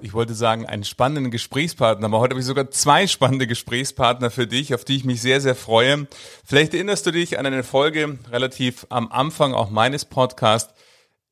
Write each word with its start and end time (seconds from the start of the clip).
ich 0.00 0.12
wollte 0.12 0.34
sagen, 0.34 0.66
einen 0.66 0.84
spannenden 0.84 1.30
Gesprächspartner, 1.30 2.06
aber 2.06 2.20
heute 2.20 2.32
habe 2.32 2.40
ich 2.40 2.46
sogar 2.46 2.70
zwei 2.70 3.06
spannende 3.06 3.46
Gesprächspartner 3.46 4.30
für 4.30 4.46
dich, 4.46 4.74
auf 4.74 4.84
die 4.84 4.96
ich 4.96 5.04
mich 5.04 5.20
sehr, 5.20 5.40
sehr 5.40 5.54
freue. 5.54 6.06
Vielleicht 6.44 6.74
erinnerst 6.74 7.06
du 7.06 7.10
dich 7.10 7.38
an 7.38 7.46
eine 7.46 7.64
Folge 7.64 8.18
relativ 8.30 8.86
am 8.90 9.10
Anfang 9.10 9.54
auch 9.54 9.70
meines 9.70 10.04
Podcasts 10.04 10.74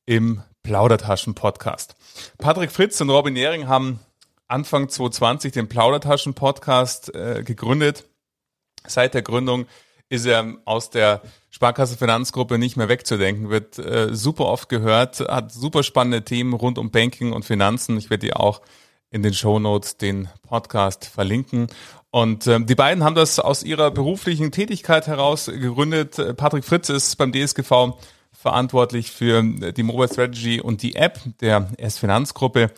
im 0.05 0.41
Plaudertaschen-Podcast. 0.63 1.95
Patrick 2.37 2.71
Fritz 2.71 2.99
und 2.99 3.09
Robin 3.09 3.35
Ehring 3.35 3.67
haben 3.67 3.99
Anfang 4.47 4.89
2020 4.89 5.53
den 5.53 5.69
Plaudertaschen-Podcast 5.69 7.13
äh, 7.15 7.43
gegründet. 7.43 8.05
Seit 8.85 9.13
der 9.13 9.21
Gründung 9.21 9.65
ist 10.09 10.25
er 10.25 10.55
aus 10.65 10.89
der 10.89 11.21
Sparkasse 11.49 11.97
Finanzgruppe 11.97 12.57
nicht 12.57 12.77
mehr 12.77 12.89
wegzudenken, 12.89 13.49
wird 13.49 13.79
äh, 13.79 14.13
super 14.15 14.45
oft 14.45 14.69
gehört, 14.69 15.19
hat 15.19 15.51
super 15.51 15.83
spannende 15.83 16.23
Themen 16.23 16.53
rund 16.53 16.77
um 16.77 16.91
Banking 16.91 17.33
und 17.33 17.45
Finanzen. 17.45 17.97
Ich 17.97 18.09
werde 18.09 18.27
dir 18.27 18.39
auch 18.39 18.61
in 19.09 19.23
den 19.23 19.33
Show 19.33 19.59
Notes 19.59 19.97
den 19.97 20.29
Podcast 20.47 21.05
verlinken. 21.05 21.67
Und 22.11 22.47
ähm, 22.47 22.65
die 22.65 22.75
beiden 22.75 23.03
haben 23.03 23.15
das 23.15 23.39
aus 23.39 23.63
ihrer 23.63 23.91
beruflichen 23.91 24.51
Tätigkeit 24.51 25.07
heraus 25.07 25.45
gegründet. 25.45 26.37
Patrick 26.37 26.63
Fritz 26.63 26.89
ist 26.89 27.15
beim 27.17 27.31
DSGV 27.31 27.97
verantwortlich 28.31 29.11
für 29.11 29.43
die 29.43 29.83
Mobile 29.83 30.07
Strategy 30.07 30.61
und 30.61 30.81
die 30.83 30.95
App 30.95 31.19
der 31.41 31.69
S-Finanzgruppe. 31.77 32.71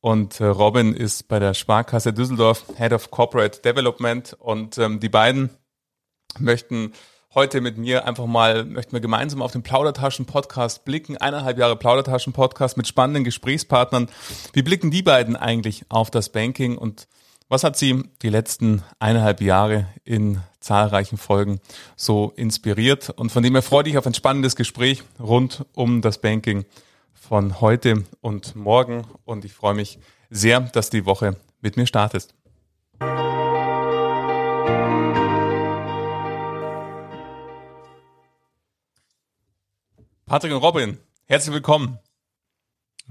Und 0.00 0.40
äh, 0.40 0.44
Robin 0.44 0.92
ist 0.92 1.28
bei 1.28 1.38
der 1.38 1.54
Sparkasse 1.54 2.12
Düsseldorf 2.12 2.64
Head 2.76 2.92
of 2.92 3.10
Corporate 3.10 3.62
Development. 3.62 4.36
Und 4.38 4.76
ähm, 4.76 5.00
die 5.00 5.08
beiden 5.08 5.50
möchten 6.38 6.92
heute 7.34 7.60
mit 7.60 7.78
mir 7.78 8.06
einfach 8.06 8.26
mal, 8.26 8.64
möchten 8.64 8.92
wir 8.92 9.00
gemeinsam 9.00 9.42
auf 9.42 9.52
den 9.52 9.62
Plaudertaschen-Podcast 9.62 10.84
blicken. 10.84 11.16
Eineinhalb 11.16 11.58
Jahre 11.58 11.76
Plaudertaschen-Podcast 11.76 12.76
mit 12.76 12.86
spannenden 12.86 13.24
Gesprächspartnern. 13.24 14.08
Wie 14.52 14.62
blicken 14.62 14.90
die 14.90 15.02
beiden 15.02 15.36
eigentlich 15.36 15.84
auf 15.88 16.10
das 16.10 16.30
Banking 16.30 16.78
und 16.78 17.08
was 17.48 17.62
hat 17.62 17.76
sie 17.76 18.02
die 18.22 18.30
letzten 18.30 18.82
eineinhalb 18.98 19.40
Jahre 19.40 19.86
in 20.04 20.40
zahlreichen 20.60 21.18
Folgen 21.18 21.60
so 21.94 22.32
inspiriert? 22.36 23.10
Und 23.10 23.30
von 23.30 23.42
dem 23.42 23.54
her 23.54 23.62
freue 23.62 23.86
ich 23.86 23.98
auf 23.98 24.06
ein 24.06 24.14
spannendes 24.14 24.56
Gespräch 24.56 25.02
rund 25.20 25.66
um 25.74 26.00
das 26.00 26.18
Banking 26.18 26.64
von 27.12 27.60
heute 27.60 28.04
und 28.20 28.56
morgen. 28.56 29.06
Und 29.24 29.44
ich 29.44 29.52
freue 29.52 29.74
mich 29.74 29.98
sehr, 30.30 30.60
dass 30.60 30.90
die 30.90 31.04
Woche 31.04 31.36
mit 31.60 31.76
mir 31.76 31.86
startest. 31.86 32.34
Patrick 40.26 40.52
und 40.52 40.62
Robin, 40.62 40.98
herzlich 41.26 41.52
willkommen. 41.52 41.98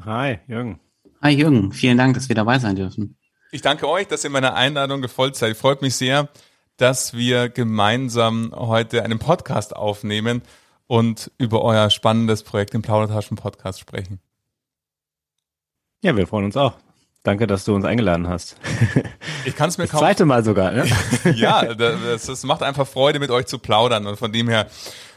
Hi, 0.04 0.40
Jürgen. 0.48 0.80
Hi, 1.22 1.30
Jürgen. 1.32 1.72
Vielen 1.72 1.96
Dank, 1.96 2.16
dass 2.16 2.28
wir 2.28 2.36
dabei 2.36 2.58
sein 2.58 2.76
dürfen. 2.76 3.18
Ich 3.52 3.62
danke 3.62 3.88
euch, 3.88 4.08
dass 4.08 4.24
ihr 4.24 4.32
meiner 4.32 4.56
Einladung 4.56 5.04
gefolgt 5.04 5.36
seid. 5.36 5.56
Freut 5.56 5.84
mich 5.84 5.96
sehr, 5.96 6.30
dass 6.78 7.14
wir 7.14 7.50
gemeinsam 7.50 8.52
heute 8.56 9.04
einen 9.04 9.20
Podcast 9.20 9.76
aufnehmen 9.76 10.42
und 10.88 11.30
über 11.38 11.62
euer 11.62 11.92
spannendes 11.92 12.42
Projekt 12.42 12.74
im 12.74 12.82
Plaudertaschen 12.82 13.38
Podcast 13.38 13.80
sprechen. 13.80 14.20
Ja, 16.02 16.16
wir 16.16 16.26
freuen 16.26 16.46
uns 16.46 16.58
auch. 16.58 16.74
Danke, 17.22 17.46
dass 17.46 17.64
du 17.64 17.76
uns 17.76 17.86
eingeladen 17.86 18.28
hast. 18.28 18.58
Ich 19.46 19.58
kann 19.58 19.68
es 19.68 19.78
mir 19.78 19.84
das 19.84 19.92
kaum. 19.92 20.00
Zweite 20.00 20.24
Mal 20.24 20.42
sogar. 20.46 20.72
Ne? 20.72 20.88
ja, 21.36 21.74
das, 21.74 22.28
das 22.28 22.44
macht 22.46 22.64
einfach 22.64 22.88
Freude, 22.88 23.20
mit 23.20 23.30
euch 23.30 23.46
zu 23.46 23.60
plaudern 23.60 24.08
und 24.08 24.16
von 24.16 24.32
dem 24.32 24.48
her 24.48 24.68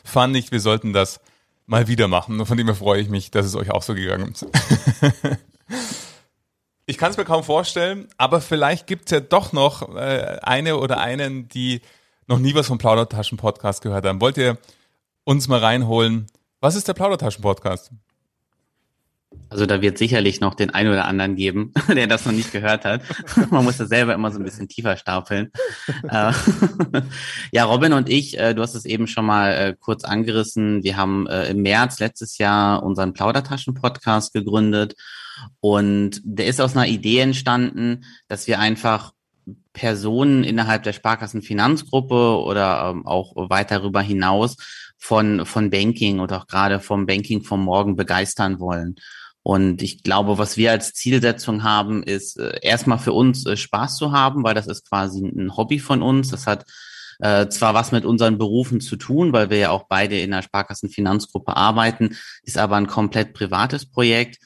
fand 0.03 0.37
ich, 0.37 0.51
wir 0.51 0.59
sollten 0.59 0.93
das 0.93 1.21
mal 1.67 1.89
wieder 1.89 2.09
machen. 2.09 2.41
Und 2.41 2.47
von 2.47 2.57
dem 2.57 2.67
her 2.67 2.77
freue 2.77 3.01
ich 3.01 3.09
mich, 3.09 3.31
dass 3.31 3.47
es 3.47 3.55
euch 3.55 3.71
auch 3.71 3.83
so 3.83 3.95
gegangen 3.95 4.33
ist. 4.33 4.47
ich 6.87 6.97
kann 6.97 7.11
es 7.11 7.17
mir 7.17 7.25
kaum 7.25 7.45
vorstellen, 7.45 8.09
aber 8.17 8.41
vielleicht 8.41 8.87
gibt 8.87 9.07
es 9.07 9.11
ja 9.11 9.21
doch 9.21 9.53
noch 9.53 9.95
äh, 9.95 10.39
eine 10.43 10.79
oder 10.79 10.99
einen, 10.99 11.49
die 11.49 11.83
noch 12.27 12.39
nie 12.39 12.55
was 12.55 12.69
vom 12.69 12.79
Plaudertaschen-Podcast 12.79 13.83
gehört 13.83 14.05
haben. 14.07 14.21
Wollt 14.21 14.39
ihr 14.39 14.59
uns 15.25 15.49
mal 15.49 15.61
reinholen? 15.61 16.27
Was 16.61 16.75
ist 16.75 16.89
der 16.89 16.95
Plaudertaschen-Podcast? 16.95 17.91
Also 19.49 19.65
da 19.65 19.81
wird 19.81 19.97
sicherlich 19.97 20.41
noch 20.41 20.55
den 20.55 20.71
einen 20.71 20.91
oder 20.91 21.07
anderen 21.07 21.37
geben, 21.37 21.73
der 21.89 22.07
das 22.07 22.27
noch 22.27 22.33
nicht 22.33 22.53
gehört 22.53 22.85
hat. 22.85 23.03
Man 23.51 23.65
muss 23.65 23.77
das 23.77 23.89
selber 23.89 24.15
immer 24.15 24.31
so 24.31 24.39
ein 24.39 24.45
bisschen 24.45 24.69
tiefer 24.69 24.97
stapeln. 24.97 25.51
Äh, 26.09 26.33
ja, 27.53 27.65
Robin 27.65 27.93
und 27.93 28.09
ich, 28.09 28.39
äh, 28.39 28.55
du 28.55 28.63
hast 28.63 28.75
es 28.75 28.85
eben 28.85 29.07
schon 29.07 29.27
mal 29.27 29.53
äh, 29.53 29.77
kurz 29.79 30.05
angerissen. 30.05 30.85
Wir 30.85 30.97
haben 30.97 31.27
im 31.27 31.63
März 31.63 31.99
letztes 31.99 32.39
Jahr 32.39 32.83
unseren 32.83 33.13
Plaudertaschen-Podcast 33.13 34.33
gegründet. 34.33 34.95
Und 35.61 36.21
der 36.25 36.47
ist 36.47 36.61
aus 36.61 36.77
einer 36.77 36.87
Idee 36.87 37.21
entstanden, 37.21 38.05
dass 38.29 38.47
wir 38.47 38.61
einfach 38.61 39.13
Personen 39.73 40.45
innerhalb 40.45 40.83
der 40.83 40.93
Sparkassenfinanzgruppe 40.93 42.39
oder 42.39 42.91
ähm, 42.91 43.07
auch 43.07 43.33
weit 43.37 43.71
darüber 43.71 44.01
hinaus 44.01 44.57
von, 44.99 45.45
von 45.47 45.71
Banking 45.71 46.19
und 46.19 46.33
auch 46.33 46.47
gerade 46.47 46.81
vom 46.81 47.07
Banking 47.07 47.43
vom 47.43 47.63
Morgen 47.65 47.97
begeistern 47.97 48.59
wollen. 48.59 48.97
Und 49.47 49.81
ich 49.81 50.03
glaube, 50.03 50.39
was 50.39 50.57
wir 50.57 50.73
als 50.73 50.93
Zielsetzung 50.93 51.63
haben, 51.63 52.03
ist 52.03 52.37
äh, 52.37 52.59
erstmal 52.63 52.99
für 52.99 53.13
uns 53.13 53.47
äh, 53.47 53.57
Spaß 53.57 53.97
zu 53.97 54.11
haben, 54.11 54.43
weil 54.43 54.57
das 54.57 54.67
ist 54.67 54.89
quasi 54.89 55.25
ein 55.25 55.57
Hobby 55.57 55.79
von 55.79 56.03
uns. 56.03 56.31
Das 56.31 56.49
hat 56.49 56.65
äh, 57.21 57.47
zwar 57.47 57.73
was 57.73 57.93
mit 57.93 58.05
unseren 58.05 58.39
Berufen 58.39 58.81
zu 58.81 58.97
tun, 58.97 59.33
weil 59.33 59.49
wir 59.49 59.59
ja 59.59 59.71
auch 59.71 59.85
beide 59.89 60.19
in 60.19 60.33
der 60.33 60.43
Sparkassenfinanzgruppe 60.43 61.57
arbeiten, 61.57 62.17
ist 62.43 62.59
aber 62.59 62.75
ein 62.75 62.89
komplett 62.89 63.35
privates 63.35 63.89
Projekt. 63.89 64.41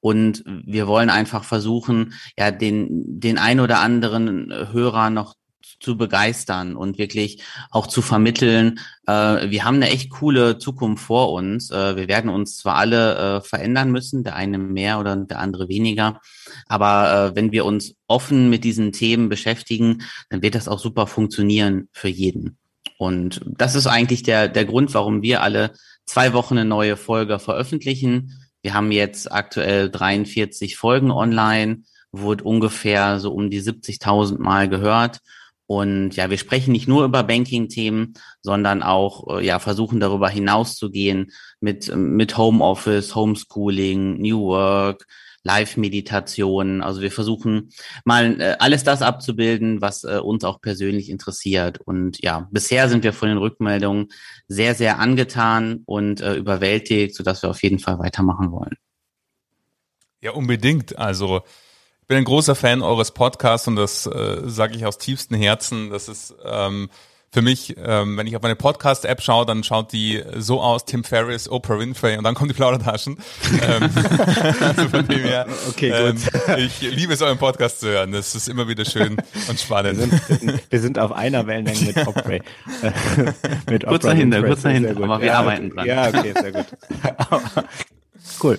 Und 0.00 0.42
wir 0.46 0.86
wollen 0.86 1.10
einfach 1.10 1.44
versuchen, 1.44 2.14
ja, 2.38 2.50
den, 2.50 3.20
den 3.20 3.36
ein 3.36 3.60
oder 3.60 3.80
anderen 3.80 4.50
Hörer 4.72 5.10
noch 5.10 5.34
zu 5.80 5.96
begeistern 5.96 6.76
und 6.76 6.98
wirklich 6.98 7.42
auch 7.70 7.86
zu 7.86 8.02
vermitteln, 8.02 8.80
äh, 9.06 9.50
wir 9.50 9.64
haben 9.64 9.76
eine 9.76 9.90
echt 9.90 10.10
coole 10.10 10.58
Zukunft 10.58 11.04
vor 11.04 11.32
uns. 11.32 11.70
Äh, 11.70 11.96
wir 11.96 12.08
werden 12.08 12.30
uns 12.30 12.56
zwar 12.56 12.76
alle 12.76 13.16
äh, 13.16 13.40
verändern 13.40 13.90
müssen, 13.90 14.24
der 14.24 14.36
eine 14.36 14.58
mehr 14.58 14.98
oder 14.98 15.16
der 15.16 15.38
andere 15.38 15.68
weniger, 15.68 16.20
aber 16.66 17.32
äh, 17.32 17.36
wenn 17.36 17.52
wir 17.52 17.64
uns 17.64 17.94
offen 18.06 18.50
mit 18.50 18.64
diesen 18.64 18.92
Themen 18.92 19.28
beschäftigen, 19.28 20.02
dann 20.30 20.42
wird 20.42 20.54
das 20.54 20.68
auch 20.68 20.78
super 20.78 21.06
funktionieren 21.06 21.88
für 21.92 22.08
jeden. 22.08 22.58
Und 22.98 23.40
das 23.44 23.74
ist 23.74 23.86
eigentlich 23.86 24.22
der, 24.22 24.48
der 24.48 24.64
Grund, 24.64 24.94
warum 24.94 25.22
wir 25.22 25.42
alle 25.42 25.72
zwei 26.06 26.32
Wochen 26.32 26.56
eine 26.56 26.68
neue 26.68 26.96
Folge 26.96 27.38
veröffentlichen. 27.38 28.32
Wir 28.62 28.74
haben 28.74 28.90
jetzt 28.90 29.30
aktuell 29.30 29.90
43 29.90 30.76
Folgen 30.76 31.10
online, 31.10 31.82
wurde 32.10 32.44
ungefähr 32.44 33.20
so 33.20 33.32
um 33.32 33.50
die 33.50 33.60
70.000 33.60 34.38
Mal 34.38 34.68
gehört. 34.68 35.20
Und 35.66 36.14
ja, 36.14 36.30
wir 36.30 36.38
sprechen 36.38 36.72
nicht 36.72 36.86
nur 36.86 37.04
über 37.04 37.24
Banking-Themen, 37.24 38.14
sondern 38.40 38.82
auch 38.82 39.38
äh, 39.38 39.44
ja 39.44 39.58
versuchen 39.58 40.00
darüber 40.00 40.28
hinauszugehen 40.28 41.32
mit 41.60 41.94
mit 41.94 42.38
Homeoffice, 42.38 43.14
Homeschooling, 43.14 44.20
New 44.20 44.46
Work, 44.46 45.06
Live-Meditation. 45.46 46.82
Also 46.82 47.00
wir 47.00 47.12
versuchen 47.12 47.70
mal 48.04 48.40
äh, 48.40 48.56
alles 48.58 48.84
das 48.84 49.00
abzubilden, 49.00 49.80
was 49.80 50.04
äh, 50.04 50.18
uns 50.18 50.44
auch 50.44 50.60
persönlich 50.60 51.08
interessiert. 51.08 51.78
Und 51.80 52.22
ja, 52.22 52.48
bisher 52.50 52.88
sind 52.88 53.04
wir 53.04 53.12
von 53.12 53.28
den 53.28 53.38
Rückmeldungen 53.38 54.08
sehr, 54.48 54.74
sehr 54.74 54.98
angetan 54.98 55.82
und 55.86 56.20
äh, 56.20 56.34
überwältigt, 56.34 57.14
sodass 57.14 57.42
wir 57.42 57.50
auf 57.50 57.62
jeden 57.62 57.78
Fall 57.78 57.98
weitermachen 57.98 58.50
wollen. 58.50 58.76
Ja, 60.20 60.32
unbedingt. 60.32 60.98
Also 60.98 61.42
bin 62.08 62.18
ein 62.18 62.24
großer 62.24 62.54
Fan 62.54 62.82
eures 62.82 63.10
Podcasts 63.10 63.66
und 63.66 63.76
das 63.76 64.06
äh, 64.06 64.42
sage 64.44 64.76
ich 64.76 64.86
aus 64.86 64.98
tiefstem 64.98 65.38
Herzen. 65.38 65.90
Das 65.90 66.08
ist 66.08 66.34
ähm, 66.44 66.88
für 67.32 67.42
mich, 67.42 67.76
ähm, 67.84 68.16
wenn 68.16 68.26
ich 68.26 68.36
auf 68.36 68.42
meine 68.42 68.56
Podcast-App 68.56 69.20
schaue, 69.20 69.44
dann 69.44 69.64
schaut 69.64 69.92
die 69.92 70.22
so 70.36 70.62
aus, 70.62 70.84
Tim 70.84 71.04
Ferriss, 71.04 71.50
Oprah 71.50 71.78
Winfrey 71.78 72.16
und 72.16 72.24
dann 72.24 72.34
kommen 72.34 72.48
die 72.48 72.54
Plaudertaschen. 72.54 73.18
ähm, 73.60 73.90
also 74.60 74.88
von 74.88 75.06
dem 75.06 75.20
her, 75.20 75.46
okay, 75.68 75.90
gut. 75.90 76.22
Ähm, 76.48 76.58
ich 76.58 76.80
liebe 76.80 77.12
es, 77.12 77.20
euren 77.20 77.38
Podcast 77.38 77.80
zu 77.80 77.88
hören. 77.88 78.12
Das 78.12 78.34
ist 78.34 78.48
immer 78.48 78.68
wieder 78.68 78.84
schön 78.84 79.16
und 79.48 79.60
spannend. 79.60 79.98
Wir 79.98 80.36
sind, 80.38 80.62
wir 80.70 80.80
sind 80.80 80.98
auf 80.98 81.12
einer 81.12 81.46
Wellenlänge 81.46 81.80
mit 81.86 82.06
Oprah. 82.06 82.38
mit 83.70 83.84
kurz 83.84 84.04
dahinter, 84.04 84.42
kurz 84.42 84.62
dahinter, 84.62 84.90
aber 84.90 85.20
wir 85.20 85.26
ja, 85.26 85.38
arbeiten 85.40 85.70
dran. 85.70 85.86
Ja, 85.86 86.08
okay, 86.08 86.32
sehr 86.40 86.52
gut. 86.52 86.66
cool. 88.42 88.58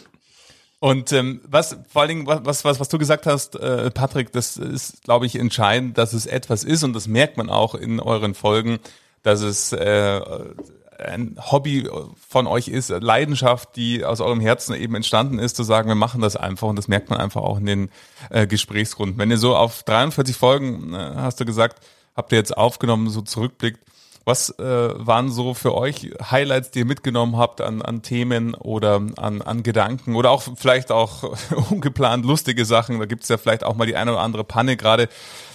Und 0.80 1.12
ähm, 1.12 1.42
was 1.48 1.76
vor 1.88 2.04
allen 2.04 2.10
Dingen, 2.10 2.28
was, 2.28 2.64
was, 2.64 2.80
was 2.80 2.90
du 2.90 2.98
gesagt 3.00 3.26
hast, 3.26 3.56
äh, 3.56 3.90
Patrick, 3.90 4.32
das 4.32 4.58
ist, 4.58 5.04
glaube 5.04 5.26
ich, 5.26 5.36
entscheidend, 5.36 5.98
dass 5.98 6.14
es 6.14 6.28
etwas 6.28 6.64
ist 6.64 6.84
und 6.84 6.94
das 6.94 7.08
merkt 7.08 7.38
man 7.38 7.50
auch 7.50 7.74
in 7.74 8.00
euren 8.00 8.36
Folgen, 8.36 8.78
dass 9.24 9.42
es 9.42 9.74
äh, 9.74 10.22
ein 11.00 11.38
Hobby 11.40 11.90
von 12.30 12.48
euch 12.48 12.68
ist, 12.68 12.90
Leidenschaft, 12.90 13.76
die 13.76 14.06
aus 14.06 14.22
eurem 14.22 14.40
Herzen 14.40 14.76
eben 14.76 14.96
entstanden 14.96 15.40
ist, 15.40 15.56
zu 15.56 15.64
sagen, 15.64 15.88
wir 15.88 15.96
machen 15.96 16.22
das 16.22 16.36
einfach 16.36 16.68
und 16.68 16.76
das 16.76 16.88
merkt 16.88 17.10
man 17.10 17.20
einfach 17.20 17.42
auch 17.42 17.58
in 17.58 17.66
den 17.66 17.90
äh, 18.30 18.48
Gesprächsrunden. 18.48 19.18
Wenn 19.18 19.32
ihr 19.32 19.38
so 19.38 19.56
auf 19.56 19.84
43 19.84 20.36
Folgen, 20.36 20.94
äh, 20.94 21.14
hast 21.16 21.40
du 21.40 21.46
gesagt, 21.46 21.86
habt 22.16 22.32
ihr 22.32 22.38
jetzt 22.38 22.56
aufgenommen, 22.56 23.10
so 23.10 23.22
zurückblickt, 23.22 23.80
was 24.28 24.50
äh, 24.60 24.64
waren 24.64 25.32
so 25.32 25.54
für 25.54 25.74
euch 25.74 26.12
Highlights, 26.22 26.72
die 26.72 26.80
ihr 26.80 26.86
mitgenommen 26.86 27.38
habt 27.38 27.62
an, 27.62 27.82
an 27.82 28.02
Themen 28.02 28.56
oder 28.56 28.96
an, 29.16 29.42
an 29.42 29.64
Gedanken 29.64 30.16
oder 30.16 30.32
auch 30.32 30.44
vielleicht 30.58 30.92
auch 30.92 31.24
ungeplant 31.72 32.26
lustige 32.26 32.66
Sachen? 32.66 33.00
Da 33.00 33.06
gibt's 33.06 33.30
ja 33.30 33.38
vielleicht 33.38 33.64
auch 33.64 33.76
mal 33.76 33.88
die 33.88 33.96
eine 33.96 34.12
oder 34.12 34.20
andere 34.20 34.44
Panne, 34.44 34.76
gerade 34.76 35.08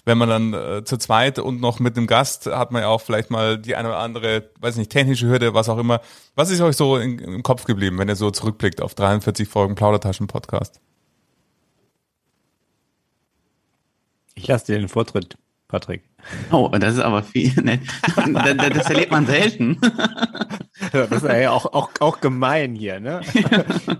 wenn 0.06 0.16
man 0.16 0.30
dann 0.30 0.54
äh, 0.54 0.84
zu 0.84 0.96
zweit 0.96 1.38
und 1.38 1.60
noch 1.60 1.80
mit 1.80 1.98
einem 1.98 2.06
Gast 2.06 2.46
hat 2.46 2.72
man 2.72 2.80
ja 2.80 2.88
auch 2.88 3.02
vielleicht 3.02 3.30
mal 3.30 3.58
die 3.58 3.76
eine 3.76 3.88
oder 3.88 3.98
andere, 3.98 4.48
weiß 4.60 4.76
nicht, 4.76 4.90
technische 4.90 5.26
Hürde, 5.26 5.52
was 5.52 5.68
auch 5.68 5.78
immer. 5.78 6.00
Was 6.34 6.48
ist 6.48 6.62
euch 6.62 6.76
so 6.76 6.96
in, 6.96 7.18
im 7.18 7.42
Kopf 7.42 7.64
geblieben, 7.64 7.98
wenn 7.98 8.08
ihr 8.08 8.16
so 8.16 8.30
zurückblickt 8.30 8.80
auf 8.80 8.94
43 8.94 9.46
Folgen 9.46 9.74
Plaudertaschen-Podcast? 9.74 10.80
Ich 14.34 14.46
lasse 14.48 14.64
dir 14.64 14.78
den 14.78 14.88
Vortritt, 14.88 15.36
Patrick. 15.68 16.02
Oh, 16.50 16.68
das 16.68 16.94
ist 16.94 17.00
aber 17.00 17.22
viel. 17.22 17.52
Ne? 17.62 17.80
Das 18.56 18.90
erlebt 18.90 19.10
man 19.10 19.26
selten. 19.26 19.78
Das 20.90 21.10
ist 21.10 21.22
ja 21.22 21.50
auch, 21.50 21.66
auch, 21.66 21.90
auch 22.00 22.20
gemein 22.20 22.74
hier, 22.74 22.98
ne? 22.98 23.20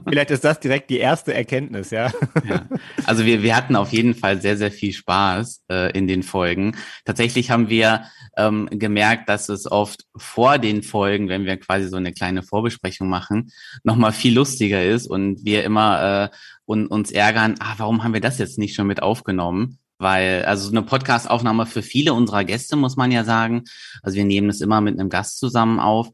Vielleicht 0.08 0.30
ist 0.32 0.42
das 0.42 0.58
direkt 0.58 0.90
die 0.90 0.98
erste 0.98 1.32
Erkenntnis, 1.32 1.90
ja. 1.90 2.10
ja. 2.48 2.62
Also 3.04 3.24
wir, 3.24 3.42
wir 3.42 3.54
hatten 3.54 3.76
auf 3.76 3.92
jeden 3.92 4.14
Fall 4.14 4.40
sehr, 4.40 4.56
sehr 4.56 4.72
viel 4.72 4.92
Spaß 4.92 5.62
äh, 5.70 5.96
in 5.96 6.08
den 6.08 6.24
Folgen. 6.24 6.74
Tatsächlich 7.04 7.50
haben 7.50 7.68
wir 7.68 8.02
ähm, 8.36 8.68
gemerkt, 8.72 9.28
dass 9.28 9.48
es 9.48 9.70
oft 9.70 10.06
vor 10.16 10.58
den 10.58 10.82
Folgen, 10.82 11.28
wenn 11.28 11.44
wir 11.44 11.56
quasi 11.56 11.88
so 11.88 11.98
eine 11.98 12.12
kleine 12.12 12.42
Vorbesprechung 12.42 13.08
machen, 13.08 13.52
nochmal 13.84 14.12
viel 14.12 14.34
lustiger 14.34 14.84
ist 14.84 15.06
und 15.06 15.44
wir 15.44 15.64
immer 15.64 16.30
äh, 16.32 16.36
und, 16.64 16.88
uns 16.88 17.12
ärgern, 17.12 17.54
ah, 17.60 17.74
warum 17.76 18.02
haben 18.02 18.14
wir 18.14 18.20
das 18.20 18.38
jetzt 18.38 18.58
nicht 18.58 18.74
schon 18.74 18.86
mit 18.86 19.02
aufgenommen? 19.02 19.78
Weil, 20.02 20.44
also 20.44 20.68
eine 20.70 20.82
Podcast-Aufnahme 20.82 21.66
für 21.66 21.82
viele 21.82 22.12
unserer 22.12 22.44
Gäste, 22.44 22.76
muss 22.76 22.96
man 22.96 23.10
ja 23.10 23.24
sagen, 23.24 23.64
also 24.02 24.16
wir 24.16 24.24
nehmen 24.24 24.50
es 24.50 24.60
immer 24.60 24.80
mit 24.80 24.98
einem 24.98 25.08
Gast 25.08 25.38
zusammen 25.38 25.80
auf, 25.80 26.08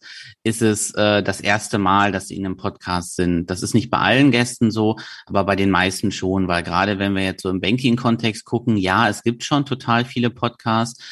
ist 0.45 0.63
es 0.63 0.93
äh, 0.95 1.23
das 1.23 1.41
erste 1.41 1.79
Mal, 1.79 2.13
dass 2.13 2.29
sie 2.29 2.37
in 2.37 2.47
einem 2.47 2.57
Podcast 2.57 3.17
sind. 3.17 3.47
Das 3.51 3.63
ist 3.63 3.75
nicht 3.75 3.91
bei 3.91 3.99
allen 3.99 4.31
Gästen 4.31 4.71
so, 4.71 4.97
aber 5.27 5.45
bei 5.45 5.57
den 5.57 5.71
meisten 5.71 6.13
schon, 6.13 6.47
weil 6.49 6.63
gerade 6.63 6.99
wenn 6.99 7.15
wir 7.15 7.25
jetzt 7.25 7.43
so 7.43 7.51
im 7.51 7.61
Banking-Kontext 7.61 8.45
gucken, 8.45 8.77
ja, 8.77 9.09
es 9.09 9.23
gibt 9.23 9.43
schon 9.43 9.65
total 9.65 10.05
viele 10.05 10.31
Podcasts, 10.31 11.03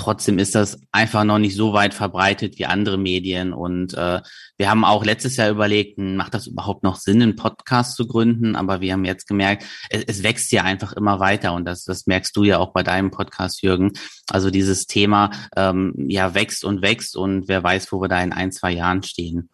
Trotzdem 0.00 0.38
ist 0.38 0.54
das 0.54 0.80
einfach 0.92 1.24
noch 1.24 1.38
nicht 1.38 1.54
so 1.54 1.74
weit 1.74 1.92
verbreitet 1.92 2.58
wie 2.58 2.64
andere 2.64 2.96
Medien. 2.96 3.52
Und 3.52 3.92
äh, 3.92 4.22
wir 4.56 4.70
haben 4.70 4.82
auch 4.82 5.04
letztes 5.04 5.36
Jahr 5.36 5.50
überlegt, 5.50 5.98
macht 5.98 6.32
das 6.32 6.46
überhaupt 6.46 6.84
noch 6.84 6.96
Sinn, 6.96 7.20
einen 7.20 7.36
Podcast 7.36 7.96
zu 7.96 8.06
gründen? 8.06 8.56
Aber 8.56 8.80
wir 8.80 8.94
haben 8.94 9.04
jetzt 9.04 9.28
gemerkt, 9.28 9.62
es, 9.90 10.04
es 10.04 10.22
wächst 10.22 10.52
ja 10.52 10.62
einfach 10.62 10.94
immer 10.94 11.20
weiter. 11.20 11.52
Und 11.52 11.66
das, 11.66 11.84
das 11.84 12.06
merkst 12.06 12.34
du 12.34 12.44
ja 12.44 12.56
auch 12.56 12.72
bei 12.72 12.82
deinem 12.82 13.10
Podcast, 13.10 13.60
Jürgen. 13.60 13.92
Also 14.30 14.48
dieses 14.48 14.86
Thema 14.86 15.32
ähm, 15.54 15.92
ja 16.08 16.32
wächst 16.32 16.64
und 16.64 16.80
wächst 16.80 17.14
und 17.14 17.46
wer 17.48 17.62
weiß, 17.62 17.92
wo 17.92 18.00
wir 18.00 18.08
da 18.08 18.22
in 18.22 18.32
ein, 18.32 18.52
zwei 18.52 18.72
Jahren 18.72 19.02
stehen. 19.02 19.50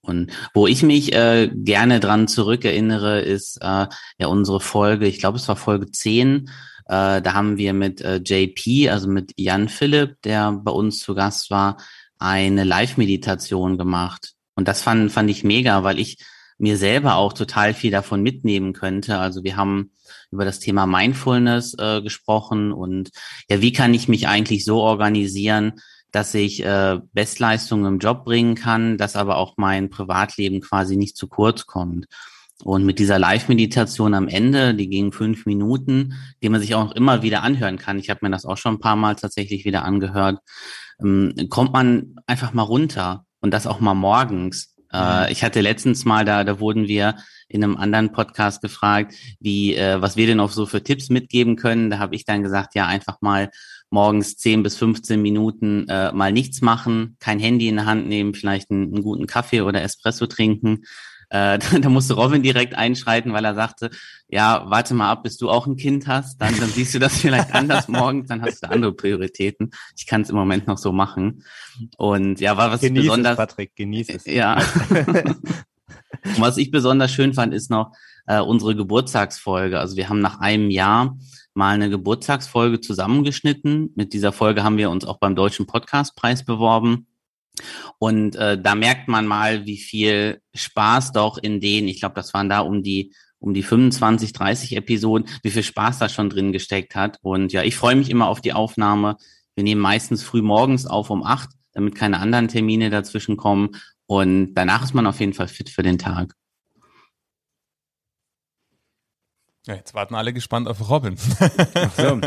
Und 0.00 0.32
wo 0.54 0.66
ich 0.66 0.82
mich 0.82 1.12
äh, 1.12 1.50
gerne 1.54 2.00
dran 2.00 2.26
zurückerinnere, 2.26 3.20
ist 3.20 3.58
äh, 3.60 3.86
ja 4.16 4.26
unsere 4.28 4.60
Folge, 4.60 5.06
ich 5.06 5.18
glaube, 5.18 5.36
es 5.36 5.46
war 5.46 5.56
Folge 5.56 5.90
10, 5.90 6.48
äh, 6.90 7.22
da 7.22 7.34
haben 7.34 7.56
wir 7.56 7.72
mit 7.72 8.00
äh, 8.00 8.16
JP, 8.16 8.90
also 8.90 9.06
mit 9.06 9.32
Jan 9.36 9.68
Philipp, 9.68 10.20
der 10.22 10.50
bei 10.50 10.72
uns 10.72 10.98
zu 10.98 11.14
Gast 11.14 11.48
war, 11.48 11.76
eine 12.18 12.64
Live-Meditation 12.64 13.78
gemacht. 13.78 14.32
Und 14.56 14.66
das 14.66 14.82
fand, 14.82 15.12
fand 15.12 15.30
ich 15.30 15.44
mega, 15.44 15.84
weil 15.84 16.00
ich 16.00 16.18
mir 16.58 16.76
selber 16.76 17.14
auch 17.14 17.32
total 17.32 17.74
viel 17.74 17.92
davon 17.92 18.22
mitnehmen 18.22 18.72
könnte. 18.72 19.18
Also 19.18 19.44
wir 19.44 19.56
haben 19.56 19.92
über 20.32 20.44
das 20.44 20.58
Thema 20.58 20.86
Mindfulness 20.86 21.74
äh, 21.78 22.02
gesprochen 22.02 22.72
und 22.72 23.10
ja, 23.48 23.60
wie 23.62 23.72
kann 23.72 23.94
ich 23.94 24.08
mich 24.08 24.26
eigentlich 24.26 24.64
so 24.64 24.80
organisieren, 24.80 25.74
dass 26.10 26.34
ich 26.34 26.64
äh, 26.64 26.98
Bestleistungen 27.12 27.86
im 27.86 27.98
Job 28.00 28.24
bringen 28.24 28.56
kann, 28.56 28.98
dass 28.98 29.14
aber 29.14 29.36
auch 29.36 29.54
mein 29.58 29.90
Privatleben 29.90 30.60
quasi 30.60 30.96
nicht 30.96 31.16
zu 31.16 31.28
kurz 31.28 31.66
kommt. 31.66 32.06
Und 32.62 32.84
mit 32.84 32.98
dieser 32.98 33.18
Live-Meditation 33.18 34.14
am 34.14 34.28
Ende, 34.28 34.74
die 34.74 34.88
ging 34.88 35.12
fünf 35.12 35.46
Minuten, 35.46 36.14
die 36.42 36.48
man 36.48 36.60
sich 36.60 36.74
auch 36.74 36.92
immer 36.92 37.22
wieder 37.22 37.42
anhören 37.42 37.78
kann. 37.78 37.98
Ich 37.98 38.10
habe 38.10 38.20
mir 38.22 38.30
das 38.30 38.44
auch 38.44 38.58
schon 38.58 38.74
ein 38.74 38.80
paar 38.80 38.96
Mal 38.96 39.16
tatsächlich 39.16 39.64
wieder 39.64 39.84
angehört. 39.84 40.40
Ähm, 41.02 41.34
kommt 41.48 41.72
man 41.72 42.16
einfach 42.26 42.52
mal 42.52 42.62
runter 42.62 43.24
und 43.40 43.52
das 43.52 43.66
auch 43.66 43.80
mal 43.80 43.94
morgens. 43.94 44.74
Äh, 44.92 45.26
mhm. 45.26 45.32
ich 45.32 45.42
hatte 45.42 45.60
letztens 45.60 46.04
mal 46.04 46.24
da, 46.24 46.44
da 46.44 46.60
wurden 46.60 46.86
wir 46.88 47.16
in 47.48 47.64
einem 47.64 47.76
anderen 47.76 48.12
Podcast 48.12 48.60
gefragt, 48.60 49.14
wie 49.40 49.74
äh, 49.74 50.00
was 50.00 50.16
wir 50.16 50.26
denn 50.26 50.40
auch 50.40 50.50
so 50.50 50.66
für 50.66 50.82
Tipps 50.82 51.08
mitgeben 51.08 51.56
können. 51.56 51.90
Da 51.90 51.98
habe 51.98 52.14
ich 52.14 52.24
dann 52.24 52.42
gesagt, 52.42 52.74
ja 52.74 52.86
einfach 52.86 53.20
mal 53.20 53.50
morgens 53.88 54.36
10 54.36 54.62
bis 54.62 54.76
15 54.76 55.20
Minuten 55.20 55.88
äh, 55.88 56.12
mal 56.12 56.32
nichts 56.32 56.60
machen, 56.60 57.16
kein 57.20 57.40
Handy 57.40 57.68
in 57.68 57.76
der 57.76 57.86
Hand 57.86 58.06
nehmen, 58.06 58.34
vielleicht 58.34 58.70
einen, 58.70 58.94
einen 58.94 59.02
guten 59.02 59.26
Kaffee 59.26 59.62
oder 59.62 59.82
Espresso 59.82 60.26
trinken 60.26 60.82
äh, 61.30 61.58
da 61.80 61.88
musste 61.88 62.14
Robin 62.14 62.42
direkt 62.42 62.74
einschreiten, 62.74 63.32
weil 63.32 63.44
er 63.44 63.54
sagte, 63.54 63.90
ja, 64.28 64.64
warte 64.66 64.94
mal 64.94 65.10
ab, 65.10 65.22
bis 65.22 65.36
du 65.38 65.48
auch 65.48 65.66
ein 65.66 65.76
Kind 65.76 66.06
hast, 66.06 66.40
dann, 66.40 66.58
dann 66.58 66.68
siehst 66.68 66.94
du 66.94 66.98
das 66.98 67.18
vielleicht 67.18 67.54
anders 67.54 67.88
morgens, 67.88 68.28
dann 68.28 68.42
hast 68.42 68.62
du 68.62 68.70
andere 68.70 68.92
Prioritäten. 68.92 69.70
Ich 69.96 70.06
kann 70.06 70.22
es 70.22 70.30
im 70.30 70.36
Moment 70.36 70.66
noch 70.66 70.78
so 70.78 70.92
machen. 70.92 71.44
Und 71.96 72.40
ja, 72.40 72.56
war 72.56 72.70
was 72.70 72.80
genieß 72.80 73.02
besonders. 73.02 73.32
Es, 73.32 73.38
Patrick, 73.38 73.76
genieß 73.76 74.08
es. 74.10 74.26
Ja. 74.26 74.60
Und 74.90 75.38
was 76.38 76.58
ich 76.58 76.70
besonders 76.70 77.10
schön 77.10 77.32
fand, 77.32 77.54
ist 77.54 77.70
noch 77.70 77.92
äh, 78.26 78.40
unsere 78.40 78.76
Geburtstagsfolge. 78.76 79.78
Also 79.78 79.96
wir 79.96 80.08
haben 80.08 80.20
nach 80.20 80.40
einem 80.40 80.70
Jahr 80.70 81.16
mal 81.54 81.74
eine 81.74 81.90
Geburtstagsfolge 81.90 82.80
zusammengeschnitten. 82.80 83.92
Mit 83.94 84.12
dieser 84.12 84.32
Folge 84.32 84.62
haben 84.62 84.76
wir 84.76 84.90
uns 84.90 85.04
auch 85.04 85.18
beim 85.18 85.34
Deutschen 85.34 85.66
Podcastpreis 85.66 86.44
beworben. 86.44 87.06
Und 87.98 88.36
äh, 88.36 88.60
da 88.60 88.74
merkt 88.74 89.08
man 89.08 89.26
mal, 89.26 89.66
wie 89.66 89.78
viel 89.78 90.40
Spaß 90.54 91.12
doch 91.12 91.38
in 91.38 91.60
den, 91.60 91.88
ich 91.88 92.00
glaube, 92.00 92.14
das 92.14 92.34
waren 92.34 92.48
da 92.48 92.60
um 92.60 92.82
die 92.82 93.12
um 93.40 93.54
die 93.54 93.62
25, 93.62 94.32
30 94.32 94.76
Episoden, 94.76 95.26
wie 95.42 95.50
viel 95.50 95.62
Spaß 95.62 95.98
da 95.98 96.08
schon 96.08 96.30
drin 96.30 96.52
gesteckt 96.52 96.94
hat. 96.94 97.18
Und 97.22 97.52
ja, 97.52 97.62
ich 97.62 97.74
freue 97.74 97.96
mich 97.96 98.10
immer 98.10 98.28
auf 98.28 98.40
die 98.40 98.52
Aufnahme. 98.52 99.16
Wir 99.54 99.64
nehmen 99.64 99.80
meistens 99.80 100.22
früh 100.22 100.42
morgens 100.42 100.86
auf 100.86 101.10
um 101.10 101.24
acht, 101.24 101.50
damit 101.72 101.94
keine 101.94 102.20
anderen 102.20 102.48
Termine 102.48 102.90
dazwischen 102.90 103.36
kommen. 103.36 103.70
Und 104.06 104.54
danach 104.54 104.84
ist 104.84 104.94
man 104.94 105.06
auf 105.06 105.20
jeden 105.20 105.32
Fall 105.32 105.48
fit 105.48 105.70
für 105.70 105.82
den 105.82 105.98
Tag. 105.98 106.34
Ja, 109.66 109.74
jetzt 109.74 109.94
warten 109.94 110.14
alle 110.14 110.32
gespannt 110.32 110.68
auf 110.68 110.88
Robin. 110.88 111.16
Ach 111.38 111.90
so, 111.96 112.20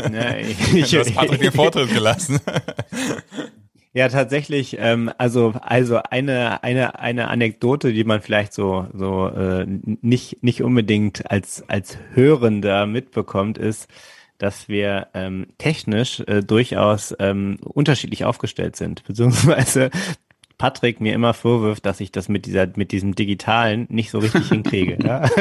ich, 0.74 0.90
du 0.90 0.98
hast 0.98 1.14
Patrick 1.14 1.40
den 1.40 1.52
Vortritt 1.52 1.92
gelassen. 1.92 2.40
Ja, 3.96 4.08
tatsächlich. 4.08 4.76
Ähm, 4.80 5.10
also 5.18 5.54
also 5.62 6.00
eine 6.10 6.64
eine 6.64 6.98
eine 6.98 7.28
Anekdote, 7.28 7.92
die 7.92 8.02
man 8.02 8.20
vielleicht 8.20 8.52
so 8.52 8.88
so 8.92 9.28
äh, 9.28 9.66
nicht 9.66 10.42
nicht 10.42 10.62
unbedingt 10.64 11.30
als 11.30 11.62
als 11.68 11.96
Hörender 12.12 12.86
mitbekommt, 12.86 13.56
ist, 13.56 13.88
dass 14.38 14.68
wir 14.68 15.06
ähm, 15.14 15.46
technisch 15.58 16.18
äh, 16.26 16.42
durchaus 16.42 17.14
ähm, 17.20 17.58
unterschiedlich 17.62 18.24
aufgestellt 18.24 18.74
sind, 18.74 19.04
beziehungsweise 19.04 19.90
Patrick 20.58 21.00
mir 21.00 21.14
immer 21.14 21.32
vorwirft, 21.32 21.86
dass 21.86 22.00
ich 22.00 22.10
das 22.10 22.28
mit 22.28 22.46
dieser 22.46 22.66
mit 22.74 22.90
diesem 22.90 23.14
digitalen 23.14 23.86
nicht 23.90 24.10
so 24.10 24.18
richtig 24.18 24.48
hinkriege. 24.48 24.98
ja? 25.04 25.28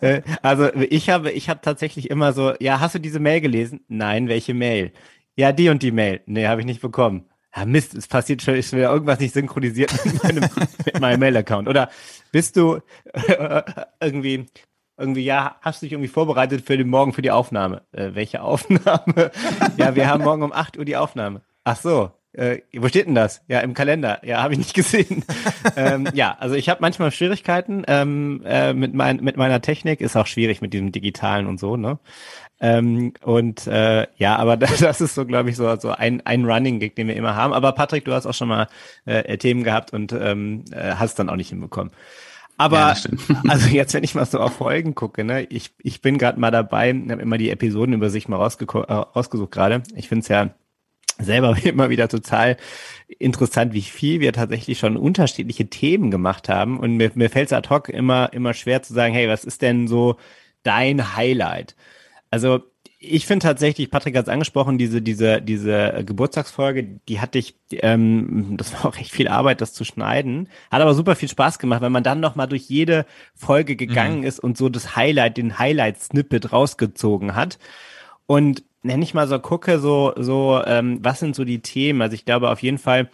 Äh, 0.00 0.22
also 0.42 0.70
ich 0.74 1.10
habe 1.10 1.30
ich 1.32 1.48
habe 1.48 1.60
tatsächlich 1.62 2.10
immer 2.10 2.32
so, 2.32 2.54
ja, 2.60 2.80
hast 2.80 2.94
du 2.94 2.98
diese 3.00 3.20
Mail 3.20 3.40
gelesen? 3.40 3.80
Nein, 3.88 4.28
welche 4.28 4.54
Mail? 4.54 4.92
Ja, 5.36 5.52
die 5.52 5.68
und 5.70 5.82
die 5.82 5.92
Mail. 5.92 6.20
Nee, 6.26 6.46
habe 6.46 6.60
ich 6.60 6.66
nicht 6.66 6.80
bekommen 6.80 7.27
ja 7.54 7.64
Mist, 7.64 7.94
es 7.94 8.06
passiert 8.06 8.42
schon, 8.42 8.54
ist 8.54 8.72
wieder 8.72 8.90
irgendwas 8.90 9.20
nicht 9.20 9.34
synchronisiert 9.34 9.92
mit 10.04 10.22
meinem, 10.22 10.48
meinem 11.00 11.20
Mail-Account. 11.20 11.68
Oder 11.68 11.90
bist 12.32 12.56
du 12.56 12.80
äh, 13.12 13.62
irgendwie, 14.00 14.46
irgendwie, 14.96 15.24
ja, 15.24 15.56
hast 15.60 15.82
du 15.82 15.86
dich 15.86 15.92
irgendwie 15.92 16.08
vorbereitet 16.08 16.66
für 16.66 16.76
den 16.76 16.88
Morgen 16.88 17.12
für 17.12 17.22
die 17.22 17.30
Aufnahme? 17.30 17.82
Äh, 17.92 18.10
welche 18.14 18.42
Aufnahme? 18.42 19.30
ja, 19.76 19.94
wir 19.94 20.08
haben 20.08 20.24
morgen 20.24 20.42
um 20.42 20.52
8 20.52 20.78
Uhr 20.78 20.84
die 20.84 20.96
Aufnahme. 20.96 21.42
Ach 21.64 21.76
so, 21.76 22.12
äh, 22.32 22.60
wo 22.76 22.88
steht 22.88 23.06
denn 23.06 23.14
das? 23.14 23.42
Ja, 23.48 23.60
im 23.60 23.74
Kalender. 23.74 24.20
Ja, 24.24 24.42
habe 24.42 24.52
ich 24.52 24.58
nicht 24.58 24.74
gesehen. 24.74 25.24
ähm, 25.76 26.08
ja, 26.12 26.36
also 26.38 26.54
ich 26.54 26.68
habe 26.68 26.80
manchmal 26.80 27.10
Schwierigkeiten 27.10 27.84
ähm, 27.88 28.42
äh, 28.44 28.74
mit, 28.74 28.94
mein, 28.94 29.16
mit 29.16 29.36
meiner 29.36 29.60
Technik. 29.60 30.00
Ist 30.00 30.16
auch 30.16 30.26
schwierig 30.26 30.60
mit 30.60 30.72
diesem 30.72 30.92
Digitalen 30.92 31.46
und 31.46 31.58
so, 31.58 31.76
ne? 31.76 31.98
Ähm, 32.60 33.12
und 33.22 33.66
äh, 33.66 34.06
ja, 34.16 34.36
aber 34.36 34.56
das 34.56 35.00
ist 35.00 35.14
so, 35.14 35.26
glaube 35.26 35.50
ich, 35.50 35.56
so, 35.56 35.76
so 35.76 35.90
ein, 35.90 36.24
ein 36.26 36.44
Running 36.44 36.80
Gig, 36.80 36.94
den 36.96 37.08
wir 37.08 37.16
immer 37.16 37.36
haben. 37.36 37.52
Aber 37.52 37.72
Patrick, 37.72 38.04
du 38.04 38.12
hast 38.12 38.26
auch 38.26 38.34
schon 38.34 38.48
mal 38.48 38.68
äh, 39.04 39.38
Themen 39.38 39.64
gehabt 39.64 39.92
und 39.92 40.12
ähm, 40.12 40.64
äh, 40.72 40.94
hast 40.94 41.18
dann 41.18 41.28
auch 41.30 41.36
nicht 41.36 41.50
hinbekommen. 41.50 41.92
Aber 42.56 42.94
ja, 42.94 42.94
also 43.48 43.68
jetzt, 43.68 43.94
wenn 43.94 44.04
ich 44.04 44.14
mal 44.16 44.26
so 44.26 44.40
auf 44.40 44.56
Folgen 44.56 44.94
gucke, 44.94 45.24
ne, 45.24 45.44
ich, 45.44 45.70
ich 45.82 46.02
bin 46.02 46.18
gerade 46.18 46.40
mal 46.40 46.50
dabei, 46.50 46.92
habe 46.92 47.22
immer 47.22 47.38
die 47.38 47.50
Episodenübersicht 47.50 48.28
mal 48.28 48.36
rausge 48.36 48.66
äh, 48.66 48.92
rausgesucht 48.92 49.52
gerade. 49.52 49.82
Ich 49.94 50.08
finde 50.08 50.22
es 50.22 50.28
ja 50.28 50.50
selber 51.20 51.56
immer 51.64 51.88
wieder 51.88 52.08
total 52.08 52.56
interessant, 53.18 53.72
wie 53.72 53.82
viel 53.82 54.18
wir 54.20 54.32
tatsächlich 54.32 54.78
schon 54.78 54.96
unterschiedliche 54.96 55.70
Themen 55.70 56.10
gemacht 56.10 56.48
haben. 56.48 56.80
Und 56.80 56.96
mir, 56.96 57.12
mir 57.14 57.30
fällt 57.30 57.46
es 57.46 57.52
ad 57.52 57.68
hoc 57.70 57.88
immer, 57.88 58.32
immer 58.32 58.54
schwer 58.54 58.82
zu 58.82 58.92
sagen, 58.92 59.14
hey, 59.14 59.28
was 59.28 59.44
ist 59.44 59.62
denn 59.62 59.86
so 59.86 60.16
dein 60.64 61.14
Highlight? 61.16 61.76
Also 62.30 62.62
ich 63.00 63.26
finde 63.26 63.44
tatsächlich, 63.44 63.90
Patrick 63.90 64.16
hat 64.16 64.24
es 64.24 64.32
angesprochen, 64.32 64.76
diese, 64.76 65.00
diese, 65.00 65.40
diese 65.40 66.02
Geburtstagsfolge, 66.04 67.00
die 67.08 67.20
hatte 67.20 67.38
ich, 67.38 67.54
ähm, 67.70 68.56
das 68.56 68.72
war 68.72 68.86
auch 68.86 68.96
echt 68.96 69.12
viel 69.12 69.28
Arbeit, 69.28 69.60
das 69.60 69.72
zu 69.72 69.84
schneiden. 69.84 70.48
Hat 70.70 70.82
aber 70.82 70.94
super 70.94 71.14
viel 71.14 71.28
Spaß 71.28 71.60
gemacht, 71.60 71.80
wenn 71.80 71.92
man 71.92 72.02
dann 72.02 72.20
nochmal 72.20 72.48
durch 72.48 72.68
jede 72.68 73.06
Folge 73.34 73.76
gegangen 73.76 74.20
mhm. 74.20 74.26
ist 74.26 74.40
und 74.40 74.58
so 74.58 74.68
das 74.68 74.96
Highlight, 74.96 75.36
den 75.36 75.58
Highlight-Snippet 75.58 76.52
rausgezogen 76.52 77.36
hat. 77.36 77.58
Und 78.26 78.64
wenn 78.82 79.02
ich 79.02 79.14
mal 79.14 79.28
so 79.28 79.38
gucke, 79.38 79.78
so, 79.78 80.12
so, 80.16 80.60
ähm, 80.66 80.98
was 81.02 81.20
sind 81.20 81.36
so 81.36 81.44
die 81.44 81.60
Themen? 81.60 82.02
Also 82.02 82.14
ich 82.14 82.24
glaube 82.24 82.50
auf 82.50 82.62
jeden 82.62 82.78
Fall, 82.78 83.10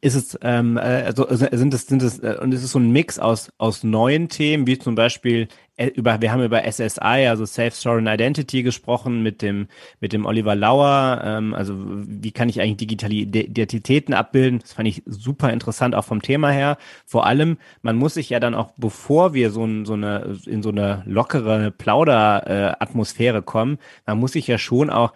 ist 0.00 0.14
es, 0.14 0.38
ähm, 0.42 0.78
also 0.78 1.26
sind 1.30 1.74
es, 1.74 1.86
sind 1.86 2.02
es, 2.02 2.18
äh, 2.20 2.36
und 2.40 2.54
es 2.54 2.62
ist 2.62 2.72
so 2.72 2.78
ein 2.78 2.90
Mix 2.90 3.18
aus, 3.18 3.52
aus 3.58 3.84
neuen 3.84 4.28
Themen, 4.28 4.66
wie 4.66 4.78
zum 4.78 4.94
Beispiel 4.94 5.48
äh, 5.76 5.86
über, 5.88 6.20
wir 6.20 6.30
haben 6.30 6.42
über 6.42 6.62
SSI, 6.70 7.26
also 7.28 7.44
Safe 7.44 7.70
Sovereign 7.70 8.06
Identity 8.06 8.62
gesprochen 8.62 9.22
mit 9.22 9.40
dem, 9.40 9.68
mit 10.00 10.12
dem 10.12 10.26
Oliver 10.26 10.54
Lauer, 10.54 11.22
ähm, 11.24 11.54
also 11.54 11.74
wie 11.76 12.32
kann 12.32 12.48
ich 12.48 12.60
eigentlich 12.60 12.76
digitale 12.76 13.14
Identitäten 13.14 14.14
abbilden? 14.14 14.58
Das 14.60 14.74
fand 14.74 14.88
ich 14.88 15.02
super 15.06 15.52
interessant, 15.52 15.94
auch 15.94 16.04
vom 16.04 16.22
Thema 16.22 16.50
her. 16.50 16.76
Vor 17.06 17.26
allem, 17.26 17.56
man 17.82 17.96
muss 17.96 18.14
sich 18.14 18.30
ja 18.30 18.40
dann 18.40 18.54
auch, 18.54 18.72
bevor 18.76 19.32
wir 19.32 19.50
so, 19.50 19.64
ein, 19.64 19.86
so 19.86 19.94
eine, 19.94 20.38
in 20.46 20.62
so 20.62 20.68
eine 20.68 21.02
lockere 21.06 21.70
Plauderatmosphäre 21.70 23.38
äh, 23.38 23.42
kommen, 23.42 23.78
man 24.06 24.18
muss 24.18 24.32
sich 24.32 24.46
ja 24.46 24.58
schon 24.58 24.90
auch 24.90 25.12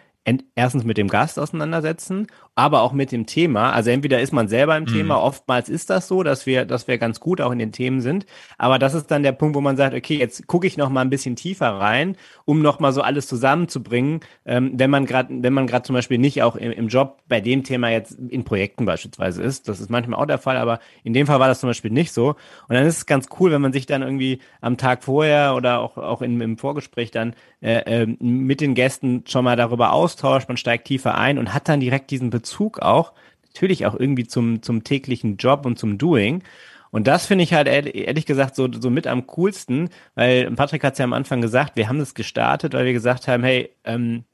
erstens 0.54 0.84
mit 0.84 0.96
dem 0.96 1.08
Gast 1.08 1.38
auseinandersetzen 1.38 2.26
aber 2.56 2.82
auch 2.82 2.92
mit 2.92 3.10
dem 3.10 3.26
Thema. 3.26 3.72
Also 3.72 3.90
entweder 3.90 4.20
ist 4.20 4.32
man 4.32 4.46
selber 4.46 4.76
im 4.76 4.84
mhm. 4.84 4.88
Thema, 4.88 5.20
oftmals 5.20 5.68
ist 5.68 5.90
das 5.90 6.06
so, 6.06 6.22
dass 6.22 6.46
wir, 6.46 6.64
dass 6.64 6.86
wir 6.86 6.98
ganz 6.98 7.18
gut 7.18 7.40
auch 7.40 7.50
in 7.50 7.58
den 7.58 7.72
Themen 7.72 8.00
sind. 8.00 8.26
Aber 8.58 8.78
das 8.78 8.94
ist 8.94 9.10
dann 9.10 9.24
der 9.24 9.32
Punkt, 9.32 9.56
wo 9.56 9.60
man 9.60 9.76
sagt, 9.76 9.94
okay, 9.94 10.16
jetzt 10.16 10.46
gucke 10.46 10.66
ich 10.66 10.76
noch 10.76 10.88
mal 10.88 11.00
ein 11.00 11.10
bisschen 11.10 11.34
tiefer 11.34 11.68
rein, 11.68 12.16
um 12.44 12.62
noch 12.62 12.78
mal 12.78 12.92
so 12.92 13.02
alles 13.02 13.26
zusammenzubringen, 13.26 14.20
ähm, 14.44 14.72
wenn 14.74 14.90
man 14.90 15.06
gerade, 15.06 15.34
wenn 15.42 15.52
man 15.52 15.66
gerade 15.66 15.84
zum 15.84 15.94
Beispiel 15.94 16.18
nicht 16.18 16.42
auch 16.42 16.54
im, 16.54 16.70
im, 16.70 16.88
Job 16.88 17.22
bei 17.28 17.40
dem 17.40 17.64
Thema 17.64 17.88
jetzt 17.88 18.12
in 18.12 18.44
Projekten 18.44 18.84
beispielsweise 18.84 19.42
ist. 19.42 19.68
Das 19.68 19.80
ist 19.80 19.90
manchmal 19.90 20.20
auch 20.20 20.26
der 20.26 20.38
Fall, 20.38 20.56
aber 20.56 20.78
in 21.02 21.12
dem 21.12 21.26
Fall 21.26 21.40
war 21.40 21.48
das 21.48 21.60
zum 21.60 21.70
Beispiel 21.70 21.90
nicht 21.90 22.12
so. 22.12 22.36
Und 22.68 22.74
dann 22.76 22.86
ist 22.86 22.98
es 22.98 23.06
ganz 23.06 23.28
cool, 23.40 23.50
wenn 23.50 23.62
man 23.62 23.72
sich 23.72 23.86
dann 23.86 24.02
irgendwie 24.02 24.38
am 24.60 24.76
Tag 24.76 25.02
vorher 25.02 25.54
oder 25.56 25.80
auch, 25.80 25.96
auch 25.96 26.22
in, 26.22 26.40
im 26.40 26.56
Vorgespräch 26.56 27.10
dann 27.10 27.34
äh, 27.60 28.02
äh, 28.02 28.06
mit 28.20 28.60
den 28.60 28.74
Gästen 28.74 29.24
schon 29.26 29.44
mal 29.44 29.56
darüber 29.56 29.92
austauscht, 29.92 30.48
man 30.48 30.56
steigt 30.56 30.86
tiefer 30.86 31.16
ein 31.16 31.38
und 31.38 31.52
hat 31.52 31.68
dann 31.68 31.80
direkt 31.80 32.10
diesen 32.10 32.30
Bezug 32.30 32.43
Bezug 32.44 32.80
auch, 32.80 33.14
natürlich 33.46 33.86
auch 33.86 33.98
irgendwie 33.98 34.26
zum, 34.26 34.62
zum 34.62 34.84
täglichen 34.84 35.38
Job 35.38 35.64
und 35.64 35.78
zum 35.78 35.96
Doing. 35.96 36.42
Und 36.90 37.06
das 37.06 37.26
finde 37.26 37.42
ich 37.42 37.54
halt 37.54 37.66
ehrlich 37.66 38.26
gesagt 38.26 38.54
so, 38.54 38.68
so 38.70 38.90
mit 38.90 39.06
am 39.06 39.26
coolsten, 39.26 39.88
weil 40.14 40.50
Patrick 40.52 40.84
hat 40.84 40.92
es 40.92 40.98
ja 40.98 41.04
am 41.04 41.14
Anfang 41.14 41.40
gesagt, 41.40 41.74
wir 41.74 41.88
haben 41.88 41.98
das 41.98 42.14
gestartet, 42.14 42.74
weil 42.74 42.84
wir 42.84 42.92
gesagt 42.92 43.26
haben, 43.26 43.42
hey, 43.42 43.70
ähm, 43.84 44.24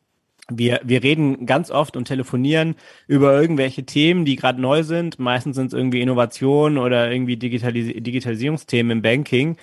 wir, 0.52 0.80
wir 0.82 1.02
reden 1.04 1.46
ganz 1.46 1.70
oft 1.70 1.96
und 1.96 2.06
telefonieren 2.06 2.74
über 3.06 3.40
irgendwelche 3.40 3.86
Themen, 3.86 4.24
die 4.24 4.34
gerade 4.34 4.60
neu 4.60 4.82
sind. 4.82 5.20
Meistens 5.20 5.54
sind 5.54 5.68
es 5.68 5.72
irgendwie 5.72 6.00
Innovationen 6.00 6.76
oder 6.76 7.10
irgendwie 7.10 7.36
Digitalis 7.36 7.94
Digitalisierungsthemen 7.94 8.98
im 8.98 9.02
Banking 9.02 9.56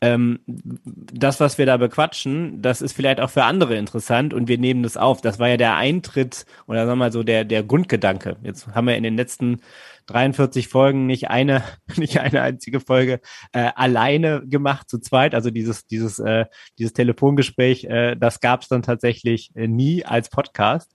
ähm, 0.00 0.38
das, 0.46 1.40
was 1.40 1.58
wir 1.58 1.66
da 1.66 1.76
bequatschen, 1.76 2.62
das 2.62 2.82
ist 2.82 2.92
vielleicht 2.92 3.20
auch 3.20 3.30
für 3.30 3.44
andere 3.44 3.76
interessant 3.76 4.32
und 4.32 4.48
wir 4.48 4.58
nehmen 4.58 4.82
das 4.82 4.96
auf. 4.96 5.20
Das 5.20 5.38
war 5.38 5.48
ja 5.48 5.56
der 5.56 5.76
Eintritt 5.76 6.46
oder 6.66 6.86
sagen 6.86 6.98
wir 6.98 7.04
mal 7.04 7.12
so 7.12 7.22
der, 7.22 7.44
der 7.44 7.64
Grundgedanke. 7.64 8.36
Jetzt 8.42 8.68
haben 8.68 8.86
wir 8.86 8.96
in 8.96 9.02
den 9.02 9.16
letzten 9.16 9.60
43 10.06 10.68
Folgen 10.68 11.06
nicht 11.06 11.30
eine, 11.30 11.64
nicht 11.96 12.20
eine 12.20 12.42
einzige 12.42 12.80
Folge 12.80 13.20
äh, 13.52 13.70
alleine 13.74 14.42
gemacht, 14.46 14.88
zu 14.88 14.98
zweit. 14.98 15.34
Also 15.34 15.50
dieses, 15.50 15.86
dieses, 15.86 16.18
äh, 16.20 16.46
dieses 16.78 16.92
Telefongespräch, 16.92 17.84
äh, 17.84 18.14
das 18.16 18.40
gab 18.40 18.62
es 18.62 18.68
dann 18.68 18.82
tatsächlich 18.82 19.50
äh, 19.56 19.66
nie 19.66 20.04
als 20.04 20.28
Podcast. 20.28 20.94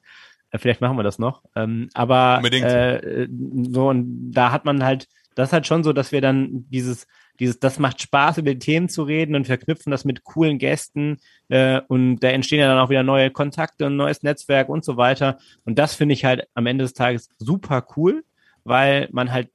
Äh, 0.51 0.59
vielleicht 0.59 0.79
machen 0.79 0.97
wir 0.97 1.03
das 1.03 1.19
noch. 1.19 1.43
Ähm, 1.55 1.89
aber 1.93 2.41
äh, 2.43 3.27
so, 3.69 3.89
und 3.89 4.31
da 4.31 4.51
hat 4.51 4.63
man 4.63 4.83
halt, 4.83 5.07
das 5.35 5.49
ist 5.49 5.53
halt 5.53 5.67
schon 5.67 5.83
so, 5.83 5.91
dass 5.91 6.11
wir 6.13 6.21
dann 6.21 6.69
dieses 6.69 7.05
dieses, 7.39 7.59
das 7.59 7.79
macht 7.79 8.01
Spaß, 8.01 8.37
über 8.37 8.57
Themen 8.57 8.89
zu 8.89 9.03
reden 9.03 9.35
und 9.35 9.47
verknüpfen 9.47 9.91
das 9.91 10.05
mit 10.05 10.23
coolen 10.23 10.59
Gästen 10.59 11.17
äh, 11.49 11.81
und 11.87 12.17
da 12.17 12.29
entstehen 12.29 12.59
ja 12.59 12.67
dann 12.67 12.79
auch 12.79 12.89
wieder 12.89 13.03
neue 13.03 13.31
Kontakte 13.31 13.87
und 13.87 13.95
neues 13.95 14.23
Netzwerk 14.23 14.69
und 14.69 14.85
so 14.85 14.97
weiter. 14.97 15.37
Und 15.65 15.79
das 15.79 15.95
finde 15.95 16.13
ich 16.13 16.25
halt 16.25 16.47
am 16.53 16.67
Ende 16.67 16.83
des 16.83 16.93
Tages 16.93 17.29
super 17.37 17.85
cool, 17.95 18.23
weil 18.63 19.09
man 19.11 19.31
halt 19.31 19.49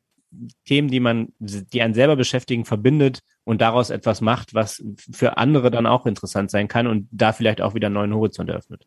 Themen, 0.66 0.88
die 0.88 1.00
man, 1.00 1.32
die 1.38 1.80
einen 1.80 1.94
selber 1.94 2.16
beschäftigen, 2.16 2.64
verbindet 2.64 3.20
und 3.44 3.60
daraus 3.62 3.88
etwas 3.90 4.20
macht, 4.20 4.52
was 4.52 4.84
für 5.10 5.38
andere 5.38 5.70
dann 5.70 5.86
auch 5.86 6.04
interessant 6.04 6.50
sein 6.50 6.68
kann 6.68 6.86
und 6.86 7.08
da 7.10 7.32
vielleicht 7.32 7.62
auch 7.62 7.74
wieder 7.74 7.86
einen 7.86 7.94
neuen 7.94 8.14
Horizont 8.14 8.50
eröffnet. 8.50 8.86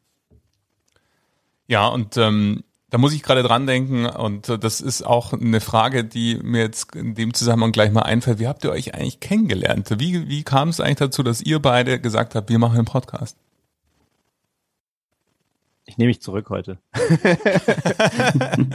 Ja, 1.68 1.88
und 1.88 2.18
ähm, 2.18 2.64
da 2.92 2.98
muss 2.98 3.14
ich 3.14 3.24
gerade 3.24 3.42
dran 3.42 3.66
denken 3.66 4.06
und 4.06 4.50
äh, 4.50 4.60
das 4.60 4.82
ist 4.82 5.02
auch 5.04 5.34
eine 5.34 5.62
Frage, 5.62 6.04
die 6.04 6.36
mir 6.44 6.62
jetzt 6.62 6.94
in 6.94 7.16
dem 7.16 7.34
Zusammenhang 7.34 7.72
gleich 7.72 7.92
mal 7.92 8.02
einfällt. 8.02 8.40
Wie 8.40 8.48
habt 8.48 8.64
ihr 8.66 8.72
euch 8.72 8.94
eigentlich 8.94 9.22
kennengelernt? 9.22 9.90
Wie, 9.98 10.28
wie 10.28 10.44
kam 10.44 10.70
es 10.70 10.80
eigentlich 10.80 10.98
dazu, 10.98 11.24
dass 11.24 11.42
ihr 11.42 11.60
beide 11.60 12.00
gesagt 12.00 12.36
habt, 12.36 12.50
wir 12.50 12.60
machen 12.60 12.76
einen 12.78 12.86
Podcast? 12.86 13.38
Ich 15.86 15.98
nehme 15.98 16.10
mich 16.10 16.22
zurück 16.22 16.50
heute. 16.50 16.80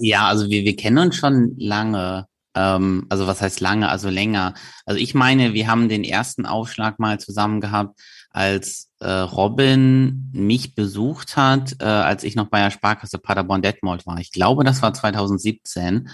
ja, 0.00 0.26
also 0.26 0.50
wir, 0.50 0.64
wir 0.64 0.76
kennen 0.76 0.98
uns 0.98 1.16
schon 1.16 1.54
lange. 1.56 2.27
Ähm, 2.58 3.06
also 3.08 3.26
was 3.26 3.40
heißt 3.40 3.60
lange? 3.60 3.88
Also 3.88 4.10
länger. 4.10 4.54
Also 4.84 5.00
ich 5.00 5.14
meine, 5.14 5.54
wir 5.54 5.68
haben 5.68 5.88
den 5.88 6.02
ersten 6.02 6.44
Aufschlag 6.44 6.98
mal 6.98 7.20
zusammen 7.20 7.60
gehabt 7.60 8.00
als 8.30 8.90
äh, 9.00 9.10
Robin 9.10 10.30
mich 10.32 10.74
besucht 10.74 11.36
hat, 11.36 11.76
äh, 11.80 11.84
als 11.84 12.24
ich 12.24 12.34
noch 12.34 12.48
bei 12.48 12.60
der 12.60 12.70
Sparkasse 12.70 13.18
Paderborn 13.18 13.62
Detmold 13.62 14.06
war. 14.06 14.18
Ich 14.18 14.32
glaube, 14.32 14.64
das 14.64 14.82
war 14.82 14.92
2017. 14.92 16.08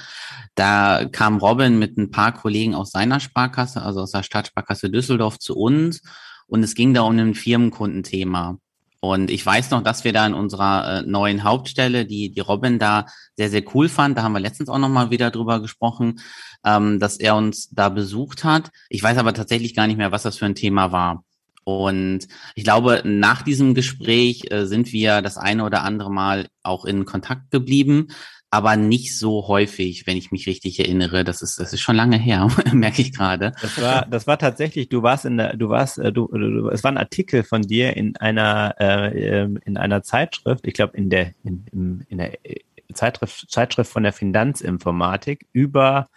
Da 0.55 1.07
kam 1.11 1.39
Robin 1.39 1.79
mit 1.79 1.97
ein 1.97 2.11
paar 2.11 2.33
Kollegen 2.33 2.75
aus 2.75 2.93
seiner 2.93 3.21
Sparkasse, 3.21 3.83
also 3.83 4.03
aus 4.03 4.13
der 4.13 4.23
Stadtsparkasse 4.23 4.91
Düsseldorf 4.91 5.39
zu 5.39 5.57
uns 5.57 6.03
und 6.47 6.63
es 6.63 6.75
ging 6.75 6.95
da 6.95 7.03
um 7.03 7.19
ein 7.19 7.35
Firmenkundenthema. 7.35 8.59
Und 9.05 9.31
ich 9.31 9.45
weiß 9.45 9.71
noch, 9.71 9.83
dass 9.83 10.05
wir 10.05 10.15
da 10.15 10.27
in 10.27 10.33
unserer 10.33 11.01
äh, 11.01 11.03
neuen 11.03 11.45
Hauptstelle, 11.45 12.07
die, 12.07 12.31
die 12.31 12.41
Robin 12.41 12.79
da 12.79 13.05
sehr, 13.37 13.51
sehr 13.51 13.63
cool 13.75 13.91
fand, 13.91 14.17
da 14.17 14.23
haben 14.23 14.33
wir 14.33 14.41
letztens 14.41 14.71
auch 14.71 14.79
nochmal 14.79 15.11
wieder 15.11 15.31
drüber 15.31 15.61
gesprochen, 15.61 16.21
ähm, 16.65 16.99
dass 17.01 17.19
er 17.19 17.37
uns 17.37 17.69
da 17.71 17.91
besucht 17.91 18.45
hat. 18.45 18.71
Ich 18.89 19.03
weiß 19.03 19.19
aber 19.19 19.35
tatsächlich 19.35 19.75
gar 19.75 19.87
nicht 19.87 19.99
mehr, 19.99 20.11
was 20.11 20.23
das 20.23 20.39
für 20.39 20.47
ein 20.47 20.55
Thema 20.55 20.91
war. 20.91 21.23
Und 21.65 22.29
ich 22.55 22.65
glaube, 22.65 23.03
nach 23.05 23.43
diesem 23.43 23.75
Gespräch 23.75 24.51
äh, 24.51 24.65
sind 24.65 24.91
wir 24.91 25.21
das 25.21 25.37
eine 25.37 25.65
oder 25.65 25.83
andere 25.83 26.11
Mal 26.11 26.47
auch 26.63 26.87
in 26.87 27.05
Kontakt 27.05 27.51
geblieben, 27.51 28.09
aber 28.55 28.77
nicht 28.77 29.19
so 29.19 29.49
häufig, 29.49 30.07
wenn 30.07 30.17
ich 30.17 30.31
mich 30.31 30.47
richtig 30.47 30.79
erinnere. 30.79 31.25
Das 31.25 31.43
ist, 31.43 31.59
das 31.59 31.73
ist 31.73 31.81
schon 31.81 31.97
lange 31.97 32.17
her, 32.17 32.47
merke 32.73 33.03
ich 33.03 33.13
gerade. 33.13 33.51
Das 33.61 33.83
war, 33.83 34.07
das 34.07 34.29
war 34.29 34.39
tatsächlich, 34.39 34.89
du 34.89 35.03
warst 35.03 35.25
in 35.25 35.39
der, 35.39 35.57
du 35.57 35.71
warst, 35.71 35.99
äh, 35.99 36.13
du, 36.13 36.29
du, 36.29 36.69
es 36.69 36.85
war 36.85 36.93
ein 36.93 36.97
Artikel 36.97 37.43
von 37.43 37.63
dir 37.63 37.97
in 37.97 38.17
einer, 38.17 38.77
äh, 38.79 39.41
ähm, 39.41 39.59
in 39.65 39.77
einer 39.77 40.05
Zeitschrift, 40.05 40.69
ich 40.69 40.75
glaube 40.75 40.97
in 40.97 41.11
der, 41.11 41.35
in, 41.43 42.07
in 42.09 42.19
der 42.19 42.47
äh, 42.47 42.61
Zeitschrift, 42.93 43.51
Zeitschrift 43.51 43.91
von 43.91 44.05
der 44.05 44.13
Finanzinformatik 44.13 45.47
über, 45.53 46.09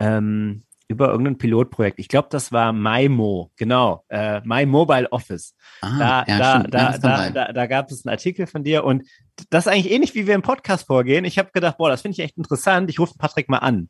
ähm, 0.00 0.64
über 0.90 1.08
irgendein 1.08 1.38
Pilotprojekt. 1.38 1.98
Ich 1.98 2.08
glaube, 2.08 2.28
das 2.30 2.50
war 2.50 2.72
MyMo, 2.72 3.52
genau, 3.56 4.04
äh, 4.08 4.40
My 4.44 4.66
Mobile 4.66 5.10
Office. 5.12 5.54
Ah, 5.80 5.98
da, 5.98 6.24
ja, 6.26 6.38
da, 6.38 6.62
da, 6.62 6.98
da, 6.98 7.30
da, 7.30 7.52
da, 7.52 7.66
gab 7.66 7.90
es 7.90 8.04
einen 8.04 8.12
Artikel 8.12 8.46
von 8.46 8.64
dir 8.64 8.84
und 8.84 9.04
das 9.50 9.66
ist 9.66 9.72
eigentlich 9.72 9.92
ähnlich, 9.92 10.14
wie 10.14 10.26
wir 10.26 10.34
im 10.34 10.42
Podcast 10.42 10.88
vorgehen. 10.88 11.24
Ich 11.24 11.38
habe 11.38 11.50
gedacht, 11.52 11.78
boah, 11.78 11.88
das 11.88 12.02
finde 12.02 12.14
ich 12.14 12.20
echt 12.20 12.36
interessant. 12.36 12.90
Ich 12.90 12.98
rufe 12.98 13.14
Patrick 13.16 13.48
mal 13.48 13.58
an. 13.58 13.88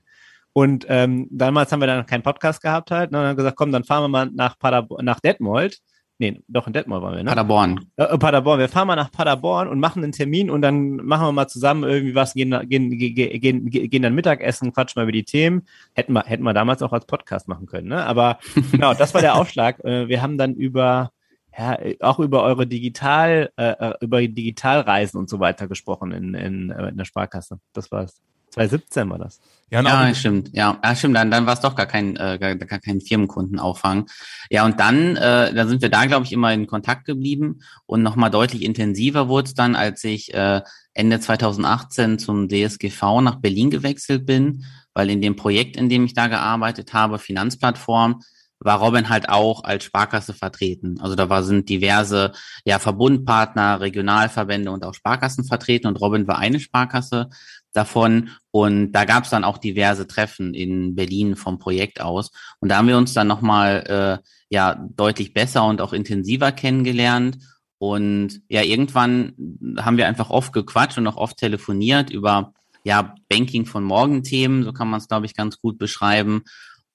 Und 0.52 0.84
ähm, 0.88 1.26
damals 1.30 1.72
haben 1.72 1.80
wir 1.80 1.86
dann 1.86 2.00
noch 2.00 2.06
keinen 2.06 2.22
Podcast 2.22 2.60
gehabt 2.60 2.90
halt. 2.90 3.08
Und 3.08 3.14
dann 3.14 3.22
haben 3.22 3.32
wir 3.32 3.36
gesagt, 3.36 3.56
komm, 3.56 3.72
dann 3.72 3.84
fahren 3.84 4.04
wir 4.04 4.08
mal 4.08 4.30
nach 4.32 4.58
Paderborn, 4.58 5.04
nach 5.04 5.20
Detmold 5.20 5.78
Nee, 6.20 6.42
doch 6.48 6.66
in 6.66 6.74
Detmold 6.74 7.02
waren 7.02 7.16
wir, 7.16 7.22
ne? 7.22 7.30
Paderborn. 7.30 7.86
Äh, 7.96 8.18
Paderborn. 8.18 8.58
Wir 8.58 8.68
fahren 8.68 8.86
mal 8.86 8.94
nach 8.94 9.10
Paderborn 9.10 9.68
und 9.68 9.80
machen 9.80 10.04
einen 10.04 10.12
Termin 10.12 10.50
und 10.50 10.60
dann 10.60 10.96
machen 10.96 11.26
wir 11.26 11.32
mal 11.32 11.48
zusammen 11.48 11.82
irgendwie 11.82 12.14
was, 12.14 12.34
gehen, 12.34 12.50
gehen, 12.68 12.90
gehen, 12.90 13.40
gehen, 13.40 13.88
gehen 13.88 14.02
dann 14.02 14.14
Mittagessen, 14.14 14.70
quatschen 14.74 15.00
mal 15.00 15.04
über 15.04 15.12
die 15.12 15.24
Themen. 15.24 15.62
Hätten 15.94 16.12
wir, 16.12 16.24
hätten 16.24 16.42
wir 16.42 16.52
damals 16.52 16.82
auch 16.82 16.92
als 16.92 17.06
Podcast 17.06 17.48
machen 17.48 17.64
können, 17.64 17.88
ne? 17.88 18.04
Aber 18.04 18.38
genau, 18.70 18.92
das 18.92 19.14
war 19.14 19.22
der 19.22 19.34
Aufschlag. 19.34 19.82
Äh, 19.82 20.08
wir 20.08 20.20
haben 20.20 20.36
dann 20.36 20.52
über, 20.52 21.10
ja, 21.56 21.78
auch 22.00 22.18
über 22.18 22.42
eure 22.42 22.66
Digital, 22.66 23.50
äh, 23.56 23.70
äh, 23.70 23.94
über 24.02 24.20
Digitalreisen 24.20 25.18
und 25.18 25.30
so 25.30 25.40
weiter 25.40 25.68
gesprochen 25.68 26.12
in, 26.12 26.34
in, 26.34 26.68
in 26.68 26.96
der 26.98 27.06
Sparkasse. 27.06 27.60
Das 27.72 27.90
war's. 27.90 28.20
2017 28.50 29.08
war 29.08 29.18
das. 29.18 29.40
Ja, 29.70 29.82
ja 29.82 30.14
stimmt. 30.14 30.50
Ja, 30.52 30.78
ja 30.82 30.96
stimmt. 30.96 31.16
Dann, 31.16 31.30
dann 31.30 31.46
war 31.46 31.54
es 31.54 31.60
doch 31.60 31.76
gar 31.76 31.86
kein, 31.86 32.16
äh, 32.16 32.38
gar, 32.40 32.56
gar 32.56 32.80
kein 32.80 33.00
Firmenkundenauffang. 33.00 34.06
Ja, 34.50 34.64
und 34.64 34.80
dann, 34.80 35.16
äh, 35.16 35.54
dann 35.54 35.68
sind 35.68 35.80
wir 35.80 35.90
da, 35.90 36.06
glaube 36.06 36.26
ich, 36.26 36.32
immer 36.32 36.52
in 36.52 36.66
Kontakt 36.66 37.04
geblieben 37.04 37.60
und 37.86 38.02
nochmal 38.02 38.30
deutlich 38.30 38.62
intensiver 38.62 39.28
wurde 39.28 39.46
es 39.46 39.54
dann, 39.54 39.76
als 39.76 40.02
ich 40.02 40.34
äh, 40.34 40.60
Ende 40.92 41.20
2018 41.20 42.18
zum 42.18 42.48
DSGV 42.48 43.20
nach 43.20 43.36
Berlin 43.36 43.70
gewechselt 43.70 44.26
bin, 44.26 44.64
weil 44.92 45.08
in 45.08 45.22
dem 45.22 45.36
Projekt, 45.36 45.76
in 45.76 45.88
dem 45.88 46.04
ich 46.04 46.14
da 46.14 46.26
gearbeitet 46.26 46.92
habe, 46.92 47.18
Finanzplattform, 47.18 48.22
war 48.62 48.78
Robin 48.78 49.08
halt 49.08 49.28
auch 49.28 49.64
als 49.64 49.84
Sparkasse 49.84 50.34
vertreten. 50.34 51.00
Also 51.00 51.16
da 51.16 51.30
war, 51.30 51.42
sind 51.42 51.68
diverse 51.68 52.32
ja, 52.64 52.78
Verbundpartner, 52.78 53.80
Regionalverbände 53.80 54.70
und 54.70 54.84
auch 54.84 54.94
Sparkassen 54.94 55.44
vertreten 55.44 55.86
und 55.86 56.00
Robin 56.00 56.28
war 56.28 56.38
eine 56.38 56.60
Sparkasse 56.60 57.30
davon. 57.72 58.30
Und 58.50 58.92
da 58.92 59.04
gab 59.04 59.24
es 59.24 59.30
dann 59.30 59.44
auch 59.44 59.58
diverse 59.58 60.06
Treffen 60.06 60.54
in 60.54 60.94
Berlin 60.94 61.36
vom 61.36 61.58
Projekt 61.58 62.00
aus. 62.00 62.30
Und 62.60 62.68
da 62.68 62.76
haben 62.76 62.88
wir 62.88 62.96
uns 62.96 63.14
dann 63.14 63.28
nochmal 63.28 64.20
äh, 64.22 64.28
ja 64.48 64.74
deutlich 64.96 65.32
besser 65.32 65.66
und 65.66 65.80
auch 65.80 65.92
intensiver 65.92 66.52
kennengelernt. 66.52 67.38
Und 67.78 68.42
ja, 68.48 68.62
irgendwann 68.62 69.32
haben 69.78 69.96
wir 69.96 70.06
einfach 70.06 70.30
oft 70.30 70.52
gequatscht 70.52 70.98
und 70.98 71.06
auch 71.06 71.16
oft 71.16 71.38
telefoniert 71.38 72.10
über 72.10 72.52
ja, 72.84 73.14
Banking 73.28 73.66
von 73.66 73.84
morgen 73.84 74.22
Themen, 74.22 74.64
so 74.64 74.72
kann 74.72 74.88
man 74.88 74.98
es, 75.00 75.08
glaube 75.08 75.26
ich, 75.26 75.34
ganz 75.34 75.58
gut 75.60 75.78
beschreiben. 75.78 76.42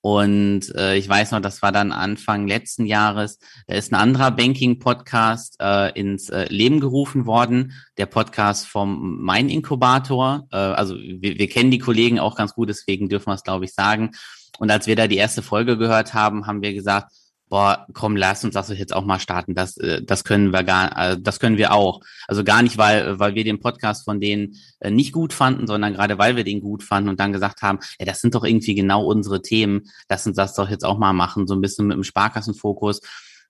Und 0.06 0.72
äh, 0.76 0.98
ich 0.98 1.10
weiß 1.10 1.32
noch, 1.32 1.40
das 1.40 1.64
war 1.64 1.72
dann 1.72 1.92
Anfang 1.92 2.48
letzten 2.48 2.86
Jahres. 2.86 3.40
Da 3.66 3.74
ist 3.74 3.92
ein 3.92 3.96
anderer 3.96 4.30
Banking-Podcast 4.30 5.56
äh, 5.60 6.00
ins 6.00 6.30
äh, 6.30 6.46
Leben 6.48 6.80
gerufen 6.80 7.26
worden, 7.26 7.74
der 7.98 8.06
Podcast 8.06 8.68
vom 8.68 9.20
Mein 9.24 9.50
Inkubator. 9.50 10.48
Äh, 10.52 10.58
also 10.58 10.94
wir, 10.96 11.40
wir 11.40 11.50
kennen 11.50 11.72
die 11.72 11.80
Kollegen 11.80 12.20
auch 12.20 12.36
ganz 12.36 12.54
gut, 12.54 12.70
deswegen 12.70 13.10
dürfen 13.10 13.32
wir 13.32 13.34
es, 13.34 13.42
glaube 13.42 13.66
ich, 13.66 13.74
sagen. 13.74 14.12
Und 14.60 14.70
als 14.70 14.86
wir 14.86 14.96
da 14.96 15.08
die 15.08 15.18
erste 15.18 15.42
Folge 15.42 15.76
gehört 15.76 16.14
haben, 16.14 16.46
haben 16.46 16.62
wir 16.62 16.76
gesagt, 16.76 17.12
boah, 17.50 17.86
komm, 17.94 18.16
lass 18.16 18.44
uns 18.44 18.54
das 18.54 18.70
jetzt 18.70 18.96
auch 18.96 19.06
mal 19.06 19.20
starten. 19.20 19.56
Das, 19.56 19.78
äh, 19.78 20.04
das 20.04 20.24
können 20.24 20.52
wir 20.52 20.64
gar, 20.64 21.12
äh, 21.12 21.18
das 21.20 21.40
können 21.40 21.58
wir 21.58 21.74
auch. 21.74 22.02
Also 22.28 22.44
gar 22.44 22.62
nicht, 22.62 22.78
weil, 22.78 23.20
weil 23.20 23.36
wir 23.36 23.44
den 23.44 23.60
Podcast 23.60 24.06
von 24.06 24.20
denen 24.20 24.56
äh, 24.80 24.92
nicht 24.92 25.12
gut 25.12 25.34
fanden, 25.34 25.68
sondern 25.68 25.94
gerade 25.94 26.18
weil 26.18 26.36
wir 26.36 26.44
den 26.44 26.62
gut 26.62 26.84
fanden 26.84 27.10
und 27.10 27.20
dann 27.20 27.34
gesagt 27.34 27.62
haben, 27.62 27.80
ja, 28.00 28.06
das 28.06 28.22
sind 28.22 28.36
doch 28.36 28.44
irgendwie 28.44 28.76
genau 28.76 29.06
unsere 29.06 29.42
Themen. 29.42 29.84
Lass 30.10 30.28
uns 30.28 30.38
das 30.38 30.56
doch 30.56 30.70
jetzt 30.70 30.86
auch 30.86 30.98
mal 30.98 31.14
machen, 31.14 31.48
so 31.48 31.54
ein 31.54 31.62
bisschen 31.62 31.88
mit 31.88 31.96
dem 31.96 32.04
Sparkassenfokus 32.04 33.02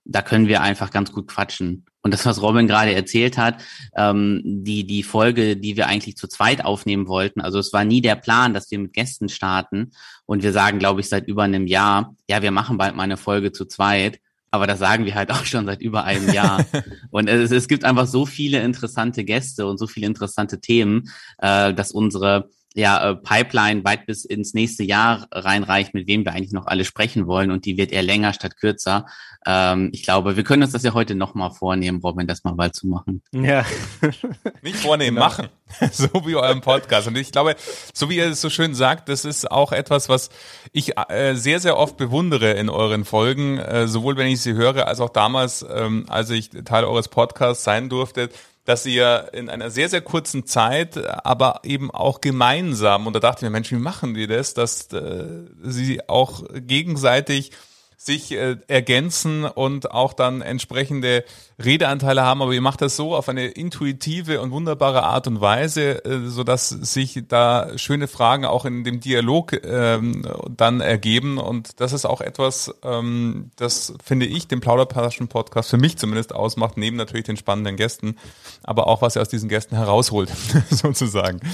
da 0.08 0.22
können 0.22 0.46
wir 0.46 0.62
einfach 0.62 0.90
ganz 0.90 1.12
gut 1.12 1.28
quatschen. 1.28 1.84
Und 2.02 2.14
das, 2.14 2.24
was 2.24 2.40
Robin 2.40 2.68
gerade 2.68 2.94
erzählt 2.94 3.36
hat, 3.36 3.64
ähm, 3.96 4.40
die, 4.44 4.86
die 4.86 5.02
Folge, 5.02 5.56
die 5.56 5.76
wir 5.76 5.88
eigentlich 5.88 6.16
zu 6.16 6.28
zweit 6.28 6.64
aufnehmen 6.64 7.08
wollten, 7.08 7.40
also 7.40 7.58
es 7.58 7.72
war 7.72 7.84
nie 7.84 8.00
der 8.00 8.14
Plan, 8.14 8.54
dass 8.54 8.70
wir 8.70 8.78
mit 8.78 8.92
Gästen 8.92 9.28
starten. 9.28 9.90
Und 10.24 10.44
wir 10.44 10.52
sagen, 10.52 10.78
glaube 10.78 11.00
ich, 11.00 11.08
seit 11.08 11.26
über 11.26 11.42
einem 11.42 11.66
Jahr, 11.66 12.14
ja, 12.28 12.42
wir 12.42 12.52
machen 12.52 12.78
bald 12.78 12.94
mal 12.94 13.02
eine 13.02 13.16
Folge 13.16 13.50
zu 13.50 13.64
zweit. 13.64 14.20
Aber 14.52 14.68
das 14.68 14.78
sagen 14.78 15.04
wir 15.04 15.16
halt 15.16 15.30
auch 15.32 15.44
schon 15.44 15.66
seit 15.66 15.82
über 15.82 16.04
einem 16.04 16.32
Jahr. 16.32 16.64
und 17.10 17.28
es, 17.28 17.50
es 17.50 17.66
gibt 17.66 17.84
einfach 17.84 18.06
so 18.06 18.24
viele 18.24 18.62
interessante 18.62 19.24
Gäste 19.24 19.66
und 19.66 19.78
so 19.78 19.88
viele 19.88 20.06
interessante 20.06 20.60
Themen, 20.60 21.10
äh, 21.38 21.74
dass 21.74 21.90
unsere 21.90 22.50
ja, 22.76 23.10
äh, 23.10 23.16
Pipeline 23.16 23.84
weit 23.84 24.04
bis 24.04 24.26
ins 24.26 24.52
nächste 24.52 24.84
Jahr 24.84 25.26
reinreicht, 25.32 25.94
mit 25.94 26.06
wem 26.06 26.26
wir 26.26 26.32
eigentlich 26.32 26.52
noch 26.52 26.66
alle 26.66 26.84
sprechen 26.84 27.26
wollen 27.26 27.50
und 27.50 27.64
die 27.64 27.78
wird 27.78 27.90
eher 27.90 28.02
länger 28.02 28.34
statt 28.34 28.58
kürzer. 28.58 29.06
Ähm, 29.46 29.88
ich 29.94 30.02
glaube, 30.02 30.36
wir 30.36 30.44
können 30.44 30.62
uns 30.62 30.72
das 30.72 30.82
ja 30.82 30.92
heute 30.92 31.14
nochmal 31.14 31.52
vornehmen, 31.52 32.00
Robin, 32.02 32.26
das 32.26 32.44
mal 32.44 32.52
bald 32.52 32.74
zu 32.74 32.86
machen. 32.86 33.22
Ja. 33.32 33.64
Nicht 34.62 34.76
vornehmen, 34.76 35.16
genau. 35.16 35.26
machen. 35.26 35.48
so 35.90 36.08
wie 36.26 36.36
eurem 36.36 36.60
Podcast. 36.60 37.08
Und 37.08 37.16
ich 37.16 37.32
glaube, 37.32 37.56
so 37.94 38.10
wie 38.10 38.18
ihr 38.18 38.26
es 38.26 38.42
so 38.42 38.50
schön 38.50 38.74
sagt, 38.74 39.08
das 39.08 39.24
ist 39.24 39.50
auch 39.50 39.72
etwas, 39.72 40.10
was 40.10 40.28
ich 40.72 40.98
äh, 41.08 41.34
sehr, 41.34 41.60
sehr 41.60 41.78
oft 41.78 41.96
bewundere 41.96 42.52
in 42.52 42.68
euren 42.68 43.06
Folgen, 43.06 43.58
äh, 43.58 43.88
sowohl 43.88 44.18
wenn 44.18 44.26
ich 44.26 44.42
sie 44.42 44.52
höre, 44.52 44.86
als 44.86 45.00
auch 45.00 45.10
damals, 45.10 45.64
ähm, 45.74 46.04
als 46.08 46.28
ich 46.28 46.50
Teil 46.50 46.84
eures 46.84 47.08
Podcasts 47.08 47.64
sein 47.64 47.88
durfte 47.88 48.28
dass 48.66 48.84
ihr 48.84 49.30
in 49.32 49.48
einer 49.48 49.70
sehr, 49.70 49.88
sehr 49.88 50.02
kurzen 50.02 50.44
Zeit, 50.44 50.98
aber 51.24 51.60
eben 51.62 51.90
auch 51.90 52.20
gemeinsam, 52.20 53.06
und 53.06 53.14
da 53.14 53.20
dachte 53.20 53.38
ich 53.38 53.42
mir, 53.44 53.50
Mensch, 53.50 53.70
wie 53.70 53.76
machen 53.76 54.12
die 54.12 54.26
das, 54.26 54.52
dass 54.54 54.92
äh, 54.92 55.24
sie 55.62 56.06
auch 56.08 56.42
gegenseitig 56.52 57.52
sich 57.96 58.32
äh, 58.32 58.56
ergänzen 58.68 59.44
und 59.44 59.90
auch 59.90 60.12
dann 60.12 60.42
entsprechende 60.42 61.24
Redeanteile 61.58 62.22
haben, 62.22 62.42
aber 62.42 62.52
ihr 62.52 62.60
macht 62.60 62.82
das 62.82 62.94
so 62.94 63.16
auf 63.16 63.28
eine 63.28 63.46
intuitive 63.46 64.40
und 64.42 64.50
wunderbare 64.50 65.02
Art 65.02 65.26
und 65.26 65.40
Weise, 65.40 66.04
äh, 66.04 66.26
so 66.26 66.44
dass 66.44 66.68
sich 66.68 67.22
da 67.26 67.70
schöne 67.76 68.06
Fragen 68.06 68.44
auch 68.44 68.66
in 68.66 68.84
dem 68.84 69.00
Dialog 69.00 69.54
ähm, 69.64 70.22
dann 70.48 70.80
ergeben 70.80 71.38
und 71.38 71.80
das 71.80 71.94
ist 71.94 72.04
auch 72.04 72.20
etwas, 72.20 72.74
ähm, 72.84 73.50
das 73.56 73.94
finde 74.04 74.26
ich 74.26 74.46
den 74.46 74.60
Plauderpaschen 74.60 75.28
Podcast 75.28 75.70
für 75.70 75.78
mich 75.78 75.96
zumindest 75.96 76.34
ausmacht, 76.34 76.76
neben 76.76 76.96
natürlich 76.96 77.26
den 77.26 77.38
spannenden 77.38 77.76
Gästen, 77.76 78.16
aber 78.62 78.86
auch 78.88 79.00
was 79.00 79.16
ihr 79.16 79.22
aus 79.22 79.28
diesen 79.28 79.48
Gästen 79.48 79.74
herausholt, 79.74 80.30
sozusagen. 80.70 81.40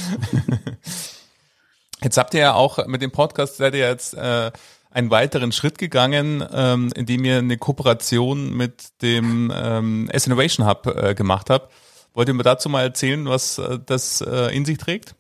Jetzt 2.03 2.17
habt 2.17 2.35
ihr 2.35 2.41
ja 2.41 2.55
auch 2.55 2.85
mit 2.89 3.01
dem 3.01 3.13
Podcast 3.13 3.59
seid 3.59 3.75
ihr 3.75 3.89
jetzt 3.89 4.15
äh, 4.15 4.51
einen 4.93 5.11
weiteren 5.11 5.53
Schritt 5.53 5.79
gegangen, 5.79 6.45
ähm, 6.53 6.91
indem 6.95 7.25
ihr 7.25 7.39
eine 7.39 7.57
Kooperation 7.57 8.55
mit 8.55 9.01
dem 9.03 9.53
ähm, 9.55 10.09
S-Innovation 10.11 10.67
Hub 10.67 10.87
äh, 10.87 11.15
gemacht 11.15 11.51
habt. 11.51 11.73
Wollt 12.15 12.29
ihr 12.29 12.35
mir 12.35 12.43
dazu 12.43 12.69
mal 12.69 12.83
erzählen, 12.83 13.25
was 13.27 13.59
äh, 13.59 13.79
das 13.85 14.21
äh, 14.21 14.55
in 14.55 14.65
sich 14.65 14.79
trägt? 14.79 15.15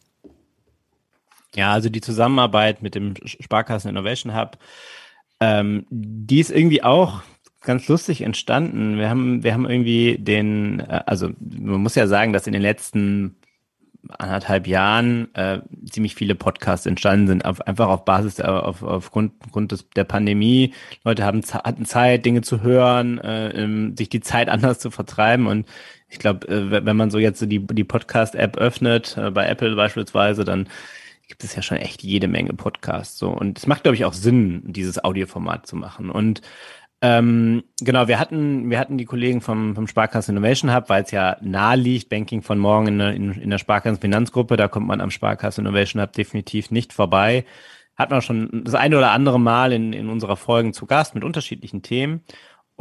Ja, 1.54 1.72
also 1.72 1.88
die 1.88 2.00
Zusammenarbeit 2.00 2.82
mit 2.82 2.94
dem 2.94 3.14
Sparkassen 3.24 3.90
Innovation 3.90 4.35
Hub, 4.35 4.58
ähm, 5.40 5.87
die 5.90 6.40
ist 6.40 6.50
irgendwie 6.50 6.82
auch 6.82 7.22
ganz 7.62 7.88
lustig 7.88 8.22
entstanden. 8.22 8.98
Wir 8.98 9.08
haben, 9.08 9.42
wir 9.42 9.52
haben 9.52 9.68
irgendwie 9.68 10.18
den, 10.18 10.80
äh, 10.80 11.02
also 11.06 11.30
man 11.40 11.80
muss 11.80 11.94
ja 11.94 12.06
sagen, 12.06 12.32
dass 12.32 12.46
in 12.46 12.52
den 12.52 12.62
letzten 12.62 13.37
anderthalb 14.18 14.66
Jahren 14.66 15.32
äh, 15.34 15.60
ziemlich 15.90 16.14
viele 16.14 16.34
Podcasts 16.34 16.86
entstanden 16.86 17.26
sind, 17.28 17.44
auf, 17.44 17.60
einfach 17.62 17.88
auf 17.88 18.04
Basis, 18.04 18.38
äh, 18.38 18.42
auf, 18.42 18.82
aufgrund, 18.82 19.32
aufgrund 19.44 19.72
des, 19.72 19.88
der 19.90 20.04
Pandemie. 20.04 20.74
Leute 21.04 21.24
haben, 21.24 21.42
hatten 21.42 21.84
Zeit, 21.84 22.24
Dinge 22.24 22.42
zu 22.42 22.62
hören, 22.62 23.18
äh, 23.18 23.50
ähm, 23.50 23.96
sich 23.96 24.08
die 24.08 24.20
Zeit 24.20 24.48
anders 24.50 24.78
zu 24.78 24.90
vertreiben 24.90 25.46
und 25.46 25.66
ich 26.08 26.18
glaube, 26.18 26.46
äh, 26.48 26.84
wenn 26.84 26.96
man 26.96 27.10
so 27.10 27.18
jetzt 27.18 27.40
die, 27.40 27.66
die 27.66 27.84
Podcast-App 27.84 28.58
öffnet, 28.58 29.16
äh, 29.16 29.30
bei 29.30 29.46
Apple 29.46 29.74
beispielsweise, 29.74 30.44
dann 30.44 30.68
gibt 31.26 31.44
es 31.44 31.56
ja 31.56 31.62
schon 31.62 31.78
echt 31.78 32.02
jede 32.02 32.28
Menge 32.28 32.52
Podcasts. 32.52 33.18
So. 33.18 33.30
Und 33.30 33.56
es 33.56 33.66
macht, 33.66 33.84
glaube 33.84 33.96
ich, 33.96 34.04
auch 34.04 34.12
Sinn, 34.12 34.62
dieses 34.66 35.02
Audioformat 35.02 35.66
zu 35.66 35.76
machen. 35.76 36.10
Und 36.10 36.42
ähm, 37.04 37.64
genau, 37.80 38.06
wir 38.06 38.20
hatten, 38.20 38.70
wir 38.70 38.78
hatten 38.78 38.96
die 38.96 39.04
Kollegen 39.04 39.40
vom, 39.40 39.74
vom 39.74 39.88
Sparkassen 39.88 40.36
Innovation 40.36 40.72
Hub, 40.72 40.88
weil 40.88 41.02
es 41.02 41.10
ja 41.10 41.36
nahe 41.40 41.76
liegt, 41.76 42.08
Banking 42.08 42.42
von 42.42 42.60
morgen 42.60 42.86
in, 42.86 43.00
in, 43.00 43.32
in 43.32 43.50
der 43.50 43.58
Sparkassen 43.58 44.00
Finanzgruppe, 44.00 44.56
da 44.56 44.68
kommt 44.68 44.86
man 44.86 45.00
am 45.00 45.10
Sparkassen 45.10 45.66
Innovation 45.66 46.00
Hub 46.00 46.12
definitiv 46.12 46.70
nicht 46.70 46.92
vorbei. 46.92 47.44
Hat 47.96 48.10
man 48.10 48.22
schon 48.22 48.62
das 48.64 48.74
eine 48.74 48.96
oder 48.96 49.10
andere 49.10 49.40
Mal 49.40 49.72
in, 49.72 49.92
in 49.92 50.08
unserer 50.08 50.36
Folgen 50.36 50.72
zu 50.72 50.86
Gast 50.86 51.14
mit 51.16 51.24
unterschiedlichen 51.24 51.82
Themen. 51.82 52.22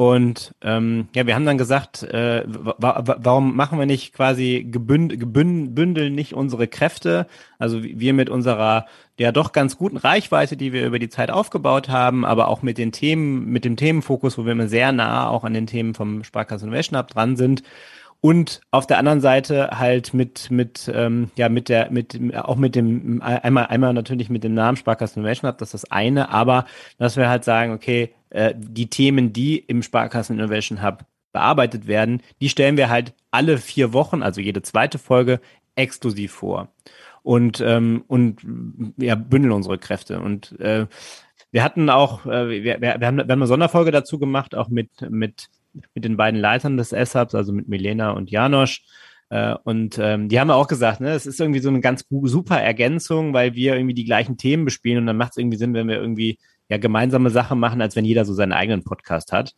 Und 0.01 0.55
ähm, 0.63 1.09
ja, 1.13 1.27
wir 1.27 1.35
haben 1.35 1.45
dann 1.45 1.59
gesagt, 1.59 2.01
äh, 2.01 2.43
wa 2.47 3.03
warum 3.19 3.55
machen 3.55 3.77
wir 3.77 3.85
nicht 3.85 4.13
quasi 4.13 4.67
gebünd 4.67 5.19
gebündeln 5.19 6.15
nicht 6.15 6.33
unsere 6.33 6.67
Kräfte? 6.67 7.27
Also 7.59 7.83
wir 7.83 8.15
mit 8.15 8.27
unserer 8.27 8.87
ja 9.19 9.31
doch 9.31 9.51
ganz 9.51 9.77
guten 9.77 9.97
Reichweite, 9.97 10.57
die 10.57 10.73
wir 10.73 10.87
über 10.87 10.97
die 10.97 11.09
Zeit 11.09 11.29
aufgebaut 11.29 11.89
haben, 11.89 12.25
aber 12.25 12.47
auch 12.47 12.63
mit 12.63 12.79
den 12.79 12.91
Themen, 12.91 13.45
mit 13.51 13.63
dem 13.63 13.75
Themenfokus, 13.75 14.39
wo 14.39 14.45
wir 14.45 14.53
immer 14.53 14.69
sehr 14.69 14.91
nah 14.91 15.29
auch 15.29 15.43
an 15.43 15.53
den 15.53 15.67
Themen 15.67 15.93
vom 15.93 16.23
Sparkassen 16.23 16.69
Innovation 16.69 16.97
Hub 16.97 17.07
dran 17.09 17.35
sind. 17.35 17.61
Und 18.21 18.61
auf 18.69 18.85
der 18.85 18.99
anderen 18.99 19.19
Seite 19.19 19.71
halt 19.79 20.13
mit 20.13 20.51
mit 20.51 20.89
ähm, 20.93 21.31
ja 21.35 21.49
mit 21.49 21.69
der 21.69 21.89
mit 21.89 22.19
auch 22.35 22.55
mit 22.55 22.75
dem 22.75 23.19
einmal 23.21 23.65
einmal 23.65 23.93
natürlich 23.93 24.29
mit 24.29 24.43
dem 24.43 24.53
Namen 24.53 24.77
Sparkassen 24.77 25.19
Innovation 25.19 25.49
Hub, 25.49 25.57
das 25.57 25.73
ist 25.73 25.83
das 25.85 25.91
eine, 25.91 26.29
aber 26.29 26.65
dass 26.99 27.17
wir 27.17 27.29
halt 27.29 27.43
sagen, 27.43 27.73
okay, 27.73 28.13
äh, 28.29 28.53
die 28.55 28.91
Themen, 28.91 29.33
die 29.33 29.57
im 29.57 29.81
Sparkassen 29.81 30.37
Innovation 30.37 30.83
Hub 30.83 31.05
bearbeitet 31.31 31.87
werden, 31.87 32.21
die 32.41 32.49
stellen 32.49 32.77
wir 32.77 32.89
halt 32.89 33.13
alle 33.31 33.57
vier 33.57 33.93
Wochen, 33.93 34.21
also 34.21 34.41
jede 34.41 34.61
zweite 34.61 34.99
Folge, 34.99 35.39
exklusiv 35.75 36.31
vor. 36.31 36.69
Und, 37.23 37.61
ähm, 37.61 38.03
und 38.07 38.41
ja, 38.97 39.15
bündeln 39.15 39.53
unsere 39.53 39.77
Kräfte. 39.77 40.19
Und 40.19 40.59
äh, 40.59 40.87
wir 41.51 41.63
hatten 41.63 41.89
auch, 41.89 42.25
äh, 42.25 42.63
wir, 42.63 42.81
wir, 42.81 42.93
haben, 42.93 43.17
wir 43.17 43.23
haben 43.23 43.29
eine 43.29 43.47
Sonderfolge 43.47 43.91
dazu 43.91 44.19
gemacht, 44.19 44.55
auch 44.55 44.69
mit, 44.69 44.89
mit, 45.09 45.49
mit 45.93 46.03
den 46.03 46.17
beiden 46.17 46.39
Leitern 46.39 46.77
des 46.77 46.91
S-Hubs, 46.91 47.35
also 47.35 47.53
mit 47.53 47.67
Milena 47.67 48.11
und 48.11 48.31
Janosch. 48.31 48.83
Äh, 49.29 49.55
und 49.63 49.97
ähm, 49.97 50.29
die 50.29 50.39
haben 50.39 50.51
auch 50.51 50.67
gesagt, 50.67 50.99
ne, 50.99 51.11
es 51.11 51.25
ist 51.25 51.39
irgendwie 51.39 51.61
so 51.61 51.69
eine 51.69 51.79
ganz 51.79 52.05
super 52.09 52.61
Ergänzung, 52.61 53.33
weil 53.33 53.55
wir 53.55 53.75
irgendwie 53.75 53.93
die 53.93 54.05
gleichen 54.05 54.37
Themen 54.37 54.65
bespielen 54.65 54.99
und 54.99 55.05
dann 55.05 55.17
macht 55.17 55.31
es 55.31 55.37
irgendwie 55.37 55.57
Sinn, 55.57 55.73
wenn 55.73 55.87
wir 55.87 55.95
irgendwie 55.95 56.37
ja 56.69 56.77
gemeinsame 56.77 57.29
Sachen 57.29 57.59
machen, 57.59 57.81
als 57.81 57.95
wenn 57.95 58.05
jeder 58.05 58.25
so 58.25 58.33
seinen 58.33 58.53
eigenen 58.53 58.83
Podcast 58.83 59.31
hat. 59.31 59.53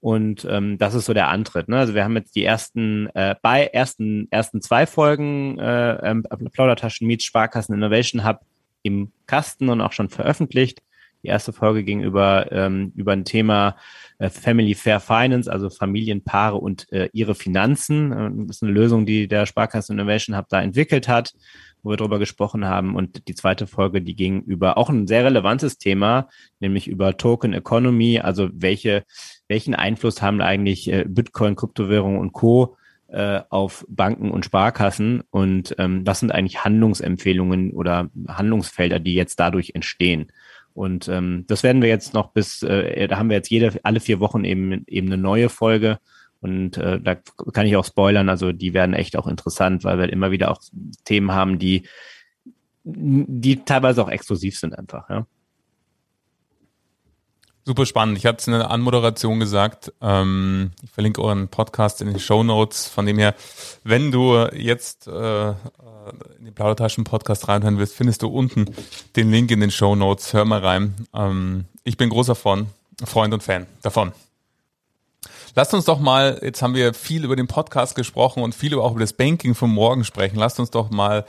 Und 0.00 0.46
ähm, 0.48 0.78
das 0.78 0.94
ist 0.94 1.06
so 1.06 1.14
der 1.14 1.28
Antritt. 1.28 1.68
Ne? 1.68 1.76
Also 1.78 1.94
wir 1.94 2.04
haben 2.04 2.14
jetzt 2.16 2.36
die 2.36 2.44
ersten, 2.44 3.08
äh, 3.14 3.34
bei 3.42 3.66
ersten, 3.66 4.28
ersten 4.30 4.60
zwei 4.62 4.86
Folgen 4.86 5.58
äh, 5.58 5.94
ähm, 6.10 6.22
Plaudertaschen 6.52 7.06
Meets 7.06 7.24
Sparkassen 7.24 7.74
Innovation 7.74 8.24
Hub 8.24 8.40
im 8.82 9.10
Kasten 9.26 9.68
und 9.68 9.80
auch 9.80 9.92
schon 9.92 10.08
veröffentlicht. 10.08 10.82
Die 11.24 11.28
erste 11.28 11.52
Folge 11.52 11.82
ging 11.82 12.00
über, 12.00 12.52
ähm, 12.52 12.92
über 12.94 13.12
ein 13.12 13.24
Thema 13.24 13.76
Family 14.18 14.74
Fair 14.74 15.00
Finance, 15.00 15.50
also 15.50 15.70
Familienpaare 15.70 16.56
und 16.56 16.90
äh, 16.92 17.08
ihre 17.12 17.34
Finanzen. 17.34 18.12
Äh, 18.12 18.30
das 18.46 18.56
ist 18.56 18.62
eine 18.62 18.72
Lösung, 18.72 19.06
die 19.06 19.28
der 19.28 19.46
Sparkassen 19.46 19.98
Innovation 19.98 20.36
Hub 20.36 20.48
da 20.48 20.60
entwickelt 20.60 21.06
hat, 21.08 21.34
wo 21.82 21.90
wir 21.90 21.96
darüber 21.96 22.18
gesprochen 22.18 22.64
haben. 22.64 22.96
Und 22.96 23.28
die 23.28 23.34
zweite 23.34 23.66
Folge, 23.66 24.02
die 24.02 24.16
ging 24.16 24.42
über 24.42 24.76
auch 24.76 24.90
ein 24.90 25.06
sehr 25.06 25.24
relevantes 25.24 25.78
Thema, 25.78 26.28
nämlich 26.58 26.88
über 26.88 27.16
Token 27.16 27.52
Economy, 27.52 28.18
also 28.18 28.48
welche, 28.52 29.04
welchen 29.46 29.74
Einfluss 29.74 30.20
haben 30.20 30.40
eigentlich 30.40 30.92
äh, 30.92 31.04
Bitcoin, 31.06 31.54
Kryptowährungen 31.54 32.18
und 32.18 32.32
Co 32.32 32.76
äh, 33.08 33.40
auf 33.50 33.86
Banken 33.88 34.30
und 34.30 34.44
Sparkassen 34.44 35.22
und 35.30 35.74
ähm, 35.78 36.06
was 36.06 36.20
sind 36.20 36.32
eigentlich 36.32 36.64
Handlungsempfehlungen 36.64 37.72
oder 37.72 38.10
Handlungsfelder, 38.28 38.98
die 38.98 39.14
jetzt 39.14 39.40
dadurch 39.40 39.70
entstehen. 39.74 40.30
Und 40.78 41.08
ähm, 41.08 41.44
das 41.48 41.64
werden 41.64 41.82
wir 41.82 41.88
jetzt 41.88 42.14
noch 42.14 42.30
bis, 42.30 42.62
äh, 42.62 43.08
da 43.08 43.18
haben 43.18 43.30
wir 43.30 43.36
jetzt 43.36 43.50
jede, 43.50 43.80
alle 43.82 43.98
vier 43.98 44.20
Wochen 44.20 44.44
eben, 44.44 44.84
eben 44.86 45.08
eine 45.08 45.18
neue 45.20 45.48
Folge. 45.48 45.98
Und 46.40 46.76
äh, 46.76 47.00
da 47.00 47.16
kann 47.52 47.66
ich 47.66 47.74
auch 47.74 47.84
spoilern, 47.84 48.28
also 48.28 48.52
die 48.52 48.74
werden 48.74 48.94
echt 48.94 49.16
auch 49.16 49.26
interessant, 49.26 49.82
weil 49.82 49.98
wir 49.98 50.08
immer 50.12 50.30
wieder 50.30 50.52
auch 50.52 50.62
Themen 51.04 51.32
haben, 51.32 51.58
die, 51.58 51.82
die 52.84 53.56
teilweise 53.64 54.04
auch 54.04 54.08
exklusiv 54.08 54.56
sind 54.56 54.78
einfach, 54.78 55.10
ja. 55.10 55.26
Super 57.68 57.84
spannend. 57.84 58.16
Ich 58.16 58.24
hatte 58.24 58.38
es 58.38 58.46
in 58.46 58.54
der 58.54 58.70
Anmoderation 58.70 59.40
gesagt. 59.40 59.92
Ähm, 60.00 60.70
ich 60.82 60.90
verlinke 60.90 61.20
euren 61.20 61.48
Podcast 61.48 62.00
in 62.00 62.06
den 62.06 62.18
Show 62.18 62.42
Notes. 62.42 62.88
Von 62.88 63.04
dem 63.04 63.18
her, 63.18 63.34
wenn 63.84 64.10
du 64.10 64.48
jetzt 64.54 65.06
äh, 65.06 65.50
in 65.50 66.46
den 66.46 66.54
Plaudertaschen-Podcast 66.54 67.46
reinhören 67.46 67.76
willst, 67.76 67.94
findest 67.94 68.22
du 68.22 68.28
unten 68.28 68.74
den 69.16 69.30
Link 69.30 69.50
in 69.50 69.60
den 69.60 69.70
Show 69.70 69.94
Notes. 69.96 70.32
Hör 70.32 70.46
mal 70.46 70.64
rein. 70.64 70.94
Ähm, 71.12 71.66
ich 71.84 71.98
bin 71.98 72.08
großer 72.08 72.34
von, 72.34 72.68
Freund 73.04 73.34
und 73.34 73.42
Fan 73.42 73.66
davon. 73.82 74.12
Lasst 75.54 75.74
uns 75.74 75.84
doch 75.84 76.00
mal, 76.00 76.40
jetzt 76.42 76.62
haben 76.62 76.74
wir 76.74 76.94
viel 76.94 77.22
über 77.22 77.36
den 77.36 77.48
Podcast 77.48 77.96
gesprochen 77.96 78.42
und 78.42 78.54
viel 78.54 78.78
auch 78.78 78.92
über 78.92 79.00
das 79.00 79.12
Banking 79.12 79.54
von 79.54 79.68
morgen 79.68 80.04
sprechen. 80.04 80.38
Lasst 80.38 80.58
uns 80.58 80.70
doch 80.70 80.88
mal 80.88 81.26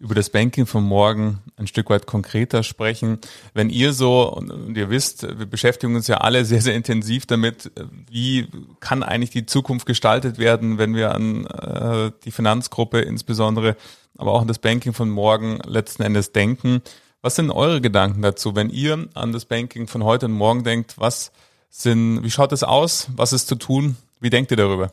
über 0.00 0.14
das 0.14 0.30
Banking 0.30 0.64
von 0.64 0.82
morgen 0.82 1.40
ein 1.56 1.66
Stück 1.66 1.90
weit 1.90 2.06
konkreter 2.06 2.62
sprechen. 2.62 3.18
Wenn 3.52 3.68
ihr 3.68 3.92
so, 3.92 4.32
und 4.32 4.74
ihr 4.74 4.88
wisst, 4.88 5.22
wir 5.22 5.46
beschäftigen 5.46 5.94
uns 5.94 6.06
ja 6.06 6.16
alle 6.16 6.46
sehr, 6.46 6.62
sehr 6.62 6.74
intensiv 6.74 7.26
damit, 7.26 7.70
wie 8.10 8.48
kann 8.80 9.02
eigentlich 9.02 9.30
die 9.30 9.44
Zukunft 9.44 9.84
gestaltet 9.84 10.38
werden, 10.38 10.78
wenn 10.78 10.94
wir 10.94 11.14
an 11.14 11.44
äh, 11.46 12.12
die 12.24 12.30
Finanzgruppe 12.30 13.00
insbesondere, 13.02 13.76
aber 14.16 14.32
auch 14.32 14.40
an 14.40 14.48
das 14.48 14.58
Banking 14.58 14.94
von 14.94 15.10
morgen 15.10 15.58
letzten 15.66 16.02
Endes 16.02 16.32
denken. 16.32 16.80
Was 17.20 17.36
sind 17.36 17.50
eure 17.50 17.82
Gedanken 17.82 18.22
dazu, 18.22 18.56
wenn 18.56 18.70
ihr 18.70 19.06
an 19.12 19.32
das 19.32 19.44
Banking 19.44 19.86
von 19.86 20.02
heute 20.02 20.26
und 20.26 20.32
morgen 20.32 20.64
denkt? 20.64 20.94
Was 20.96 21.30
sind, 21.68 22.22
wie 22.22 22.30
schaut 22.30 22.52
es 22.52 22.62
aus? 22.62 23.08
Was 23.16 23.34
ist 23.34 23.48
zu 23.48 23.56
tun? 23.56 23.96
Wie 24.18 24.30
denkt 24.30 24.50
ihr 24.50 24.56
darüber? 24.56 24.92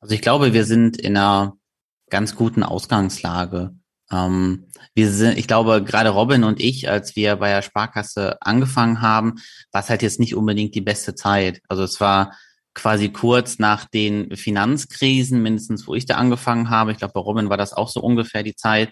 Also 0.00 0.14
ich 0.14 0.20
glaube, 0.20 0.52
wir 0.52 0.64
sind 0.64 0.96
in 0.96 1.16
einer 1.16 1.56
ganz 2.10 2.34
guten 2.34 2.62
Ausgangslage. 2.62 3.74
Ähm, 4.10 4.66
wir 4.94 5.10
sind, 5.10 5.38
ich 5.38 5.48
glaube, 5.48 5.82
gerade 5.82 6.10
Robin 6.10 6.44
und 6.44 6.60
ich, 6.60 6.88
als 6.88 7.16
wir 7.16 7.36
bei 7.36 7.50
der 7.50 7.62
Sparkasse 7.62 8.36
angefangen 8.40 9.02
haben, 9.02 9.34
war 9.72 9.82
es 9.82 9.90
halt 9.90 10.02
jetzt 10.02 10.20
nicht 10.20 10.34
unbedingt 10.34 10.74
die 10.74 10.80
beste 10.80 11.14
Zeit. 11.14 11.60
Also 11.68 11.82
es 11.82 12.00
war 12.00 12.36
quasi 12.74 13.08
kurz 13.08 13.58
nach 13.58 13.86
den 13.86 14.36
Finanzkrisen, 14.36 15.42
mindestens 15.42 15.86
wo 15.86 15.94
ich 15.94 16.06
da 16.06 16.16
angefangen 16.16 16.70
habe. 16.70 16.92
Ich 16.92 16.98
glaube, 16.98 17.14
bei 17.14 17.20
Robin 17.20 17.48
war 17.48 17.56
das 17.56 17.72
auch 17.72 17.88
so 17.88 18.00
ungefähr 18.00 18.42
die 18.42 18.54
Zeit. 18.54 18.90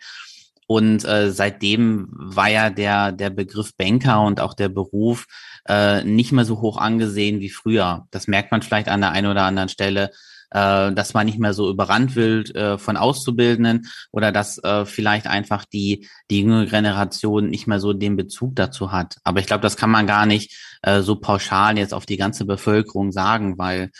Und 0.66 1.04
äh, 1.04 1.30
seitdem 1.30 2.08
war 2.10 2.48
ja 2.48 2.70
der, 2.70 3.12
der 3.12 3.28
Begriff 3.28 3.76
Banker 3.76 4.22
und 4.22 4.40
auch 4.40 4.54
der 4.54 4.70
Beruf 4.70 5.26
äh, 5.68 6.02
nicht 6.04 6.32
mehr 6.32 6.46
so 6.46 6.62
hoch 6.62 6.78
angesehen 6.78 7.40
wie 7.40 7.50
früher. 7.50 8.06
Das 8.10 8.26
merkt 8.26 8.50
man 8.50 8.62
vielleicht 8.62 8.88
an 8.88 9.02
der 9.02 9.10
einen 9.10 9.30
oder 9.30 9.42
anderen 9.42 9.68
Stelle 9.68 10.10
äh, 10.54 10.92
dass 10.92 11.12
man 11.12 11.26
nicht 11.26 11.38
mehr 11.38 11.52
so 11.52 11.68
überrannt 11.68 12.16
wird 12.16 12.54
äh, 12.54 12.78
von 12.78 12.96
Auszubildenden 12.96 13.88
oder 14.12 14.32
dass 14.32 14.58
äh, 14.58 14.86
vielleicht 14.86 15.26
einfach 15.26 15.64
die, 15.64 16.08
die 16.30 16.40
jüngere 16.40 16.66
Generation 16.66 17.50
nicht 17.50 17.66
mehr 17.66 17.80
so 17.80 17.92
den 17.92 18.16
Bezug 18.16 18.56
dazu 18.56 18.92
hat. 18.92 19.18
Aber 19.24 19.40
ich 19.40 19.46
glaube, 19.46 19.62
das 19.62 19.76
kann 19.76 19.90
man 19.90 20.06
gar 20.06 20.26
nicht 20.26 20.56
äh, 20.82 21.02
so 21.02 21.16
pauschal 21.16 21.76
jetzt 21.76 21.92
auf 21.92 22.06
die 22.06 22.16
ganze 22.16 22.44
Bevölkerung 22.44 23.10
sagen, 23.10 23.58
weil 23.58 23.90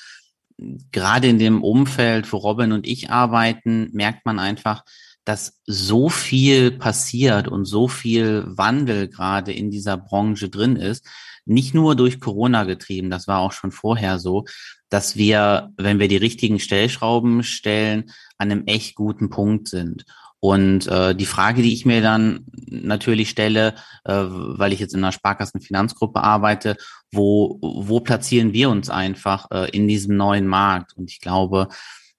gerade 0.92 1.26
in 1.26 1.38
dem 1.38 1.62
Umfeld, 1.62 2.32
wo 2.32 2.36
Robin 2.36 2.72
und 2.72 2.86
ich 2.86 3.10
arbeiten, 3.10 3.90
merkt 3.92 4.24
man 4.24 4.38
einfach, 4.38 4.84
dass 5.24 5.60
so 5.66 6.08
viel 6.08 6.70
passiert 6.70 7.48
und 7.48 7.64
so 7.64 7.88
viel 7.88 8.44
Wandel 8.46 9.08
gerade 9.08 9.52
in 9.52 9.70
dieser 9.70 9.96
Branche 9.96 10.50
drin 10.50 10.76
ist, 10.76 11.04
nicht 11.46 11.74
nur 11.74 11.96
durch 11.96 12.20
Corona 12.20 12.64
getrieben, 12.64 13.10
das 13.10 13.28
war 13.28 13.40
auch 13.40 13.52
schon 13.52 13.70
vorher 13.70 14.18
so, 14.18 14.44
dass 14.88 15.16
wir, 15.16 15.72
wenn 15.76 15.98
wir 15.98 16.08
die 16.08 16.16
richtigen 16.16 16.60
Stellschrauben 16.60 17.42
stellen, 17.42 18.10
an 18.38 18.50
einem 18.50 18.66
echt 18.66 18.94
guten 18.94 19.30
Punkt 19.30 19.68
sind. 19.68 20.04
Und 20.40 20.86
äh, 20.88 21.14
die 21.14 21.24
Frage, 21.24 21.62
die 21.62 21.72
ich 21.72 21.86
mir 21.86 22.02
dann 22.02 22.44
natürlich 22.66 23.30
stelle, 23.30 23.74
äh, 24.04 24.12
weil 24.12 24.74
ich 24.74 24.78
jetzt 24.78 24.92
in 24.92 25.02
einer 25.02 25.10
Sparkassenfinanzgruppe 25.10 26.22
arbeite, 26.22 26.76
wo, 27.10 27.58
wo 27.62 28.00
platzieren 28.00 28.52
wir 28.52 28.68
uns 28.68 28.90
einfach 28.90 29.50
äh, 29.50 29.70
in 29.70 29.88
diesem 29.88 30.18
neuen 30.18 30.46
Markt? 30.46 30.92
Und 30.98 31.10
ich 31.10 31.20
glaube, 31.20 31.68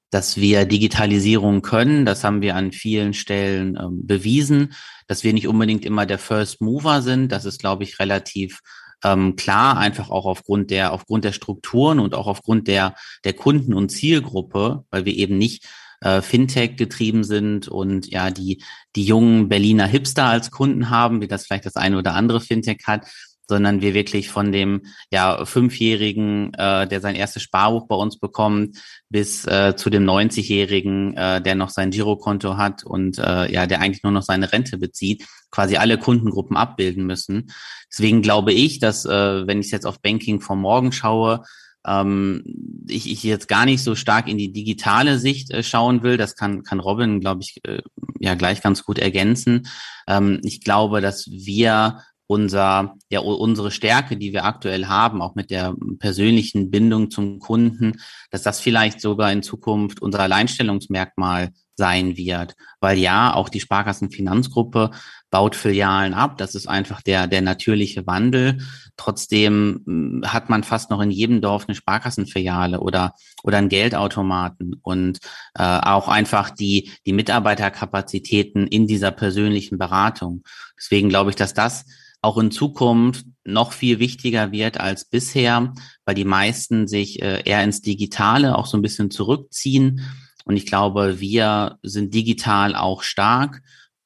dass 0.09 0.37
wir 0.37 0.65
Digitalisierung 0.65 1.61
können, 1.61 2.05
das 2.05 2.23
haben 2.23 2.41
wir 2.41 2.55
an 2.55 2.71
vielen 2.71 3.13
Stellen 3.13 3.77
ähm, 3.79 4.07
bewiesen, 4.07 4.73
dass 5.07 5.23
wir 5.23 5.33
nicht 5.33 5.47
unbedingt 5.47 5.85
immer 5.85 6.05
der 6.05 6.17
First 6.17 6.61
Mover 6.61 7.03
sind. 7.03 7.31
Das 7.31 7.45
ist, 7.45 7.59
glaube 7.59 7.83
ich, 7.83 7.99
relativ 7.99 8.61
ähm, 9.05 9.35
klar, 9.35 9.77
einfach 9.77 10.09
auch 10.09 10.25
aufgrund 10.25 10.71
der, 10.71 10.91
aufgrund 10.91 11.23
der 11.23 11.31
Strukturen 11.31 11.99
und 11.99 12.15
auch 12.15 12.27
aufgrund 12.27 12.67
der, 12.67 12.95
der 13.23 13.33
Kunden- 13.33 13.73
und 13.75 13.89
Zielgruppe, 13.89 14.83
weil 14.89 15.05
wir 15.05 15.13
eben 15.13 15.37
nicht 15.37 15.67
äh, 16.01 16.21
Fintech 16.21 16.75
getrieben 16.75 17.23
sind 17.23 17.67
und 17.67 18.07
ja, 18.07 18.31
die, 18.31 18.63
die 18.95 19.05
jungen 19.05 19.47
Berliner 19.47 19.85
Hipster 19.85 20.25
als 20.25 20.49
Kunden 20.49 20.89
haben, 20.89 21.21
wie 21.21 21.27
das 21.27 21.45
vielleicht 21.45 21.67
das 21.67 21.75
eine 21.75 21.99
oder 21.99 22.15
andere 22.15 22.41
Fintech 22.41 22.79
hat, 22.85 23.05
sondern 23.47 23.81
wir 23.81 23.93
wirklich 23.93 24.29
von 24.29 24.51
dem 24.51 24.81
ja 25.11 25.45
fünfjährigen, 25.45 26.53
äh, 26.53 26.87
der 26.87 27.01
sein 27.01 27.15
erstes 27.15 27.43
Sparbuch 27.43 27.87
bei 27.87 27.95
uns 27.95 28.19
bekommt, 28.19 28.77
bis 29.09 29.45
äh, 29.45 29.75
zu 29.75 29.89
dem 29.89 30.05
90-jährigen, 30.05 31.15
äh, 31.15 31.41
der 31.41 31.55
noch 31.55 31.69
sein 31.69 31.91
Girokonto 31.91 32.57
hat 32.57 32.83
und 32.83 33.17
äh, 33.17 33.51
ja, 33.51 33.67
der 33.67 33.81
eigentlich 33.81 34.03
nur 34.03 34.11
noch 34.11 34.23
seine 34.23 34.51
Rente 34.51 34.77
bezieht, 34.77 35.25
quasi 35.51 35.77
alle 35.77 35.97
Kundengruppen 35.97 36.57
abbilden 36.57 37.05
müssen. 37.05 37.51
Deswegen 37.91 38.21
glaube 38.21 38.53
ich, 38.53 38.79
dass 38.79 39.05
äh, 39.05 39.47
wenn 39.47 39.59
ich 39.59 39.71
jetzt 39.71 39.85
auf 39.85 40.01
Banking 40.01 40.41
vom 40.41 40.61
Morgen 40.61 40.91
schaue, 40.91 41.43
ähm, 41.85 42.43
ich, 42.87 43.09
ich 43.11 43.23
jetzt 43.23 43.47
gar 43.47 43.65
nicht 43.65 43.83
so 43.83 43.95
stark 43.95 44.27
in 44.27 44.37
die 44.37 44.51
digitale 44.51 45.19
Sicht 45.19 45.51
äh, 45.51 45.63
schauen 45.63 46.03
will. 46.03 46.17
Das 46.17 46.35
kann, 46.35 46.63
kann 46.63 46.79
Robin, 46.79 47.19
glaube 47.19 47.41
ich, 47.41 47.61
äh, 47.63 47.81
ja 48.19 48.35
gleich 48.35 48.61
ganz 48.61 48.83
gut 48.83 48.97
ergänzen. 48.97 49.67
Ähm, 50.07 50.41
ich 50.43 50.61
glaube, 50.61 51.01
dass 51.01 51.29
wir 51.29 52.01
unser, 52.27 52.95
ja, 53.09 53.19
unsere 53.19 53.71
Stärke, 53.71 54.17
die 54.17 54.33
wir 54.33 54.45
aktuell 54.45 54.87
haben, 54.87 55.21
auch 55.21 55.35
mit 55.35 55.51
der 55.51 55.75
persönlichen 55.99 56.71
Bindung 56.71 57.11
zum 57.11 57.39
Kunden, 57.39 57.93
dass 58.31 58.41
das 58.41 58.59
vielleicht 58.59 58.99
sogar 58.99 59.31
in 59.31 59.43
Zukunft 59.43 60.01
unser 60.01 60.21
Alleinstellungsmerkmal 60.21 61.51
sein 61.75 62.17
wird. 62.17 62.55
Weil 62.79 62.97
ja, 62.97 63.33
auch 63.33 63.49
die 63.49 63.59
Sparkassenfinanzgruppe 63.59 64.91
baut 65.29 65.55
Filialen 65.55 66.13
ab. 66.13 66.37
Das 66.37 66.55
ist 66.55 66.67
einfach 66.67 67.01
der, 67.01 67.27
der 67.27 67.41
natürliche 67.41 68.07
Wandel. 68.07 68.59
Trotzdem 68.95 69.81
hm, 69.85 70.23
hat 70.25 70.49
man 70.49 70.63
fast 70.63 70.89
noch 70.89 71.01
in 71.01 71.11
jedem 71.11 71.41
Dorf 71.41 71.65
eine 71.67 71.75
Sparkassenfiliale 71.75 72.79
oder, 72.79 73.13
oder 73.43 73.57
einen 73.57 73.69
Geldautomaten 73.69 74.79
und 74.81 75.19
äh, 75.55 75.63
auch 75.63 76.07
einfach 76.07 76.49
die, 76.49 76.91
die 77.05 77.13
Mitarbeiterkapazitäten 77.13 78.65
in 78.67 78.87
dieser 78.87 79.11
persönlichen 79.11 79.77
Beratung. 79.77 80.43
Deswegen 80.77 81.09
glaube 81.09 81.31
ich, 81.31 81.35
dass 81.35 81.53
das 81.53 81.85
auch 82.21 82.37
in 82.37 82.51
Zukunft 82.51 83.25
noch 83.43 83.71
viel 83.71 83.99
wichtiger 83.99 84.51
wird 84.51 84.79
als 84.79 85.05
bisher, 85.05 85.73
weil 86.05 86.15
die 86.15 86.25
meisten 86.25 86.87
sich 86.87 87.21
äh, 87.21 87.43
eher 87.45 87.63
ins 87.63 87.81
Digitale 87.81 88.57
auch 88.57 88.65
so 88.65 88.77
ein 88.77 88.81
bisschen 88.81 89.11
zurückziehen. 89.11 90.01
Und 90.45 90.57
ich 90.57 90.65
glaube, 90.65 91.19
wir 91.19 91.77
sind 91.83 92.13
digital 92.13 92.75
auch 92.75 93.03
stark, 93.03 93.61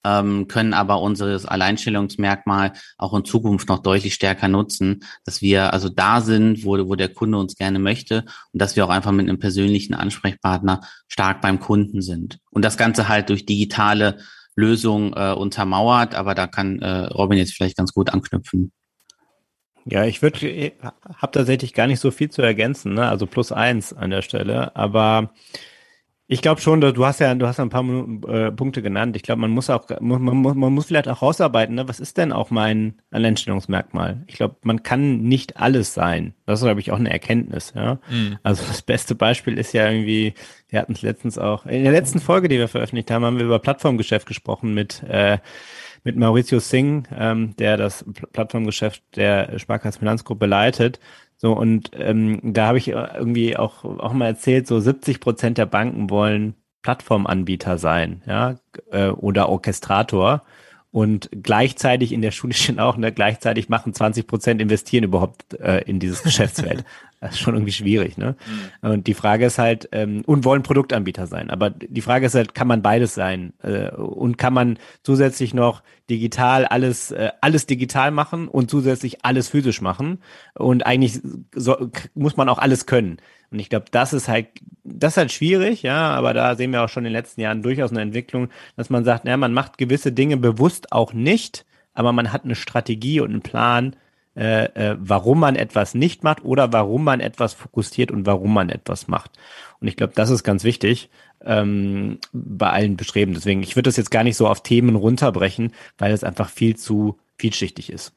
ähm, 0.06 0.48
können 0.48 0.74
aber 0.74 1.02
unseres 1.02 1.46
Alleinstellungsmerkmal 1.46 2.74
auch 2.98 3.14
in 3.14 3.26
Zukunft 3.26 3.68
noch 3.68 3.80
deutlich 3.80 4.14
stärker 4.14 4.48
nutzen, 4.48 5.04
dass 5.26 5.42
wir 5.42 5.74
also 5.74 5.90
da 5.90 6.22
sind, 6.22 6.64
wo, 6.64 6.78
wo 6.88 6.96
der 6.96 7.10
Kunde 7.10 7.38
uns 7.38 7.56
gerne 7.56 7.80
möchte 7.80 8.26
und 8.54 8.62
dass 8.62 8.76
wir 8.76 8.86
auch 8.86 8.90
einfach 8.90 9.12
mit 9.12 9.28
einem 9.28 9.40
persönlichen 9.40 9.94
Ansprechpartner 9.94 10.82
stark 11.08 11.42
beim 11.42 11.60
Kunden 11.60 12.02
sind. 12.02 12.40
Und 12.50 12.64
das 12.64 12.78
Ganze 12.78 13.10
halt 13.10 13.30
durch 13.30 13.46
digitale 13.46 14.20
Lösung 14.56 15.14
äh, 15.14 15.34
untermauert, 15.34 16.16
aber 16.16 16.36
da 16.36 16.48
kann 16.48 16.80
äh, 16.80 17.06
Robin 17.06 17.38
jetzt 17.38 17.54
vielleicht 17.54 17.78
ganz 17.78 17.94
gut 17.94 18.12
anknüpfen. 18.12 18.72
Ja, 19.86 20.06
ich 20.06 20.22
würde, 20.22 20.74
habe 21.16 21.32
tatsächlich 21.32 21.74
gar 21.74 21.88
nicht 21.88 22.00
so 22.00 22.12
viel 22.12 22.30
zu 22.30 22.42
ergänzen, 22.42 22.94
ne? 22.94 23.08
also 23.08 23.26
plus 23.26 23.52
eins 23.52 23.94
an 23.94 24.12
der 24.12 24.22
Stelle, 24.22 24.76
aber 24.76 25.32
ich 26.32 26.44
glaube 26.44 26.62
schon, 26.62 26.80
du 26.80 27.06
hast 27.08 27.20
ja, 27.20 27.34
du 27.34 27.48
hast 27.48 27.60
ein 27.60 27.72
paar 27.72 27.84
äh, 27.84 28.52
Punkte 28.52 28.84
genannt. 28.84 29.16
Ich 29.16 29.24
glaube, 29.24 29.42
man 29.42 29.50
muss 29.50 29.68
auch, 29.72 29.90
man, 30.00 30.22
muss, 30.22 30.54
man 30.54 30.72
muss 30.72 30.86
vielleicht 30.86 31.08
auch 31.08 31.24
rausarbeiten, 31.24 31.74
ne? 31.74 31.88
was 31.88 32.00
ist 32.00 32.20
denn 32.20 32.32
auch 32.32 32.52
mein 32.52 33.02
Alleinstellungsmerkmal? 33.10 34.24
Ich 34.28 34.36
glaube, 34.36 34.58
man 34.62 34.84
kann 34.84 35.22
nicht 35.24 35.58
alles 35.58 35.96
sein. 35.96 36.36
Das 36.46 36.60
ist, 36.60 36.66
glaube 36.66 36.82
ich, 36.82 36.92
auch 36.92 37.00
eine 37.00 37.10
Erkenntnis. 37.10 37.74
Ja? 37.76 37.98
Mhm. 38.12 38.38
Also 38.44 38.64
das 38.68 38.84
beste 38.84 39.16
Beispiel 39.16 39.58
ist 39.58 39.74
ja 39.74 39.90
irgendwie, 39.90 40.36
wir 40.70 40.80
hatten 40.80 40.94
es 40.94 41.02
letztens 41.02 41.40
auch, 41.40 41.66
in 41.66 41.82
der 41.82 41.92
letzten 41.92 42.20
Folge, 42.20 42.48
die 42.48 42.60
wir 42.60 42.68
veröffentlicht 42.68 43.10
haben, 43.10 43.26
haben 43.26 43.40
wir 43.40 43.46
über 43.46 43.58
Plattformgeschäft 43.58 44.28
gesprochen 44.28 44.76
mit 44.76 45.02
äh, 45.10 45.40
mit 46.04 46.16
Mauricio 46.16 46.60
Singh, 46.60 47.10
ähm, 47.16 47.56
der 47.58 47.78
das 47.78 48.06
Plattformgeschäft 48.34 49.04
der 49.16 49.60
Sparkassenfinanzgruppe 49.60 50.46
leitet. 50.46 51.00
So, 51.38 51.54
und 51.54 51.92
ähm, 51.94 52.40
da 52.44 52.68
habe 52.68 52.78
ich 52.78 52.90
irgendwie 52.90 53.56
auch, 53.56 53.86
auch 53.86 54.14
mal 54.14 54.26
erzählt, 54.26 54.68
so 54.68 54.80
70 54.80 55.20
Prozent 55.20 55.58
der 55.58 55.66
Banken 55.66 56.10
wollen 56.10 56.56
Plattformanbieter 56.82 57.78
sein, 57.78 58.22
ja, 58.26 58.56
äh, 58.92 59.08
oder 59.08 59.50
Orchestrator. 59.50 60.44
Und 60.92 61.30
gleichzeitig 61.32 62.12
in 62.12 62.22
der 62.22 62.32
Schule 62.32 62.54
stehen 62.56 62.80
auch, 62.80 62.98
ne, 62.98 63.12
gleichzeitig 63.12 63.70
machen 63.70 63.94
20 63.94 64.28
Prozent 64.28 64.62
investieren 64.62 65.04
überhaupt 65.04 65.54
äh, 65.60 65.82
in 65.86 66.00
dieses 66.00 66.24
Geschäftsfeld. 66.24 66.84
Das 67.22 67.32
ist 67.32 67.40
schon 67.40 67.54
irgendwie 67.54 67.74
schwierig, 67.74 68.18
ne? 68.18 68.38
Mhm. 68.82 68.90
Und 68.92 69.08
die 69.08 69.14
Frage 69.14 69.46
ist 69.46 69.58
halt, 69.58 69.90
ähm, 69.92 70.24
und 70.26 70.46
wollen 70.46 70.64
Produktanbieter 70.64 71.28
sein. 71.28 71.50
Aber 71.50 71.70
die 71.70 72.02
Frage 72.02 72.26
ist 72.26 72.36
halt, 72.36 72.56
kann 72.56 72.68
man 72.68 72.82
beides 72.82 73.14
sein? 73.14 73.54
Äh, 73.62 73.92
und 73.92 74.38
kann 74.38 74.54
man 74.54 74.78
zusätzlich 75.04 75.54
noch 75.54 75.84
digital 76.10 76.66
alles, 76.66 77.12
äh, 77.12 77.32
alles 77.42 77.66
digital 77.66 78.12
machen 78.12 78.48
und 78.48 78.70
zusätzlich 78.70 79.26
alles 79.26 79.50
physisch 79.50 79.82
machen? 79.82 80.20
Und 80.56 80.86
eigentlich 80.86 81.20
so, 81.54 81.90
muss 82.14 82.38
man 82.38 82.48
auch 82.48 82.58
alles 82.58 82.86
können. 82.86 83.18
Und 83.52 83.60
ich 83.60 83.70
glaube, 83.70 83.88
das 83.92 84.14
ist 84.14 84.30
halt, 84.30 84.48
das 84.84 85.14
ist 85.14 85.18
halt 85.18 85.32
schwierig, 85.32 85.82
ja, 85.84 86.12
aber 86.12 86.34
da 86.34 86.56
sehen 86.56 86.72
wir 86.72 86.84
auch 86.84 86.90
schon 86.90 87.04
in 87.04 87.12
den 87.12 87.20
letzten 87.20 87.42
Jahren 87.42 87.64
durchaus 87.64 87.92
eine 87.92 88.02
Entwicklung, 88.02 88.50
dass 88.78 88.90
man 88.90 89.04
sagt, 89.04 89.26
ja, 89.26 89.36
man 89.38 89.54
macht 89.54 89.78
gewisse 89.78 90.12
Dinge 90.12 90.38
bewusst 90.38 90.92
auch 90.92 91.14
nicht, 91.14 91.66
aber 91.94 92.14
man 92.14 92.32
hat 92.32 92.46
eine 92.46 92.56
Strategie 92.56 93.20
und 93.20 93.32
einen 93.32 93.42
Plan, 93.42 93.96
äh, 94.40 94.92
äh, 94.92 94.96
warum 94.98 95.42
man 95.42 95.58
etwas 95.58 95.94
nicht 95.96 96.24
macht 96.24 96.46
oder 96.46 96.72
warum 96.72 97.04
man 97.04 97.20
etwas 97.20 97.54
fokussiert 97.54 98.10
und 98.10 98.26
warum 98.26 98.54
man 98.54 98.70
etwas 98.70 99.10
macht. 99.10 99.32
Und 99.82 99.90
ich 99.90 99.98
glaube, 99.98 100.14
das 100.16 100.30
ist 100.30 100.46
ganz 100.46 100.64
wichtig 100.64 101.10
ähm, 101.44 102.20
bei 102.32 102.70
allen 102.70 102.96
Bestreben. 102.96 103.34
Deswegen, 103.34 103.64
ich 103.64 103.76
würde 103.76 103.90
das 103.90 103.98
jetzt 103.98 104.12
gar 104.12 104.24
nicht 104.24 104.38
so 104.38 104.48
auf 104.48 104.64
Themen 104.64 104.96
runterbrechen, 104.96 105.74
weil 105.98 106.14
es 106.14 106.24
einfach 106.24 106.50
viel 106.50 106.78
zu 106.78 107.20
vielschichtig 107.38 107.92
ist. 107.92 108.14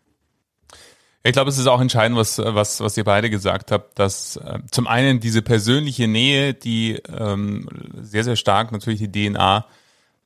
Ich 1.24 1.32
glaube, 1.32 1.50
es 1.50 1.58
ist 1.58 1.66
auch 1.66 1.80
entscheidend, 1.80 2.16
was, 2.16 2.38
was, 2.38 2.80
was 2.80 2.96
ihr 2.96 3.04
beide 3.04 3.28
gesagt 3.28 3.72
habt, 3.72 3.98
dass 3.98 4.37
äh, 4.37 4.61
zum 4.70 4.87
einen 4.87 5.18
diese 5.18 5.42
persönliche 5.42 6.06
Nähe, 6.06 6.54
die 6.54 7.02
ähm, 7.18 7.68
sehr, 8.00 8.22
sehr 8.22 8.37
stark 8.37 8.70
natürlich 8.70 9.00
die 9.00 9.11
DNA 9.11 9.66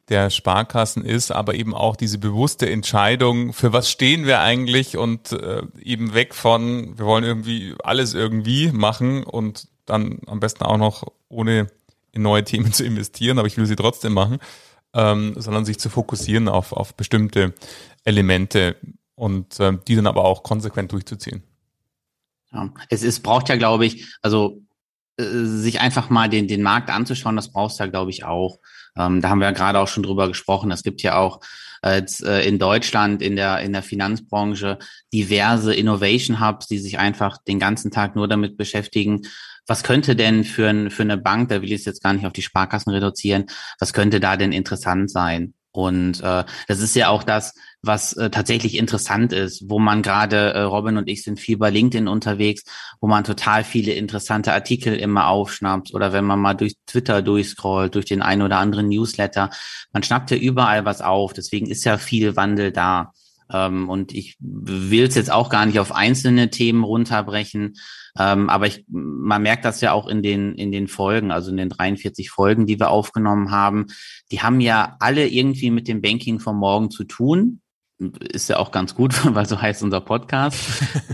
der 0.09 0.31
Sparkassen 0.31 1.05
ist, 1.05 1.33
aber 1.33 1.55
eben 1.55 1.75
auch 1.75 1.97
diese 1.97 2.19
bewusste 2.19 2.71
Entscheidung, 2.71 3.53
für 3.53 3.73
was 3.73 3.91
stehen 3.91 4.25
wir 4.25 4.41
eigentlich 4.41 4.97
und 4.97 5.33
äh, 5.33 5.63
eben 5.83 6.15
weg 6.15 6.35
von, 6.35 6.97
wir 6.97 7.07
wollen 7.07 7.25
irgendwie 7.25 7.75
alles 7.83 8.15
irgendwie 8.15 8.71
machen 8.71 9.25
und 9.25 9.69
dann 9.85 10.21
am 10.27 10.39
besten 10.39 10.65
auch 10.65 10.77
noch 10.77 11.05
ohne 11.29 11.69
in 12.13 12.23
neue 12.23 12.45
Themen 12.45 12.73
zu 12.73 12.85
investieren, 12.85 13.39
aber 13.39 13.49
ich 13.49 13.57
will 13.57 13.67
sie 13.67 13.77
trotzdem 13.77 14.13
machen, 14.13 14.39
ähm, 14.95 15.35
sondern 15.37 15.65
sich 15.65 15.79
zu 15.79 15.91
fokussieren 15.91 16.49
auf, 16.49 16.73
auf 16.73 16.95
bestimmte 16.95 17.53
Elemente 18.05 18.77
und 19.17 19.59
äh, 19.59 19.77
die 19.89 19.97
dann 19.97 20.07
aber 20.07 20.25
auch 20.25 20.45
konsequent 20.45 20.93
durchzuziehen. 20.93 21.43
Ja, 22.53 22.73
es 22.91 23.03
ist, 23.03 23.21
braucht 23.21 23.49
ja, 23.49 23.57
glaube 23.57 23.87
ich, 23.87 24.07
also 24.23 24.63
äh, 25.17 25.25
sich 25.25 25.81
einfach 25.81 26.11
mal 26.11 26.29
den, 26.29 26.47
den 26.47 26.63
Markt 26.63 26.91
anzuschauen, 26.91 27.35
das 27.35 27.51
brauchst 27.51 27.81
du 27.81 27.85
ja, 27.85 27.91
glaube 27.91 28.11
ich, 28.11 28.25
auch. 28.25 28.61
Ähm, 28.97 29.21
da 29.21 29.29
haben 29.29 29.41
wir 29.41 29.47
ja 29.47 29.53
gerade 29.53 29.79
auch 29.79 29.89
schon 29.89 30.03
drüber 30.03 30.29
gesprochen. 30.29 30.71
Es 30.71 30.83
gibt 30.83 31.03
ja 31.03 31.17
auch 31.17 31.41
äh, 31.83 32.03
äh, 32.25 32.49
in 32.49 32.59
Deutschland 32.59 33.23
in 33.23 33.37
der, 33.37 33.61
in 33.61 33.73
der 33.73 33.83
Finanzbranche 33.83 34.79
diverse 35.13 35.75
Innovation 35.75 36.41
Hubs, 36.41 36.67
die 36.67 36.79
sich 36.79 36.99
einfach 36.99 37.39
den 37.47 37.59
ganzen 37.59 37.91
Tag 37.91 38.17
nur 38.17 38.29
damit 38.29 38.57
beschäftigen, 38.57 39.23
was 39.67 39.83
könnte 39.83 40.15
denn 40.15 40.45
für, 40.45 40.69
ein, 40.69 40.91
für 40.91 41.03
eine 41.03 41.19
Bank, 41.19 41.49
da 41.49 41.61
will 41.61 41.73
ich 41.73 41.81
es 41.81 41.85
jetzt 41.85 42.03
gar 42.03 42.13
nicht 42.13 42.27
auf 42.27 42.33
die 42.33 42.43
Sparkassen 42.43 42.93
reduzieren, 42.93 43.47
was 43.81 43.93
könnte 43.93 44.21
da 44.21 44.37
denn 44.37 44.53
interessant 44.53 45.11
sein? 45.11 45.55
Und 45.73 46.23
äh, 46.23 46.45
das 46.69 46.81
ist 46.81 46.97
ja 46.97 47.09
auch 47.09 47.23
das, 47.23 47.53
was 47.87 48.13
äh, 48.15 48.31
tatsächlich 48.31 48.77
interessant 48.77 49.33
ist, 49.33 49.65
wo 49.69 49.79
man 49.79 50.03
gerade, 50.03 50.53
äh, 50.55 50.63
Robin 50.63 50.97
und 50.97 51.09
ich 51.09 51.23
sind 51.23 51.41
viel 51.41 51.57
bei 51.57 51.71
LinkedIn 51.71 52.09
unterwegs, 52.09 52.65
wo 53.01 53.07
man 53.07 53.25
total 53.25 53.65
viele 53.65 53.93
interessante 53.93 54.53
Artikel 54.53 54.95
immer 54.95 55.29
aufschnappt 55.29 55.95
oder 55.95 56.13
wenn 56.13 56.25
man 56.25 56.41
mal 56.41 56.55
durch 56.55 56.75
Twitter 56.87 57.23
durchscrollt, 57.23 57.95
durch 57.95 58.07
den 58.07 58.23
einen 58.23 58.43
oder 58.43 58.59
anderen 58.59 58.89
Newsletter, 58.89 59.51
man 59.93 60.03
schnappt 60.03 60.31
ja 60.31 60.37
überall 60.37 60.85
was 60.85 61.01
auf. 61.01 61.33
Deswegen 61.33 61.67
ist 61.67 61.85
ja 61.85 61.99
viel 61.99 62.37
Wandel 62.37 62.73
da. 62.73 63.13
Ähm, 63.53 63.89
und 63.89 64.13
ich 64.13 64.37
will 64.41 65.05
es 65.05 65.15
jetzt 65.15 65.31
auch 65.31 65.51
gar 65.51 65.67
nicht 65.67 65.79
auf 65.79 65.93
einzelne 65.93 66.51
Themen 66.51 66.83
runterbrechen, 66.83 67.75
ähm, 68.19 68.51
aber 68.51 68.67
ich, 68.67 68.85
man 68.89 69.43
merkt 69.43 69.65
das 69.65 69.81
ja 69.81 69.93
auch 69.93 70.09
in 70.09 70.23
den, 70.23 70.55
in 70.55 70.73
den 70.73 70.89
Folgen, 70.89 71.31
also 71.31 71.51
in 71.51 71.57
den 71.57 71.69
43 71.69 72.31
Folgen, 72.31 72.67
die 72.67 72.81
wir 72.81 72.91
aufgenommen 72.91 73.51
haben. 73.51 73.87
Die 74.33 74.41
haben 74.41 74.61
ja 74.61 74.97
alle 74.99 75.29
irgendwie 75.29 75.71
mit 75.71 75.87
dem 75.87 76.03
Banking 76.03 76.41
von 76.41 76.57
morgen 76.57 76.91
zu 76.91 77.05
tun 77.05 77.61
ist 77.99 78.49
ja 78.49 78.59
auch 78.59 78.73
ganz 78.73 78.95
gut, 78.95 79.15
weil 79.35 79.47
so 79.47 79.61
heißt 79.61 79.83
unser 79.83 80.01
Podcast. 80.01 80.59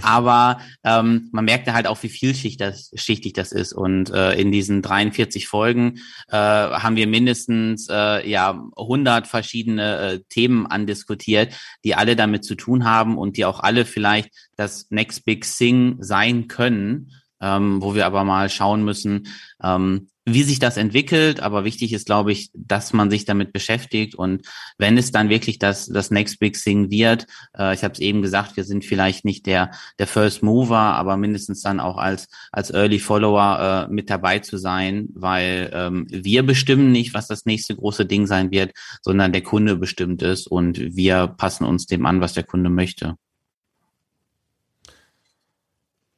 Aber 0.02 0.60
ähm, 0.84 1.28
man 1.32 1.44
merkt 1.44 1.66
ja 1.66 1.74
halt 1.74 1.86
auch, 1.86 2.02
wie 2.02 2.08
vielschichtig 2.08 3.32
das, 3.32 3.52
ist. 3.52 3.72
Und 3.72 4.10
äh, 4.10 4.34
in 4.34 4.50
diesen 4.50 4.82
43 4.82 5.46
Folgen 5.46 5.98
äh, 6.28 6.36
haben 6.36 6.96
wir 6.96 7.06
mindestens 7.06 7.88
äh, 7.88 8.28
ja 8.28 8.62
100 8.76 9.26
verschiedene 9.26 9.98
äh, 9.98 10.20
Themen 10.28 10.66
andiskutiert, 10.66 11.54
die 11.84 11.94
alle 11.94 12.16
damit 12.16 12.44
zu 12.44 12.54
tun 12.54 12.84
haben 12.84 13.16
und 13.16 13.36
die 13.36 13.44
auch 13.44 13.60
alle 13.60 13.84
vielleicht 13.84 14.30
das 14.56 14.90
Next 14.90 15.24
Big 15.24 15.44
Thing 15.44 15.96
sein 16.00 16.48
können. 16.48 17.12
Ähm, 17.40 17.82
wo 17.82 17.96
wir 17.96 18.06
aber 18.06 18.22
mal 18.22 18.48
schauen 18.48 18.84
müssen, 18.84 19.26
ähm, 19.64 20.06
wie 20.24 20.44
sich 20.44 20.60
das 20.60 20.76
entwickelt, 20.76 21.40
aber 21.40 21.64
wichtig 21.64 21.92
ist, 21.92 22.06
glaube 22.06 22.30
ich, 22.30 22.50
dass 22.54 22.92
man 22.92 23.10
sich 23.10 23.24
damit 23.24 23.52
beschäftigt 23.52 24.14
und 24.14 24.46
wenn 24.78 24.96
es 24.96 25.10
dann 25.10 25.28
wirklich 25.28 25.58
das, 25.58 25.86
das 25.86 26.12
Next 26.12 26.38
Big 26.38 26.56
Thing 26.56 26.90
wird, 26.90 27.26
äh, 27.58 27.74
ich 27.74 27.82
habe 27.82 27.94
es 27.94 28.00
eben 28.00 28.22
gesagt, 28.22 28.56
wir 28.56 28.62
sind 28.62 28.84
vielleicht 28.84 29.24
nicht 29.24 29.46
der, 29.46 29.72
der 29.98 30.06
First 30.06 30.42
Mover, 30.42 30.76
aber 30.76 31.16
mindestens 31.16 31.60
dann 31.62 31.80
auch 31.80 31.96
als, 31.96 32.28
als 32.52 32.70
Early 32.70 33.00
Follower 33.00 33.88
äh, 33.88 33.92
mit 33.92 34.10
dabei 34.10 34.38
zu 34.38 34.58
sein, 34.58 35.08
weil 35.14 35.70
ähm, 35.74 36.06
wir 36.08 36.44
bestimmen 36.44 36.92
nicht, 36.92 37.14
was 37.14 37.26
das 37.26 37.44
nächste 37.44 37.74
große 37.74 38.06
Ding 38.06 38.28
sein 38.28 38.52
wird, 38.52 38.72
sondern 39.02 39.32
der 39.32 39.42
Kunde 39.42 39.76
bestimmt 39.76 40.22
es 40.22 40.46
und 40.46 40.78
wir 40.78 41.26
passen 41.26 41.64
uns 41.64 41.86
dem 41.86 42.06
an, 42.06 42.20
was 42.20 42.34
der 42.34 42.44
Kunde 42.44 42.70
möchte. 42.70 43.16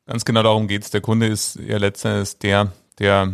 Ganz 0.06 0.26
genau 0.26 0.42
darum 0.42 0.68
geht's. 0.68 0.90
Der 0.90 1.00
Kunde 1.00 1.28
ist 1.28 1.58
ja 1.66 1.78
letztendlich 1.78 2.36
der, 2.38 2.72
der 2.98 3.32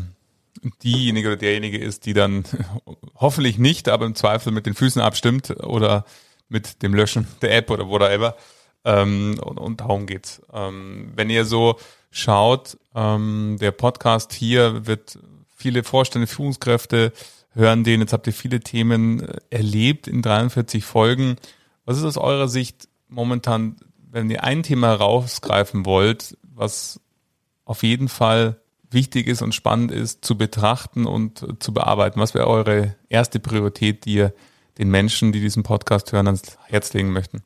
diejenige 0.83 1.29
oder 1.29 1.37
derjenige 1.37 1.79
ist, 1.79 2.07
die 2.07 2.13
dann 2.13 2.45
hoffentlich 3.15 3.59
nicht, 3.59 3.89
aber 3.89 4.07
im 4.07 4.15
Zweifel 4.15 4.53
mit 4.53 4.67
den 4.67 4.75
Füßen 4.75 5.01
abstimmt 5.01 5.51
oder 5.63 6.05
mit 6.49 6.83
dem 6.83 6.95
Löschen 6.95 7.27
der 7.43 7.57
App 7.57 7.71
oder 7.71 7.89
whatever. 7.89 8.37
Ähm, 8.85 9.39
und, 9.43 9.59
und 9.59 9.81
darum 9.81 10.07
geht's. 10.07 10.43
Ähm, 10.53 11.13
wenn 11.15 11.31
ihr 11.31 11.45
so 11.45 11.77
schaut, 12.11 12.79
ähm, 12.95 13.57
der 13.61 13.71
Podcast 13.71 14.33
hier 14.33 14.87
wird 14.87 15.19
viele 15.55 15.85
Vorstände, 15.85 16.27
Führungskräfte 16.27 17.13
hören 17.53 17.85
den. 17.85 18.01
Jetzt 18.01 18.13
habt 18.13 18.27
ihr 18.27 18.33
viele 18.33 18.61
Themen 18.61 19.21
äh, 19.21 19.39
erlebt 19.51 20.09
in 20.09 20.23
43 20.23 20.85
Folgen. 20.85 21.37
Was 21.85 21.99
ist 21.99 22.05
aus 22.05 22.17
eurer 22.17 22.49
Sicht 22.49 22.89
momentan, 23.09 23.77
wenn 24.11 24.31
ihr 24.31 24.45
ein 24.45 24.63
Thema 24.63 24.95
rausgreifen 24.95 25.85
wollt, 25.85 26.37
was 26.43 27.01
auf 27.65 27.83
jeden 27.83 28.09
Fall 28.09 28.60
wichtig 28.91 29.27
ist 29.27 29.43
und 29.43 29.55
spannend 29.55 29.93
ist 29.93 30.25
zu 30.25 30.37
betrachten 30.37 31.07
und 31.07 31.63
zu 31.63 31.73
bearbeiten? 31.73 32.21
Was 32.21 32.35
wäre 32.35 32.47
eure 32.47 32.97
erste 33.09 33.41
Priorität, 33.41 34.05
die 34.05 34.15
ihr 34.15 34.35
den 34.79 34.89
Menschen, 34.89 35.33
die 35.33 35.41
diesen 35.41 35.63
Podcast 35.63 36.13
hören, 36.13 36.27
ans 36.27 36.59
Herz 36.67 36.93
legen 36.93 37.13
möchten? 37.13 37.43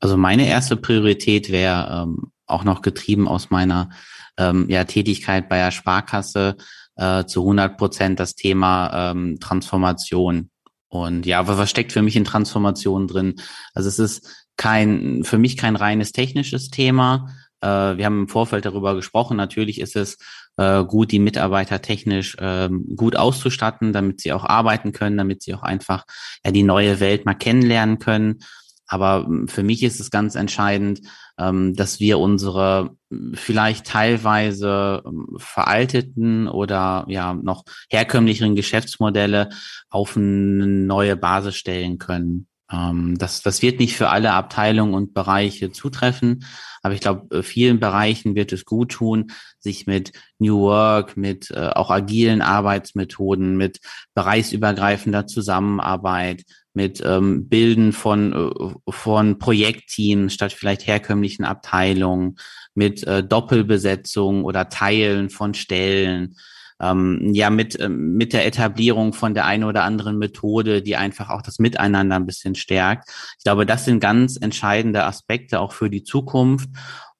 Also 0.00 0.16
meine 0.16 0.48
erste 0.48 0.76
Priorität 0.76 1.50
wäre 1.50 2.02
ähm, 2.02 2.32
auch 2.46 2.64
noch 2.64 2.82
getrieben 2.82 3.28
aus 3.28 3.50
meiner 3.50 3.90
ähm, 4.36 4.66
ja, 4.68 4.84
Tätigkeit 4.84 5.48
bei 5.48 5.58
der 5.58 5.70
Sparkasse 5.70 6.56
äh, 6.96 7.24
zu 7.24 7.42
100 7.42 7.78
Prozent 7.78 8.20
das 8.20 8.34
Thema 8.34 9.12
ähm, 9.12 9.38
Transformation. 9.40 10.50
Und 10.88 11.24
ja, 11.24 11.46
was 11.46 11.70
steckt 11.70 11.92
für 11.92 12.02
mich 12.02 12.16
in 12.16 12.24
Transformation 12.24 13.06
drin? 13.06 13.36
Also 13.74 13.88
es 13.88 13.98
ist 13.98 14.46
kein, 14.56 15.24
für 15.24 15.38
mich 15.38 15.56
kein 15.56 15.76
reines 15.76 16.12
technisches 16.12 16.68
Thema, 16.68 17.34
wir 17.66 18.04
haben 18.04 18.22
im 18.22 18.28
Vorfeld 18.28 18.64
darüber 18.64 18.94
gesprochen. 18.94 19.36
Natürlich 19.36 19.80
ist 19.80 19.96
es 19.96 20.18
äh, 20.56 20.84
gut, 20.84 21.12
die 21.12 21.18
Mitarbeiter 21.18 21.80
technisch 21.80 22.36
ähm, 22.40 22.84
gut 22.96 23.16
auszustatten, 23.16 23.92
damit 23.92 24.20
sie 24.20 24.32
auch 24.32 24.44
arbeiten 24.44 24.92
können, 24.92 25.16
damit 25.16 25.42
sie 25.42 25.54
auch 25.54 25.62
einfach 25.62 26.04
ja, 26.44 26.50
die 26.50 26.62
neue 26.62 27.00
Welt 27.00 27.24
mal 27.24 27.34
kennenlernen 27.34 27.98
können. 27.98 28.40
Aber 28.86 29.24
hm, 29.24 29.48
für 29.48 29.62
mich 29.62 29.82
ist 29.82 30.00
es 30.00 30.10
ganz 30.10 30.34
entscheidend, 30.34 31.00
ähm, 31.38 31.74
dass 31.74 31.98
wir 31.98 32.18
unsere 32.18 32.90
hm, 33.10 33.32
vielleicht 33.34 33.86
teilweise 33.86 35.02
hm, 35.04 35.36
veralteten 35.38 36.46
oder 36.46 37.06
ja 37.08 37.32
noch 37.32 37.64
herkömmlicheren 37.88 38.54
Geschäftsmodelle 38.54 39.48
auf 39.88 40.16
eine 40.16 40.66
neue 40.66 41.16
Basis 41.16 41.56
stellen 41.56 41.98
können. 41.98 42.48
Ähm, 42.72 43.18
das, 43.18 43.42
das 43.42 43.62
wird 43.62 43.78
nicht 43.80 43.96
für 43.96 44.08
alle 44.08 44.32
Abteilungen 44.32 44.94
und 44.94 45.14
Bereiche 45.14 45.72
zutreffen, 45.72 46.44
aber 46.82 46.94
ich 46.94 47.00
glaube, 47.00 47.36
äh, 47.36 47.42
vielen 47.42 47.78
Bereichen 47.78 48.34
wird 48.34 48.52
es 48.52 48.64
gut 48.64 48.92
tun, 48.92 49.30
sich 49.58 49.86
mit 49.86 50.12
New 50.38 50.60
Work, 50.60 51.16
mit 51.16 51.50
äh, 51.50 51.68
auch 51.68 51.90
agilen 51.90 52.42
Arbeitsmethoden, 52.42 53.56
mit 53.56 53.80
bereichsübergreifender 54.14 55.26
Zusammenarbeit, 55.26 56.42
mit 56.74 57.02
ähm, 57.04 57.48
Bilden 57.48 57.92
von, 57.92 58.32
äh, 58.32 58.92
von 58.92 59.38
Projektteams 59.38 60.34
statt 60.34 60.52
vielleicht 60.52 60.86
herkömmlichen 60.86 61.44
Abteilungen, 61.44 62.36
mit 62.74 63.06
äh, 63.06 63.22
Doppelbesetzung 63.22 64.44
oder 64.44 64.68
Teilen 64.68 65.30
von 65.30 65.54
Stellen, 65.54 66.36
ähm, 66.82 67.30
ja 67.32 67.48
mit, 67.48 67.78
äh, 67.78 67.88
mit 67.88 68.32
der 68.32 68.46
Etablierung 68.46 69.12
von 69.12 69.34
der 69.34 69.46
einen 69.46 69.64
oder 69.64 69.84
anderen 69.84 70.18
Methode, 70.18 70.82
die 70.82 70.96
einfach 70.96 71.30
auch 71.30 71.42
das 71.42 71.58
Miteinander 71.58 72.16
ein 72.16 72.26
bisschen 72.26 72.54
stärkt. 72.54 73.08
Ich 73.38 73.44
glaube, 73.44 73.64
das 73.64 73.84
sind 73.84 74.00
ganz 74.00 74.36
entscheidende 74.36 75.04
Aspekte 75.04 75.60
auch 75.60 75.72
für 75.72 75.88
die 75.88 76.02
Zukunft 76.02 76.68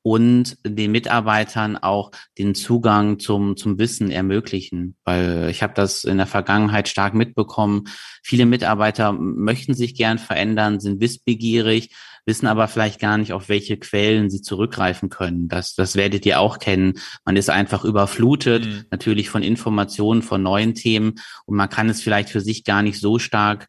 und 0.02 0.58
den 0.66 0.90
Mitarbeitern 0.90 1.76
auch 1.76 2.10
den 2.36 2.56
Zugang 2.56 3.20
zum, 3.20 3.56
zum 3.56 3.78
Wissen 3.78 4.10
ermöglichen. 4.10 4.96
Weil 5.04 5.48
ich 5.48 5.62
habe 5.62 5.74
das 5.74 6.02
in 6.02 6.16
der 6.16 6.26
Vergangenheit 6.26 6.88
stark 6.88 7.14
mitbekommen. 7.14 7.84
Viele 8.22 8.46
Mitarbeiter 8.46 9.12
möchten 9.12 9.74
sich 9.74 9.94
gern 9.94 10.18
verändern, 10.18 10.80
sind 10.80 11.00
wissbegierig, 11.00 11.94
wissen 12.24 12.46
aber 12.46 12.68
vielleicht 12.68 13.00
gar 13.00 13.18
nicht, 13.18 13.32
auf 13.32 13.48
welche 13.48 13.76
Quellen 13.76 14.30
sie 14.30 14.42
zurückgreifen 14.42 15.08
können. 15.08 15.48
Das, 15.48 15.74
das 15.74 15.96
werdet 15.96 16.24
ihr 16.26 16.40
auch 16.40 16.58
kennen. 16.58 16.94
Man 17.24 17.36
ist 17.36 17.50
einfach 17.50 17.84
überflutet, 17.84 18.66
mhm. 18.66 18.84
natürlich 18.90 19.28
von 19.28 19.42
Informationen, 19.42 20.22
von 20.22 20.42
neuen 20.42 20.74
Themen 20.74 21.14
und 21.46 21.56
man 21.56 21.68
kann 21.68 21.88
es 21.88 22.02
vielleicht 22.02 22.30
für 22.30 22.40
sich 22.40 22.64
gar 22.64 22.82
nicht 22.82 23.00
so 23.00 23.18
stark 23.18 23.68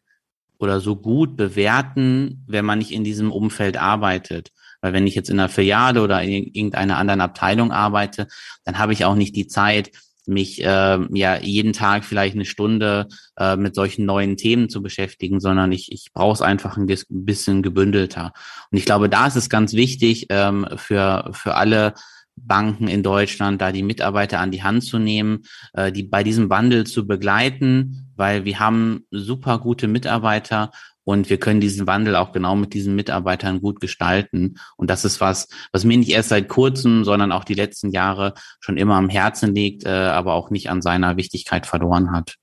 oder 0.58 0.80
so 0.80 0.96
gut 0.96 1.36
bewerten, 1.36 2.44
wenn 2.46 2.64
man 2.64 2.78
nicht 2.78 2.92
in 2.92 3.04
diesem 3.04 3.32
Umfeld 3.32 3.76
arbeitet. 3.76 4.50
Weil 4.80 4.92
wenn 4.92 5.06
ich 5.06 5.14
jetzt 5.14 5.30
in 5.30 5.40
einer 5.40 5.48
Filiale 5.48 6.02
oder 6.02 6.22
in 6.22 6.44
irgendeiner 6.44 6.98
anderen 6.98 7.20
Abteilung 7.20 7.72
arbeite, 7.72 8.28
dann 8.64 8.78
habe 8.78 8.92
ich 8.92 9.04
auch 9.04 9.14
nicht 9.14 9.34
die 9.34 9.46
Zeit, 9.46 9.90
mich 10.26 10.62
äh, 10.62 10.98
ja 11.12 11.38
jeden 11.40 11.72
Tag 11.72 12.04
vielleicht 12.04 12.34
eine 12.34 12.44
Stunde 12.44 13.08
äh, 13.38 13.56
mit 13.56 13.74
solchen 13.74 14.06
neuen 14.06 14.36
Themen 14.36 14.68
zu 14.68 14.82
beschäftigen, 14.82 15.40
sondern 15.40 15.72
ich, 15.72 15.92
ich 15.92 16.12
brauche 16.12 16.34
es 16.34 16.42
einfach 16.42 16.76
ein 16.76 16.86
bisschen 17.08 17.62
gebündelter. 17.62 18.32
Und 18.70 18.78
ich 18.78 18.84
glaube, 18.84 19.08
da 19.08 19.26
ist 19.26 19.36
es 19.36 19.48
ganz 19.48 19.74
wichtig 19.74 20.26
ähm, 20.30 20.66
für, 20.76 21.30
für 21.32 21.54
alle 21.54 21.94
Banken 22.36 22.88
in 22.88 23.02
Deutschland, 23.02 23.60
da 23.60 23.72
die 23.72 23.82
Mitarbeiter 23.82 24.40
an 24.40 24.50
die 24.50 24.62
Hand 24.62 24.84
zu 24.84 24.98
nehmen, 24.98 25.42
äh, 25.72 25.92
die 25.92 26.02
bei 26.02 26.24
diesem 26.24 26.50
Wandel 26.50 26.84
zu 26.84 27.06
begleiten, 27.06 28.12
weil 28.16 28.44
wir 28.44 28.58
haben 28.58 29.04
super 29.10 29.58
gute 29.58 29.88
Mitarbeiter 29.88 30.70
und 31.04 31.30
wir 31.30 31.38
können 31.38 31.60
diesen 31.60 31.86
Wandel 31.86 32.16
auch 32.16 32.32
genau 32.32 32.56
mit 32.56 32.74
diesen 32.74 32.96
Mitarbeitern 32.96 33.60
gut 33.60 33.80
gestalten. 33.80 34.56
Und 34.76 34.90
das 34.90 35.04
ist 35.04 35.20
was, 35.20 35.48
was 35.70 35.84
mir 35.84 35.98
nicht 35.98 36.10
erst 36.10 36.30
seit 36.30 36.48
kurzem, 36.48 37.04
sondern 37.04 37.30
auch 37.30 37.44
die 37.44 37.54
letzten 37.54 37.90
Jahre 37.90 38.34
schon 38.60 38.78
immer 38.78 38.96
am 38.96 39.10
Herzen 39.10 39.54
liegt, 39.54 39.84
äh, 39.84 39.90
aber 39.90 40.34
auch 40.34 40.50
nicht 40.50 40.70
an 40.70 40.82
seiner 40.82 41.16
Wichtigkeit 41.16 41.66
verloren 41.66 42.12
hat. 42.12 42.36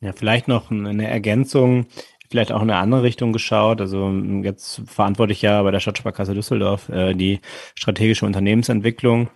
Ja, 0.00 0.12
vielleicht 0.12 0.48
noch 0.48 0.72
eine 0.72 1.08
Ergänzung, 1.08 1.86
vielleicht 2.28 2.50
auch 2.50 2.62
in 2.62 2.70
eine 2.70 2.80
andere 2.80 3.04
Richtung 3.04 3.32
geschaut. 3.32 3.80
Also 3.80 4.10
jetzt 4.42 4.82
verantworte 4.86 5.32
ich 5.32 5.42
ja 5.42 5.62
bei 5.62 5.70
der 5.70 5.78
Stadtsparkasse 5.78 6.34
Düsseldorf 6.34 6.88
äh, 6.88 7.14
die 7.14 7.40
strategische 7.76 8.26
Unternehmensentwicklung. 8.26 9.30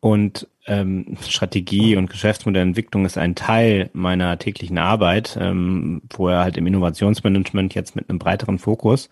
Und 0.00 0.48
ähm, 0.68 1.16
Strategie 1.26 1.96
und 1.96 2.10
Geschäftsmodellentwicklung 2.10 3.04
ist 3.04 3.18
ein 3.18 3.34
Teil 3.34 3.90
meiner 3.92 4.38
täglichen 4.38 4.78
Arbeit, 4.78 5.36
ähm, 5.40 6.02
vorher 6.10 6.40
halt 6.40 6.56
im 6.56 6.66
Innovationsmanagement, 6.66 7.74
jetzt 7.74 7.96
mit 7.96 8.08
einem 8.08 8.18
breiteren 8.18 8.58
Fokus. 8.58 9.08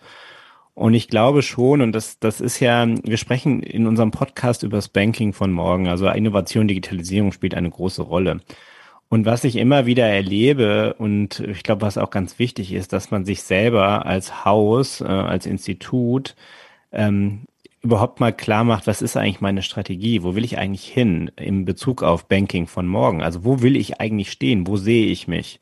Und 0.75 0.93
ich 0.93 1.07
glaube 1.07 1.41
schon, 1.41 1.81
und 1.81 1.91
das, 1.93 2.19
das 2.19 2.39
ist 2.39 2.59
ja, 2.59 2.87
wir 2.87 3.17
sprechen 3.17 3.63
in 3.63 3.87
unserem 3.87 4.11
Podcast 4.11 4.61
über 4.61 4.77
das 4.77 4.89
Banking 4.89 5.33
von 5.33 5.51
morgen. 5.51 5.87
Also 5.87 6.07
Innovation, 6.07 6.67
Digitalisierung 6.67 7.31
spielt 7.31 7.55
eine 7.55 7.71
große 7.71 8.03
Rolle. 8.03 8.41
Und 9.09 9.25
was 9.25 9.43
ich 9.43 9.55
immer 9.55 9.87
wieder 9.87 10.05
erlebe, 10.05 10.93
und 10.99 11.39
ich 11.39 11.63
glaube, 11.63 11.81
was 11.81 11.97
auch 11.97 12.11
ganz 12.11 12.37
wichtig 12.39 12.73
ist, 12.73 12.93
dass 12.93 13.09
man 13.09 13.25
sich 13.25 13.41
selber 13.41 14.05
als 14.05 14.45
Haus, 14.45 15.01
äh, 15.01 15.05
als 15.05 15.47
Institut 15.47 16.35
ähm, 16.91 17.45
überhaupt 17.81 18.19
mal 18.19 18.33
klar 18.33 18.63
macht, 18.63 18.87
was 18.87 19.01
ist 19.01 19.17
eigentlich 19.17 19.41
meine 19.41 19.61
Strategie? 19.61 20.23
Wo 20.23 20.35
will 20.35 20.43
ich 20.43 20.57
eigentlich 20.57 20.87
hin 20.87 21.31
im 21.35 21.65
Bezug 21.65 22.03
auf 22.03 22.27
Banking 22.27 22.67
von 22.67 22.87
morgen? 22.87 23.21
Also 23.21 23.43
wo 23.43 23.61
will 23.61 23.75
ich 23.75 23.99
eigentlich 23.99 24.31
stehen? 24.31 24.67
Wo 24.67 24.77
sehe 24.77 25.07
ich 25.07 25.27
mich? 25.27 25.59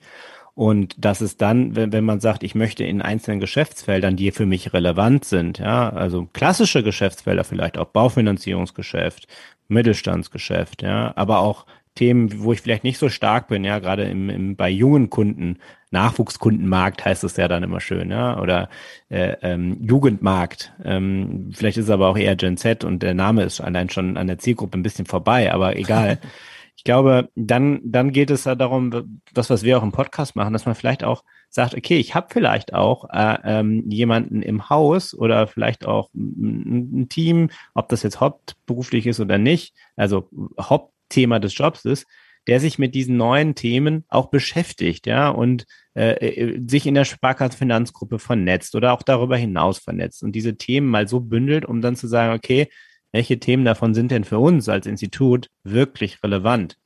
Und 0.56 0.95
das 0.97 1.21
ist 1.21 1.41
dann, 1.41 1.75
wenn, 1.75 1.91
wenn 1.91 2.06
man 2.06 2.21
sagt, 2.21 2.41
ich 2.41 2.56
möchte 2.56 2.86
in 2.86 3.01
einzelnen 3.01 3.41
Geschäftsfeldern, 3.41 4.15
die 4.15 4.32
für 4.32 4.45
mich 4.45 4.73
relevant 4.73 5.25
sind, 5.25 5.60
ja, 5.60 5.89
also 5.89 6.30
klassische 6.32 6.82
Geschäftsfelder 6.82 7.43
vielleicht 7.43 7.78
auch 7.78 7.88
Baufinanzierungsgeschäft, 7.88 9.28
Mittelstandsgeschäft, 9.67 10.82
ja, 10.82 11.12
aber 11.17 11.39
auch 11.39 11.65
Themen, 11.95 12.43
wo 12.43 12.53
ich 12.53 12.62
vielleicht 12.62 12.84
nicht 12.84 12.97
so 12.97 13.10
stark 13.10 13.47
bin, 13.47 13.63
ja, 13.63 13.79
gerade 13.79 14.03
im, 14.03 14.29
im 14.29 14.55
bei 14.55 14.69
jungen 14.69 15.10
Kunden, 15.10 15.58
Nachwuchskundenmarkt 15.91 17.05
heißt 17.05 17.23
es 17.23 17.38
ja 17.38 17.47
dann 17.47 17.63
immer 17.63 17.79
schön, 17.79 18.12
ja, 18.12 18.39
oder 18.39 18.69
äh, 19.10 19.38
ähm, 19.41 19.77
Jugendmarkt. 19.81 20.73
Ähm, 20.84 21.51
vielleicht 21.53 21.77
ist 21.77 21.86
es 21.86 21.89
aber 21.89 22.10
auch 22.10 22.17
eher 22.17 22.36
Gen 22.36 22.58
Z 22.58 22.84
und 22.84 23.01
der 23.01 23.13
Name 23.13 23.43
ist 23.43 23.62
allein 23.62 23.89
schon 23.89 24.17
an 24.17 24.27
der 24.27 24.38
Zielgruppe 24.38 24.77
ein 24.77 24.84
bisschen 24.84 25.05
vorbei, 25.05 25.53
aber 25.53 25.77
egal. 25.77 26.19
ich 26.75 26.84
glaube, 26.84 27.29
dann, 27.36 27.79
dann 27.84 28.12
geht 28.12 28.29
es 28.29 28.43
ja 28.43 28.55
darum, 28.55 29.21
das, 29.34 29.49
was 29.49 29.63
wir 29.63 29.77
auch 29.77 29.84
im 29.84 29.93
Podcast 29.93 30.36
machen, 30.36 30.51
dass 30.51 30.65
man 30.65 30.75
vielleicht 30.75 31.03
auch 31.03 31.23
sagt, 31.49 31.73
okay, 31.73 31.97
ich 31.97 32.13
habe 32.13 32.27
vielleicht 32.29 32.73
auch 32.73 33.10
äh, 33.12 33.38
ähm, 33.45 33.89
jemanden 33.89 34.41
im 34.41 34.69
Haus 34.69 35.13
oder 35.13 35.47
vielleicht 35.47 35.86
auch 35.86 36.10
ein, 36.13 37.03
ein 37.03 37.10
Team, 37.10 37.49
ob 37.73 37.88
das 37.88 38.03
jetzt 38.03 38.19
hauptberuflich 38.19 39.08
ist 39.08 39.21
oder 39.21 39.38
nicht, 39.38 39.73
also 39.95 40.29
Haupt 40.60 40.94
Thema 41.09 41.39
des 41.39 41.57
Jobs 41.57 41.85
ist, 41.85 42.05
der 42.47 42.59
sich 42.59 42.77
mit 42.77 42.93
diesen 42.93 43.17
neuen 43.17 43.55
Themen 43.55 44.05
auch 44.07 44.29
beschäftigt, 44.29 45.07
ja, 45.07 45.29
und 45.29 45.65
äh, 45.95 46.11
äh 46.11 46.61
sich 46.67 46.85
in 46.85 46.93
der 46.93 47.05
Sparkassenfinanzgruppe 47.05 48.19
vernetzt 48.19 48.75
oder 48.75 48.93
auch 48.93 49.01
darüber 49.01 49.37
hinaus 49.37 49.79
vernetzt 49.79 50.23
und 50.23 50.33
diese 50.33 50.55
Themen 50.57 50.87
mal 50.87 51.07
so 51.07 51.19
bündelt, 51.19 51.65
um 51.65 51.81
dann 51.81 51.95
zu 51.95 52.07
sagen, 52.07 52.33
okay, 52.33 52.69
welche 53.15 53.39
Themen 53.39 53.63
davon 53.63 53.93
sind 53.93 54.11
denn 54.11 54.25
für 54.25 54.39
uns 54.39 54.67
als 54.67 54.85
Institut 54.85 55.49
wirklich 55.63 56.21
relevant? 56.21 56.77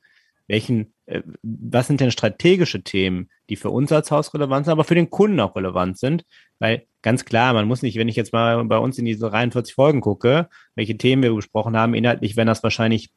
Welchen, 0.46 0.94
äh, 1.06 1.22
was 1.42 1.88
sind 1.88 2.00
denn 2.00 2.12
strategische 2.12 2.82
Themen, 2.82 3.30
die 3.48 3.56
für 3.56 3.70
uns 3.70 3.90
als 3.92 4.12
Haus 4.12 4.32
relevant 4.32 4.66
sind, 4.66 4.72
aber 4.72 4.84
für 4.84 4.94
den 4.94 5.10
Kunden 5.10 5.40
auch 5.40 5.56
relevant 5.56 5.98
sind? 5.98 6.24
Weil 6.60 6.86
ganz 7.02 7.24
klar, 7.24 7.52
man 7.52 7.66
muss 7.66 7.82
nicht, 7.82 7.98
wenn 7.98 8.08
ich 8.08 8.14
jetzt 8.16 8.32
mal 8.32 8.64
bei 8.64 8.78
uns 8.78 8.96
in 8.96 9.04
diese 9.06 9.28
43 9.28 9.74
Folgen 9.74 10.00
gucke, 10.00 10.48
welche 10.76 10.96
Themen 10.96 11.22
wir 11.24 11.34
besprochen 11.34 11.76
haben, 11.76 11.94
inhaltlich, 11.94 12.36
wenn 12.36 12.46
das 12.46 12.62
wahrscheinlich 12.62 13.10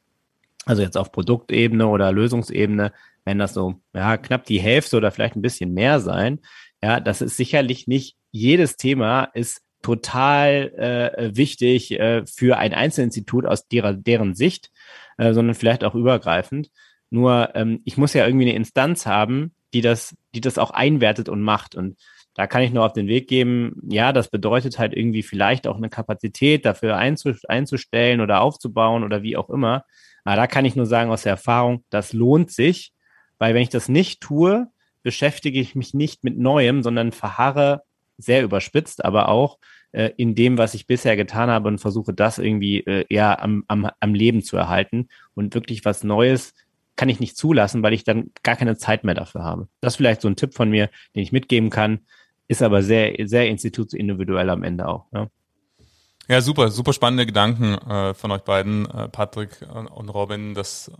also 0.66 0.82
jetzt 0.82 0.96
auf 0.96 1.12
Produktebene 1.12 1.86
oder 1.86 2.12
Lösungsebene, 2.12 2.92
wenn 3.24 3.38
das 3.38 3.54
so, 3.54 3.80
ja, 3.94 4.16
knapp 4.16 4.44
die 4.44 4.60
Hälfte 4.60 4.96
oder 4.96 5.10
vielleicht 5.10 5.36
ein 5.36 5.42
bisschen 5.42 5.72
mehr 5.72 6.00
sein. 6.00 6.40
Ja, 6.82 7.00
das 7.00 7.22
ist 7.22 7.36
sicherlich 7.36 7.86
nicht 7.86 8.16
jedes 8.30 8.76
Thema 8.76 9.24
ist 9.34 9.62
total 9.82 10.72
äh, 10.76 11.36
wichtig 11.36 11.92
äh, 11.92 12.24
für 12.26 12.56
ein 12.56 12.74
Einzelinstitut 12.74 13.46
aus 13.46 13.68
derer, 13.68 13.92
deren 13.92 14.34
Sicht, 14.34 14.70
äh, 15.18 15.32
sondern 15.32 15.54
vielleicht 15.54 15.84
auch 15.84 15.94
übergreifend. 15.94 16.70
Nur 17.10 17.54
ähm, 17.54 17.80
ich 17.84 17.96
muss 17.96 18.14
ja 18.14 18.26
irgendwie 18.26 18.46
eine 18.46 18.56
Instanz 18.56 19.06
haben, 19.06 19.54
die 19.74 19.82
das, 19.82 20.16
die 20.34 20.40
das 20.40 20.58
auch 20.58 20.70
einwertet 20.70 21.28
und 21.28 21.42
macht. 21.42 21.74
Und 21.74 21.96
da 22.34 22.46
kann 22.46 22.62
ich 22.62 22.72
nur 22.72 22.84
auf 22.84 22.92
den 22.92 23.06
Weg 23.06 23.28
geben, 23.28 23.76
ja, 23.88 24.12
das 24.12 24.30
bedeutet 24.30 24.78
halt 24.78 24.94
irgendwie 24.94 25.22
vielleicht 25.22 25.66
auch 25.66 25.76
eine 25.76 25.90
Kapazität 25.90 26.64
dafür 26.64 26.96
einzustellen 26.96 28.20
oder 28.20 28.40
aufzubauen 28.40 29.04
oder 29.04 29.22
wie 29.22 29.36
auch 29.36 29.50
immer. 29.50 29.84
Aber 30.24 30.36
da 30.36 30.46
kann 30.46 30.64
ich 30.64 30.76
nur 30.76 30.86
sagen 30.86 31.10
aus 31.10 31.22
der 31.22 31.32
Erfahrung, 31.32 31.84
das 31.90 32.12
lohnt 32.12 32.50
sich, 32.50 32.92
weil 33.38 33.54
wenn 33.54 33.62
ich 33.62 33.68
das 33.68 33.88
nicht 33.88 34.20
tue, 34.20 34.68
beschäftige 35.02 35.60
ich 35.60 35.74
mich 35.74 35.94
nicht 35.94 36.24
mit 36.24 36.38
Neuem, 36.38 36.82
sondern 36.82 37.12
verharre 37.12 37.82
sehr 38.16 38.42
überspitzt, 38.42 39.04
aber 39.04 39.28
auch 39.28 39.58
äh, 39.92 40.10
in 40.16 40.34
dem, 40.34 40.56
was 40.56 40.74
ich 40.74 40.86
bisher 40.86 41.16
getan 41.16 41.50
habe 41.50 41.68
und 41.68 41.78
versuche 41.78 42.14
das 42.14 42.38
irgendwie 42.38 42.80
äh, 42.80 43.04
eher 43.08 43.42
am, 43.42 43.64
am, 43.68 43.90
am 44.00 44.14
Leben 44.14 44.42
zu 44.42 44.56
erhalten 44.56 45.08
und 45.34 45.54
wirklich 45.54 45.84
was 45.84 46.04
Neues 46.04 46.54
kann 46.96 47.08
ich 47.08 47.20
nicht 47.20 47.36
zulassen, 47.36 47.82
weil 47.82 47.92
ich 47.92 48.04
dann 48.04 48.30
gar 48.42 48.56
keine 48.56 48.76
Zeit 48.76 49.04
mehr 49.04 49.14
dafür 49.14 49.42
habe. 49.42 49.68
Das 49.80 49.94
ist 49.94 49.96
vielleicht 49.96 50.20
so 50.20 50.28
ein 50.28 50.36
Tipp 50.36 50.54
von 50.54 50.70
mir, 50.70 50.90
den 51.14 51.22
ich 51.22 51.32
mitgeben 51.32 51.70
kann, 51.70 52.00
ist 52.48 52.62
aber 52.62 52.82
sehr, 52.82 53.14
sehr 53.26 53.48
institutsindividuell 53.48 54.50
am 54.50 54.62
Ende 54.62 54.86
auch. 54.86 55.06
Ja. 55.12 55.28
Ja, 56.26 56.40
super, 56.40 56.70
super 56.70 56.94
spannende 56.94 57.26
Gedanken 57.26 57.74
äh, 57.74 58.14
von 58.14 58.30
euch 58.30 58.42
beiden, 58.42 58.88
äh, 58.90 59.08
Patrick 59.08 59.60
und 59.94 60.08
Robin. 60.08 60.54
Das, 60.54 60.90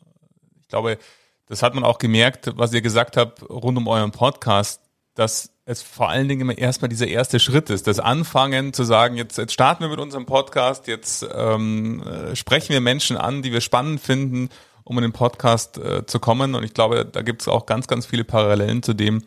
ich 0.60 0.68
glaube, 0.68 0.98
das 1.46 1.62
hat 1.62 1.74
man 1.74 1.82
auch 1.82 1.98
gemerkt, 1.98 2.52
was 2.56 2.74
ihr 2.74 2.82
gesagt 2.82 3.16
habt 3.16 3.42
rund 3.48 3.78
um 3.78 3.88
euren 3.88 4.10
Podcast, 4.10 4.82
dass 5.14 5.50
es 5.64 5.80
vor 5.80 6.10
allen 6.10 6.28
Dingen 6.28 6.42
immer 6.42 6.58
erstmal 6.58 6.90
dieser 6.90 7.06
erste 7.06 7.40
Schritt 7.40 7.70
ist, 7.70 7.86
das 7.86 8.00
Anfangen 8.00 8.74
zu 8.74 8.84
sagen, 8.84 9.16
jetzt, 9.16 9.38
jetzt 9.38 9.54
starten 9.54 9.82
wir 9.82 9.88
mit 9.88 9.98
unserem 9.98 10.26
Podcast, 10.26 10.88
jetzt 10.88 11.26
ähm, 11.34 12.02
äh, 12.02 12.36
sprechen 12.36 12.74
wir 12.74 12.82
Menschen 12.82 13.16
an, 13.16 13.40
die 13.40 13.52
wir 13.52 13.62
spannend 13.62 14.00
finden, 14.00 14.50
um 14.82 14.98
in 14.98 15.02
den 15.02 15.12
Podcast 15.12 15.78
äh, 15.78 16.04
zu 16.04 16.20
kommen. 16.20 16.54
Und 16.54 16.64
ich 16.64 16.74
glaube, 16.74 17.06
da 17.06 17.22
gibt 17.22 17.40
es 17.40 17.48
auch 17.48 17.64
ganz, 17.64 17.86
ganz 17.86 18.04
viele 18.04 18.24
Parallelen 18.24 18.82
zu 18.82 18.92
dem, 18.92 19.22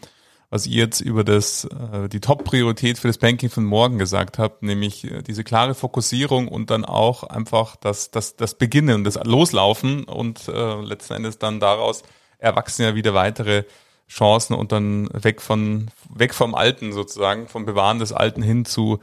was 0.49 0.65
ihr 0.65 0.77
jetzt 0.77 1.01
über 1.01 1.23
das, 1.23 1.65
äh, 1.65 2.07
die 2.07 2.21
Top-Priorität 2.21 2.97
für 2.97 3.07
das 3.07 3.17
Banking 3.17 3.49
von 3.49 3.65
morgen 3.65 3.97
gesagt 3.97 4.39
habt, 4.39 4.63
nämlich 4.63 5.03
äh, 5.03 5.21
diese 5.21 5.43
klare 5.43 5.75
Fokussierung 5.75 6.47
und 6.47 6.69
dann 6.69 6.85
auch 6.85 7.23
einfach 7.23 7.75
das, 7.75 8.11
das, 8.11 8.37
das 8.37 8.55
Beginnen, 8.55 9.03
das 9.03 9.19
Loslaufen 9.23 10.05
und 10.05 10.47
äh, 10.47 10.81
letzten 10.81 11.15
Endes 11.15 11.37
dann 11.37 11.59
daraus 11.59 12.03
erwachsen 12.37 12.83
ja 12.83 12.95
wieder 12.95 13.13
weitere 13.13 13.63
Chancen 14.07 14.53
und 14.53 14.71
dann 14.71 15.09
weg 15.11 15.41
von, 15.41 15.89
weg 16.13 16.33
vom 16.33 16.55
Alten 16.55 16.93
sozusagen, 16.93 17.49
vom 17.49 17.65
Bewahren 17.65 17.99
des 17.99 18.13
Alten 18.13 18.41
hin 18.41 18.63
zu 18.63 18.99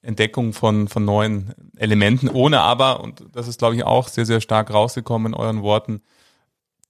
Entdeckung 0.00 0.52
von, 0.52 0.86
von 0.86 1.04
neuen 1.04 1.54
Elementen, 1.76 2.28
ohne 2.28 2.60
aber, 2.60 3.00
und 3.00 3.24
das 3.32 3.48
ist 3.48 3.58
glaube 3.58 3.74
ich 3.74 3.82
auch 3.82 4.06
sehr, 4.06 4.26
sehr 4.26 4.40
stark 4.40 4.72
rausgekommen 4.72 5.32
in 5.32 5.38
euren 5.38 5.62
Worten, 5.62 6.02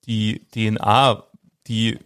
die 0.04 0.46
DNA, 0.50 1.24
die 1.66 1.98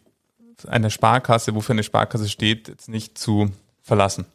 eine 0.67 0.91
Sparkasse, 0.91 1.55
wofür 1.55 1.75
eine 1.75 1.83
Sparkasse 1.83 2.29
steht, 2.29 2.69
jetzt 2.69 2.89
nicht 2.89 3.19
zu 3.19 3.51
verlassen. 3.83 4.27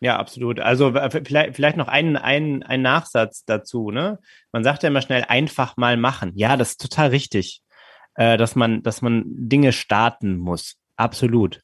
Ja, 0.00 0.16
absolut. 0.18 0.60
Also 0.60 0.92
vielleicht, 0.92 1.56
vielleicht 1.56 1.76
noch 1.76 1.88
ein, 1.88 2.16
ein, 2.16 2.62
ein 2.62 2.80
Nachsatz 2.80 3.44
dazu. 3.44 3.90
Ne? 3.90 4.18
Man 4.50 4.64
sagt 4.64 4.82
ja 4.82 4.88
immer 4.88 5.02
schnell 5.02 5.24
einfach 5.28 5.76
mal 5.76 5.96
machen. 5.98 6.32
Ja, 6.34 6.56
das 6.56 6.70
ist 6.70 6.80
total 6.80 7.08
richtig, 7.08 7.62
äh, 8.14 8.38
dass 8.38 8.56
man, 8.56 8.82
dass 8.82 9.02
man 9.02 9.24
Dinge 9.26 9.72
starten 9.72 10.38
muss. 10.38 10.76
Absolut. 10.96 11.60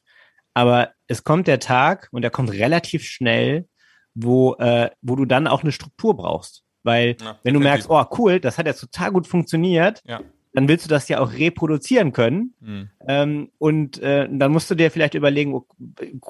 Aber 0.52 0.90
es 1.06 1.24
kommt 1.24 1.46
der 1.46 1.60
Tag 1.60 2.08
und 2.12 2.22
der 2.22 2.30
kommt 2.30 2.52
relativ 2.52 3.04
schnell, 3.04 3.68
wo, 4.14 4.54
äh, 4.56 4.90
wo 5.00 5.16
du 5.16 5.24
dann 5.24 5.46
auch 5.46 5.62
eine 5.62 5.72
Struktur 5.72 6.14
brauchst. 6.14 6.62
Weil 6.82 7.16
ja, 7.20 7.38
wenn 7.42 7.54
du 7.54 7.60
merkst, 7.60 7.88
oh 7.88 8.04
cool, 8.18 8.38
das 8.38 8.58
hat 8.58 8.66
ja 8.66 8.74
total 8.74 9.12
gut 9.12 9.26
funktioniert, 9.26 10.02
ja 10.04 10.20
dann 10.56 10.68
willst 10.68 10.86
du 10.86 10.88
das 10.88 11.06
ja 11.10 11.20
auch 11.20 11.34
reproduzieren 11.34 12.14
können. 12.14 12.54
Mhm. 12.60 12.88
Ähm, 13.06 13.50
und 13.58 13.98
äh, 13.98 14.26
dann 14.30 14.52
musst 14.52 14.70
du 14.70 14.74
dir 14.74 14.90
vielleicht 14.90 15.12
überlegen, 15.12 15.52
oh, 15.52 15.66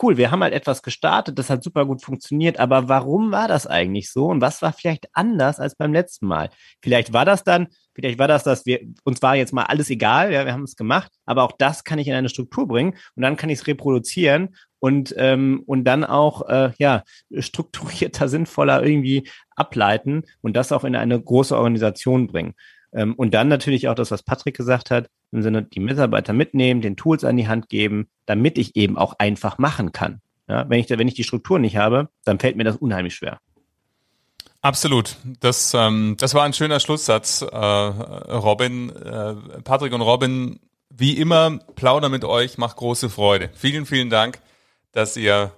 cool, 0.03 0.17
wir 0.17 0.33
haben 0.33 0.43
halt 0.43 0.53
etwas 0.53 0.83
gestartet, 0.83 1.39
das 1.39 1.49
hat 1.49 1.63
super 1.63 1.87
gut 1.87 2.03
funktioniert, 2.03 2.59
aber 2.59 2.89
warum 2.89 3.31
war 3.31 3.47
das 3.47 3.69
eigentlich 3.69 4.11
so 4.11 4.27
und 4.27 4.41
was 4.41 4.63
war 4.63 4.73
vielleicht 4.73 5.07
anders 5.13 5.61
als 5.61 5.77
beim 5.77 5.93
letzten 5.93 6.27
Mal? 6.27 6.51
Vielleicht 6.83 7.13
war 7.13 7.25
das 7.25 7.45
dann, 7.45 7.69
vielleicht 7.95 8.19
war 8.19 8.27
das, 8.27 8.43
dass 8.43 8.67
wir, 8.67 8.81
uns 9.05 9.23
war 9.23 9.37
jetzt 9.37 9.53
mal 9.53 9.63
alles 9.63 9.91
egal, 9.91 10.33
ja, 10.33 10.45
wir 10.45 10.53
haben 10.53 10.65
es 10.65 10.75
gemacht, 10.75 11.13
aber 11.25 11.45
auch 11.45 11.53
das 11.57 11.85
kann 11.85 12.01
ich 12.01 12.09
in 12.09 12.15
eine 12.15 12.29
Struktur 12.29 12.67
bringen 12.67 12.97
und 13.15 13.23
dann 13.23 13.37
kann 13.37 13.49
ich 13.49 13.61
es 13.61 13.67
reproduzieren 13.69 14.57
und, 14.81 15.15
ähm, 15.19 15.63
und 15.67 15.85
dann 15.85 16.03
auch 16.03 16.49
äh, 16.49 16.73
ja, 16.81 17.05
strukturierter, 17.39 18.29
sinnvoller 18.29 18.85
irgendwie 18.85 19.29
ableiten 19.55 20.25
und 20.43 20.57
das 20.57 20.73
auch 20.73 20.83
in 20.83 20.97
eine 20.97 21.21
große 21.21 21.57
Organisation 21.57 22.27
bringen. 22.27 22.55
Ähm, 22.93 23.15
und 23.15 23.35
dann 23.35 23.49
natürlich 23.49 23.89
auch 23.89 23.95
das, 23.95 24.11
was 24.11 24.23
Patrick 24.23 24.57
gesagt 24.57 24.91
hat, 24.91 25.09
im 25.33 25.43
Sinne, 25.43 25.63
die 25.63 25.81
Mitarbeiter 25.81 26.33
mitnehmen, 26.33 26.81
den 26.81 26.97
Tools 26.97 27.25
an 27.25 27.37
die 27.37 27.49
Hand 27.49 27.69
geben, 27.69 28.09
damit 28.27 28.59
ich 28.59 28.77
eben 28.77 28.97
auch 28.97 29.15
einfach 29.19 29.59
machen 29.59 29.93
kann. 29.93 30.21
Ja, 30.49 30.69
wenn 30.69 30.79
ich 30.79 30.89
wenn 30.89 31.09
ich 31.09 31.15
die 31.15 31.25
Struktur 31.25 31.59
nicht 31.59 31.77
habe, 31.77 32.09
dann 32.25 32.39
fällt 32.39 32.57
mir 32.57 32.65
das 32.65 32.77
unheimlich 32.77 33.15
schwer. 33.15 33.41
Absolut. 34.63 35.17
Das, 35.41 35.75
ähm, 35.75 36.17
das 36.19 36.35
war 36.35 36.45
ein 36.45 36.53
schöner 36.53 36.81
Schlusssatz, 36.81 37.43
äh, 37.43 37.57
Robin. 37.57 38.91
Äh, 38.91 39.35
Patrick 39.63 39.93
und 39.93 40.01
Robin, 40.01 40.59
wie 40.91 41.13
immer, 41.19 41.59
plaudern 41.77 42.11
mit 42.11 42.25
euch, 42.25 42.59
macht 42.59 42.77
große 42.77 43.11
Freude. 43.11 43.51
Vielen, 43.55 43.87
vielen 43.87 44.11
Dank, 44.11 44.41
dass 44.93 45.17
ihr 45.17 45.53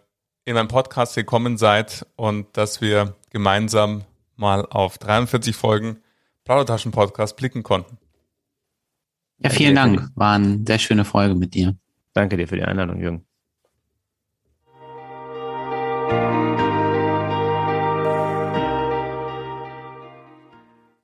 in 0.44 0.54
meinem 0.54 0.68
Podcast 0.68 1.14
gekommen 1.14 1.58
seid 1.58 2.06
und 2.16 2.54
dass 2.56 2.80
wir 2.80 3.14
gemeinsam 3.30 4.04
mal 4.36 4.66
auf 4.66 4.98
43 4.98 5.54
Folgen 5.54 6.02
Plaudertaschen-Podcast 6.48 7.36
blicken 7.36 7.62
konnten. 7.62 7.98
Ja, 9.36 9.50
vielen 9.50 9.74
Dank. 9.74 10.08
War 10.14 10.36
eine 10.36 10.64
sehr 10.66 10.78
schöne 10.78 11.04
Folge 11.04 11.34
mit 11.34 11.52
dir. 11.52 11.76
Danke 12.14 12.38
dir 12.38 12.48
für 12.48 12.56
die 12.56 12.62
Einladung, 12.62 12.98
Jürgen. 12.98 13.26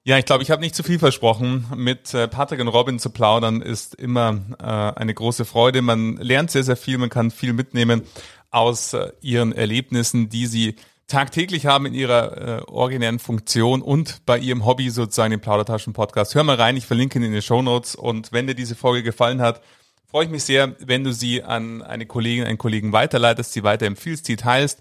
Ja, 0.06 0.16
ich 0.16 0.24
glaube, 0.24 0.42
ich 0.42 0.50
habe 0.50 0.62
nicht 0.62 0.74
zu 0.74 0.82
viel 0.82 0.98
versprochen. 0.98 1.66
Mit 1.76 2.14
äh, 2.14 2.26
Patrick 2.26 2.60
und 2.60 2.68
Robin 2.68 2.98
zu 2.98 3.10
plaudern 3.10 3.60
ist 3.60 3.94
immer 3.94 4.40
äh, 4.58 4.98
eine 4.98 5.12
große 5.12 5.44
Freude. 5.44 5.82
Man 5.82 6.16
lernt 6.16 6.52
sehr, 6.52 6.64
sehr 6.64 6.78
viel, 6.78 6.96
man 6.96 7.10
kann 7.10 7.30
viel 7.30 7.52
mitnehmen 7.52 8.04
aus 8.50 8.94
äh, 8.94 9.12
ihren 9.20 9.52
Erlebnissen, 9.52 10.30
die 10.30 10.46
sie 10.46 10.76
tagtäglich 11.06 11.66
haben 11.66 11.86
in 11.86 11.94
ihrer 11.94 12.60
äh, 12.60 12.62
originären 12.62 13.18
Funktion 13.18 13.82
und 13.82 14.24
bei 14.26 14.38
ihrem 14.38 14.64
Hobby 14.64 14.90
sozusagen 14.90 15.30
den 15.30 15.40
Plaudertaschen-Podcast. 15.40 16.34
Hör 16.34 16.44
mal 16.44 16.56
rein, 16.56 16.76
ich 16.76 16.86
verlinke 16.86 17.18
ihn 17.18 17.24
in 17.24 17.32
den 17.32 17.42
Show 17.42 17.62
Notes 17.62 17.94
und 17.94 18.32
wenn 18.32 18.46
dir 18.46 18.54
diese 18.54 18.74
Folge 18.74 19.02
gefallen 19.02 19.40
hat, 19.40 19.60
freue 20.06 20.24
ich 20.24 20.30
mich 20.30 20.44
sehr, 20.44 20.76
wenn 20.78 21.04
du 21.04 21.12
sie 21.12 21.42
an 21.42 21.82
eine 21.82 22.06
Kollegin, 22.06 22.44
einen 22.44 22.58
Kollegen 22.58 22.92
weiterleitest, 22.92 23.52
sie 23.52 23.64
weiterempfiehlst, 23.64 24.24
sie 24.24 24.36
teilst, 24.36 24.80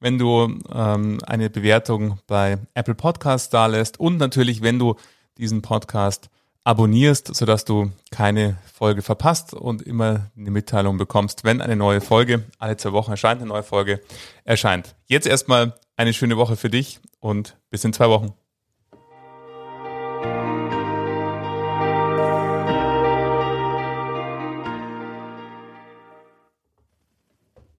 wenn 0.00 0.18
du 0.18 0.58
ähm, 0.74 1.18
eine 1.26 1.50
Bewertung 1.50 2.18
bei 2.26 2.58
Apple 2.74 2.94
Podcasts 2.94 3.50
da 3.50 3.66
lässt 3.66 4.00
und 4.00 4.16
natürlich, 4.16 4.62
wenn 4.62 4.78
du 4.78 4.96
diesen 5.36 5.62
Podcast 5.62 6.30
abonnierst, 6.64 7.34
sodass 7.34 7.64
du 7.64 7.90
keine 8.10 8.58
Folge 8.72 9.02
verpasst 9.02 9.54
und 9.54 9.82
immer 9.82 10.30
eine 10.36 10.50
Mitteilung 10.50 10.98
bekommst, 10.98 11.44
wenn 11.44 11.60
eine 11.60 11.76
neue 11.76 12.00
Folge, 12.00 12.44
alle 12.58 12.76
zwei 12.76 12.92
Wochen 12.92 13.10
erscheint 13.10 13.40
eine 13.40 13.48
neue 13.48 13.62
Folge, 13.62 14.00
erscheint. 14.44 14.94
Jetzt 15.06 15.26
erstmal 15.26 15.74
eine 15.96 16.12
schöne 16.12 16.36
Woche 16.36 16.56
für 16.56 16.70
dich 16.70 17.00
und 17.18 17.56
bis 17.70 17.84
in 17.84 17.92
zwei 17.92 18.08
Wochen. 18.08 18.34